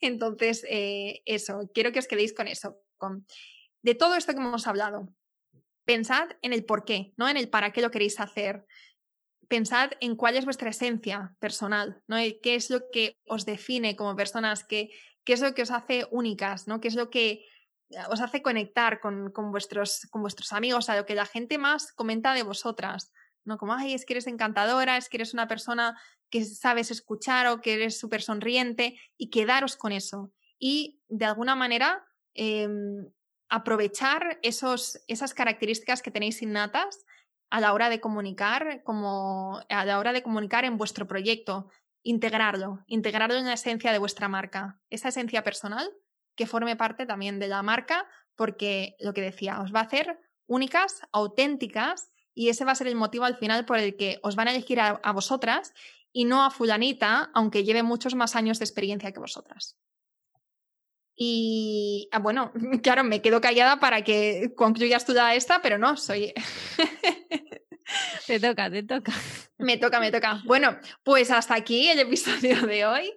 Entonces, 0.01 0.65
eh, 0.71 1.21
eso, 1.27 1.71
quiero 1.75 1.93
que 1.93 1.99
os 1.99 2.09
quedéis 2.09 2.33
con 2.33 2.49
eso. 2.49 2.79
Con... 2.97 3.27
De 3.83 3.95
todo 3.95 4.15
esto 4.15 4.33
que 4.33 4.39
hemos 4.39 4.67
hablado, 4.67 5.11
pensad 5.87 6.29
en 6.43 6.53
el 6.53 6.67
por 6.67 6.85
qué, 6.85 7.15
no 7.17 7.29
en 7.29 7.39
el 7.39 7.49
para 7.49 7.73
qué 7.73 7.81
lo 7.81 7.91
queréis 7.91 8.21
hacer 8.21 8.67
pensad 9.49 9.91
en 10.01 10.17
cuál 10.17 10.37
es 10.37 10.45
vuestra 10.45 10.71
esencia 10.71 11.35
personal, 11.39 12.03
¿no? 12.07 12.17
qué 12.43 12.55
es 12.55 12.71
lo 12.71 12.91
que 12.93 13.17
os 13.27 13.47
define 13.47 13.97
como 13.97 14.17
personas, 14.17 14.65
qué, 14.65 14.91
qué 15.25 15.33
es 15.33 15.41
lo 15.41 15.55
que 15.55 15.63
os 15.63 15.71
hace 15.71 16.07
únicas, 16.11 16.67
¿no? 16.67 16.81
qué 16.81 16.89
es 16.89 16.95
lo 16.95 17.11
que 17.11 17.45
eh, 17.91 17.99
os 18.11 18.21
hace 18.21 18.43
conectar 18.43 19.01
con, 19.01 19.31
con, 19.31 19.51
vuestros, 19.51 20.07
con 20.11 20.23
vuestros 20.23 20.53
amigos, 20.53 20.89
a 20.89 20.97
lo 20.97 21.07
que 21.07 21.15
la 21.15 21.27
gente 21.27 21.59
más 21.59 21.93
comenta 21.93 22.35
de 22.35 22.43
vosotras, 22.43 23.13
¿no? 23.45 23.59
Como, 23.59 23.75
ay, 23.75 23.95
es 23.95 24.05
que 24.05 24.15
eres 24.15 24.27
encantadora, 24.27 24.97
es 24.97 25.09
que 25.09 25.19
eres 25.19 25.33
una 25.33 25.47
persona 25.47 25.97
que 26.31 26.45
sabes 26.45 26.91
escuchar 26.91 27.47
o 27.47 27.61
que 27.61 27.75
eres 27.75 27.97
súper 27.97 28.21
sonriente 28.21 28.99
y 29.17 29.31
quedaros 29.31 29.77
con 29.77 29.93
eso. 29.93 30.33
Y 30.59 31.01
de 31.09 31.27
alguna 31.27 31.55
manera 31.55 32.05
em, 32.35 33.09
aprovechar 33.49 34.39
esos, 34.43 35.01
esas 35.09 35.35
características 35.35 36.03
que 36.03 36.11
tenéis 36.11 36.43
innatas 36.43 37.05
a 37.51 37.61
la 37.61 37.73
hora 37.73 37.89
de 37.89 38.01
comunicar, 38.01 38.83
como 38.83 39.61
a 39.69 39.85
la 39.85 39.99
hora 39.99 40.13
de 40.13 40.23
comunicar 40.23 40.65
en 40.65 40.79
vuestro 40.79 41.07
proyecto, 41.07 41.69
integrarlo, 42.03 42.85
integrarlo 42.87 43.37
en 43.37 43.47
la 43.47 43.55
esencia 43.55 43.93
de 43.93 43.99
vuestra 43.99 44.29
marca, 44.29 44.81
esa 44.91 45.09
esencia 45.09 45.43
personal 45.43 45.91
que 46.35 46.47
forme 46.47 46.77
parte 46.77 47.07
también 47.07 47.39
de 47.39 47.49
la 47.49 47.63
marca, 47.63 48.07
porque 48.35 48.97
lo 49.01 49.15
que 49.15 49.23
decía, 49.23 49.61
os 49.61 49.75
va 49.75 49.81
a 49.81 49.85
hacer 49.85 50.21
únicas, 50.47 51.01
auténticas, 51.13 52.11
y 52.35 52.51
ese 52.51 52.65
va 52.65 52.73
a 52.73 52.77
ser 52.77 52.89
el 52.89 52.95
motivo 52.95 53.25
al 53.25 53.37
final 53.37 53.65
por 53.65 53.79
el 53.79 53.97
que 53.97 54.19
os 54.23 54.37
van 54.37 54.49
a 54.49 54.51
elegir 54.51 54.79
a, 54.79 55.01
a 55.03 55.13
vosotras 55.13 55.73
y 56.13 56.27
no 56.27 56.45
a 56.45 56.51
fulanita, 56.51 57.31
aunque 57.33 57.65
lleve 57.65 57.83
muchos 57.83 58.15
más 58.15 58.37
años 58.37 58.59
de 58.59 58.67
experiencia 58.67 59.13
que 59.13 59.21
vosotras. 59.21 59.79
Y 61.17 62.09
ah, 62.13 62.19
bueno, 62.19 62.53
claro, 62.83 63.03
me 63.03 63.23
quedo 63.23 63.41
callada 63.41 63.81
para 63.81 64.03
que 64.03 64.53
concluyas 64.55 65.05
tú 65.05 65.15
ya 65.15 65.35
esta, 65.35 65.63
pero 65.63 65.79
no, 65.79 65.97
soy. 65.97 66.35
te 68.27 68.39
toca, 68.39 68.71
te 68.71 68.83
toca. 68.83 69.13
Me 69.59 69.79
toca, 69.79 69.99
me 69.99 70.13
toca. 70.13 70.43
Bueno, 70.45 70.77
pues 71.03 71.31
hasta 71.31 71.55
aquí 71.55 71.89
el 71.89 71.99
episodio 72.01 72.67
de 72.67 72.85
hoy. 72.85 73.13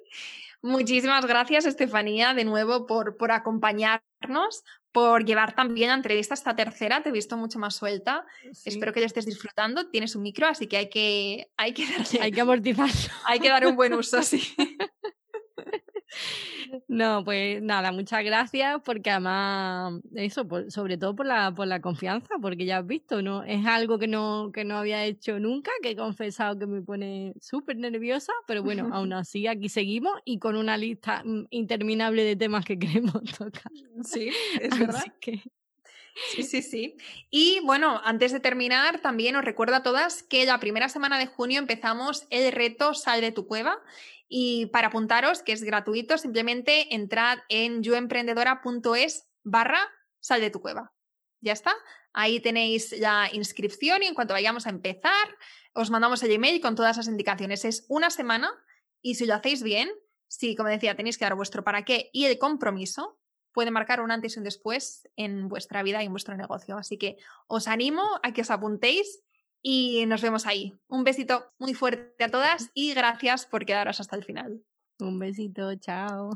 Muchísimas 0.62 1.26
gracias, 1.26 1.66
Estefanía, 1.66 2.34
de 2.34 2.44
nuevo 2.44 2.86
por, 2.86 3.16
por 3.16 3.32
acompañarnos, 3.32 4.64
por 4.92 5.24
llevar 5.24 5.56
también 5.56 5.90
a 5.90 5.94
entrevista 5.94 6.34
esta 6.34 6.54
tercera. 6.54 7.02
Te 7.02 7.10
he 7.10 7.12
visto 7.14 7.38
mucho 7.38 7.60
más 7.60 7.76
suelta. 7.76 8.26
Espero 8.66 8.92
que 8.92 9.00
ya 9.00 9.06
estés 9.06 9.26
disfrutando. 9.26 9.90
Tienes 9.90 10.16
un 10.16 10.24
micro, 10.24 10.48
así 10.48 10.68
que 10.68 10.76
hay 10.76 10.90
que, 10.90 11.50
hay 11.56 11.74
que 11.74 11.86
darle. 11.86 12.20
Hay 12.22 12.32
que 12.32 12.42
amortizarlo. 12.42 12.94
Hay 13.26 13.40
que 13.40 13.50
dar 13.50 13.66
un 13.68 13.76
buen 13.76 13.94
uso, 13.94 14.22
sí. 14.22 14.42
No, 16.88 17.24
pues 17.24 17.62
nada, 17.62 17.92
muchas 17.92 18.24
gracias 18.24 18.82
porque 18.84 19.10
además, 19.10 20.02
eso, 20.16 20.48
sobre 20.70 20.98
todo 20.98 21.16
por 21.16 21.26
la, 21.26 21.54
por 21.54 21.68
la 21.68 21.82
confianza, 21.82 22.36
porque 22.42 22.66
ya 22.66 22.80
has 22.80 22.88
visto, 22.88 23.22
¿no? 23.22 23.44
Es 23.44 23.66
algo 23.66 24.00
que 24.00 24.08
no, 24.08 24.52
que 24.54 24.66
no 24.66 24.78
había 24.78 25.04
hecho 25.06 25.40
nunca, 25.40 25.72
que 25.82 25.92
he 25.92 25.96
confesado 25.96 26.58
que 26.58 26.68
me 26.68 26.82
pone 26.82 27.34
súper 27.42 27.78
nerviosa, 27.78 28.34
pero 28.48 28.64
bueno, 28.64 28.90
aún 28.94 29.14
así 29.14 29.48
aquí 29.48 29.70
seguimos 29.70 30.14
y 30.26 30.40
con 30.40 30.56
una 30.56 30.78
lista 30.78 31.24
mm, 31.24 31.48
interminable 31.50 32.24
de 32.24 32.36
temas 32.36 32.66
que 32.66 32.80
queremos 32.80 33.24
tocar. 33.38 33.72
Sí, 34.04 34.30
es 34.62 34.80
verdad. 34.80 35.06
que... 35.20 35.42
Sí, 36.32 36.44
sí, 36.44 36.62
sí. 36.62 36.98
Y 37.30 37.62
bueno, 37.64 38.02
antes 38.04 38.34
de 38.34 38.42
terminar, 38.42 39.00
también 39.00 39.38
os 39.38 39.46
recuerdo 39.46 39.76
a 39.76 39.84
todas 39.84 40.22
que 40.22 40.46
la 40.46 40.60
primera 40.60 40.90
semana 40.90 41.18
de 41.18 41.28
junio 41.28 41.60
empezamos 41.60 42.28
el 42.30 42.52
reto 42.52 42.94
Sal 42.94 43.22
de 43.22 43.32
tu 43.32 43.48
cueva 43.48 43.80
y 44.30 44.68
para 44.68 44.88
apuntaros, 44.88 45.42
que 45.42 45.52
es 45.52 45.64
gratuito, 45.64 46.18
simplemente 46.20 46.94
entrad 46.94 47.40
en 47.50 47.82
yoemprendedora.es 47.82 49.28
barra 49.44 49.82
sal 50.20 50.40
de 50.40 50.52
tu 50.52 50.62
cueva. 50.62 50.94
Ya 51.42 51.54
está. 51.54 51.74
Ahí 52.14 52.40
tenéis 52.40 52.98
la 53.00 53.30
inscripción 53.34 54.04
y 54.04 54.06
en 54.06 54.14
cuanto 54.14 54.34
vayamos 54.34 54.68
a 54.68 54.70
empezar, 54.70 55.38
os 55.74 55.90
mandamos 55.90 56.22
el 56.24 56.32
email 56.32 56.62
con 56.62 56.76
todas 56.76 56.98
las 56.98 57.08
indicaciones. 57.08 57.66
Es 57.66 57.86
una 57.90 58.12
semana 58.12 58.52
y 59.02 59.16
si 59.16 59.26
lo 59.26 59.34
hacéis 59.34 59.64
bien, 59.64 59.90
si, 60.28 60.56
como 60.56 60.70
decía, 60.70 60.96
tenéis 60.96 61.18
que 61.18 61.26
dar 61.26 61.36
vuestro 61.36 61.64
para 61.64 61.84
qué 61.84 62.10
y 62.14 62.26
el 62.26 62.38
compromiso, 62.38 63.20
puede 63.52 63.72
marcar 63.72 64.00
un 64.00 64.12
antes 64.12 64.36
y 64.36 64.40
un 64.40 64.44
después 64.44 65.10
en 65.16 65.48
vuestra 65.48 65.82
vida 65.82 66.04
y 66.04 66.06
en 66.06 66.12
vuestro 66.12 66.38
negocio. 66.38 66.78
Así 66.78 66.98
que 66.98 67.18
os 67.48 67.68
animo 67.68 68.04
a 68.22 68.32
que 68.32 68.42
os 68.42 68.52
apuntéis 68.52 69.24
y 69.62 70.06
nos 70.06 70.22
vemos 70.22 70.46
ahí. 70.46 70.78
Un 70.88 71.04
besito 71.04 71.52
muy 71.60 71.74
fuerte 71.74 72.24
a 72.24 72.30
todas 72.30 72.70
y 72.74 72.94
gracias 72.94 73.46
por 73.46 73.66
quedaros 73.66 74.00
hasta 74.00 74.16
el 74.16 74.24
final. 74.24 74.64
Un 75.00 75.20
besito, 75.20 75.74
chao. 75.76 76.32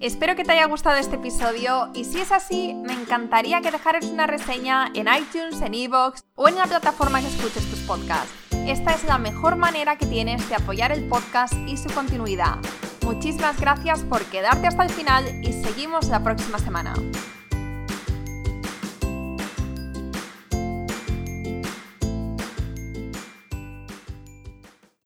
Espero 0.00 0.34
que 0.34 0.44
te 0.44 0.52
haya 0.52 0.64
gustado 0.64 0.96
este 0.96 1.16
episodio 1.16 1.90
y 1.94 2.04
si 2.04 2.20
es 2.20 2.32
así, 2.32 2.72
me 2.72 2.94
encantaría 2.94 3.60
que 3.60 3.70
dejaras 3.70 4.06
una 4.06 4.26
reseña 4.26 4.90
en 4.94 5.08
iTunes, 5.08 5.60
en 5.60 5.74
Evox 5.74 6.24
o 6.36 6.48
en 6.48 6.54
la 6.54 6.64
plataforma 6.64 7.20
que 7.20 7.26
escuches 7.26 7.68
tus 7.68 7.80
podcasts. 7.80 8.32
Esta 8.66 8.94
es 8.94 9.04
la 9.04 9.18
mejor 9.18 9.56
manera 9.56 9.96
que 9.96 10.06
tienes 10.06 10.48
de 10.48 10.54
apoyar 10.54 10.90
el 10.90 11.06
podcast 11.06 11.52
y 11.66 11.76
su 11.76 11.90
continuidad. 11.90 12.56
Muchísimas 13.04 13.60
gracias 13.60 14.00
por 14.04 14.24
quedarte 14.24 14.68
hasta 14.68 14.84
el 14.84 14.90
final 14.90 15.44
y 15.44 15.52
seguimos 15.52 16.08
la 16.08 16.22
próxima 16.22 16.58
semana. 16.58 16.94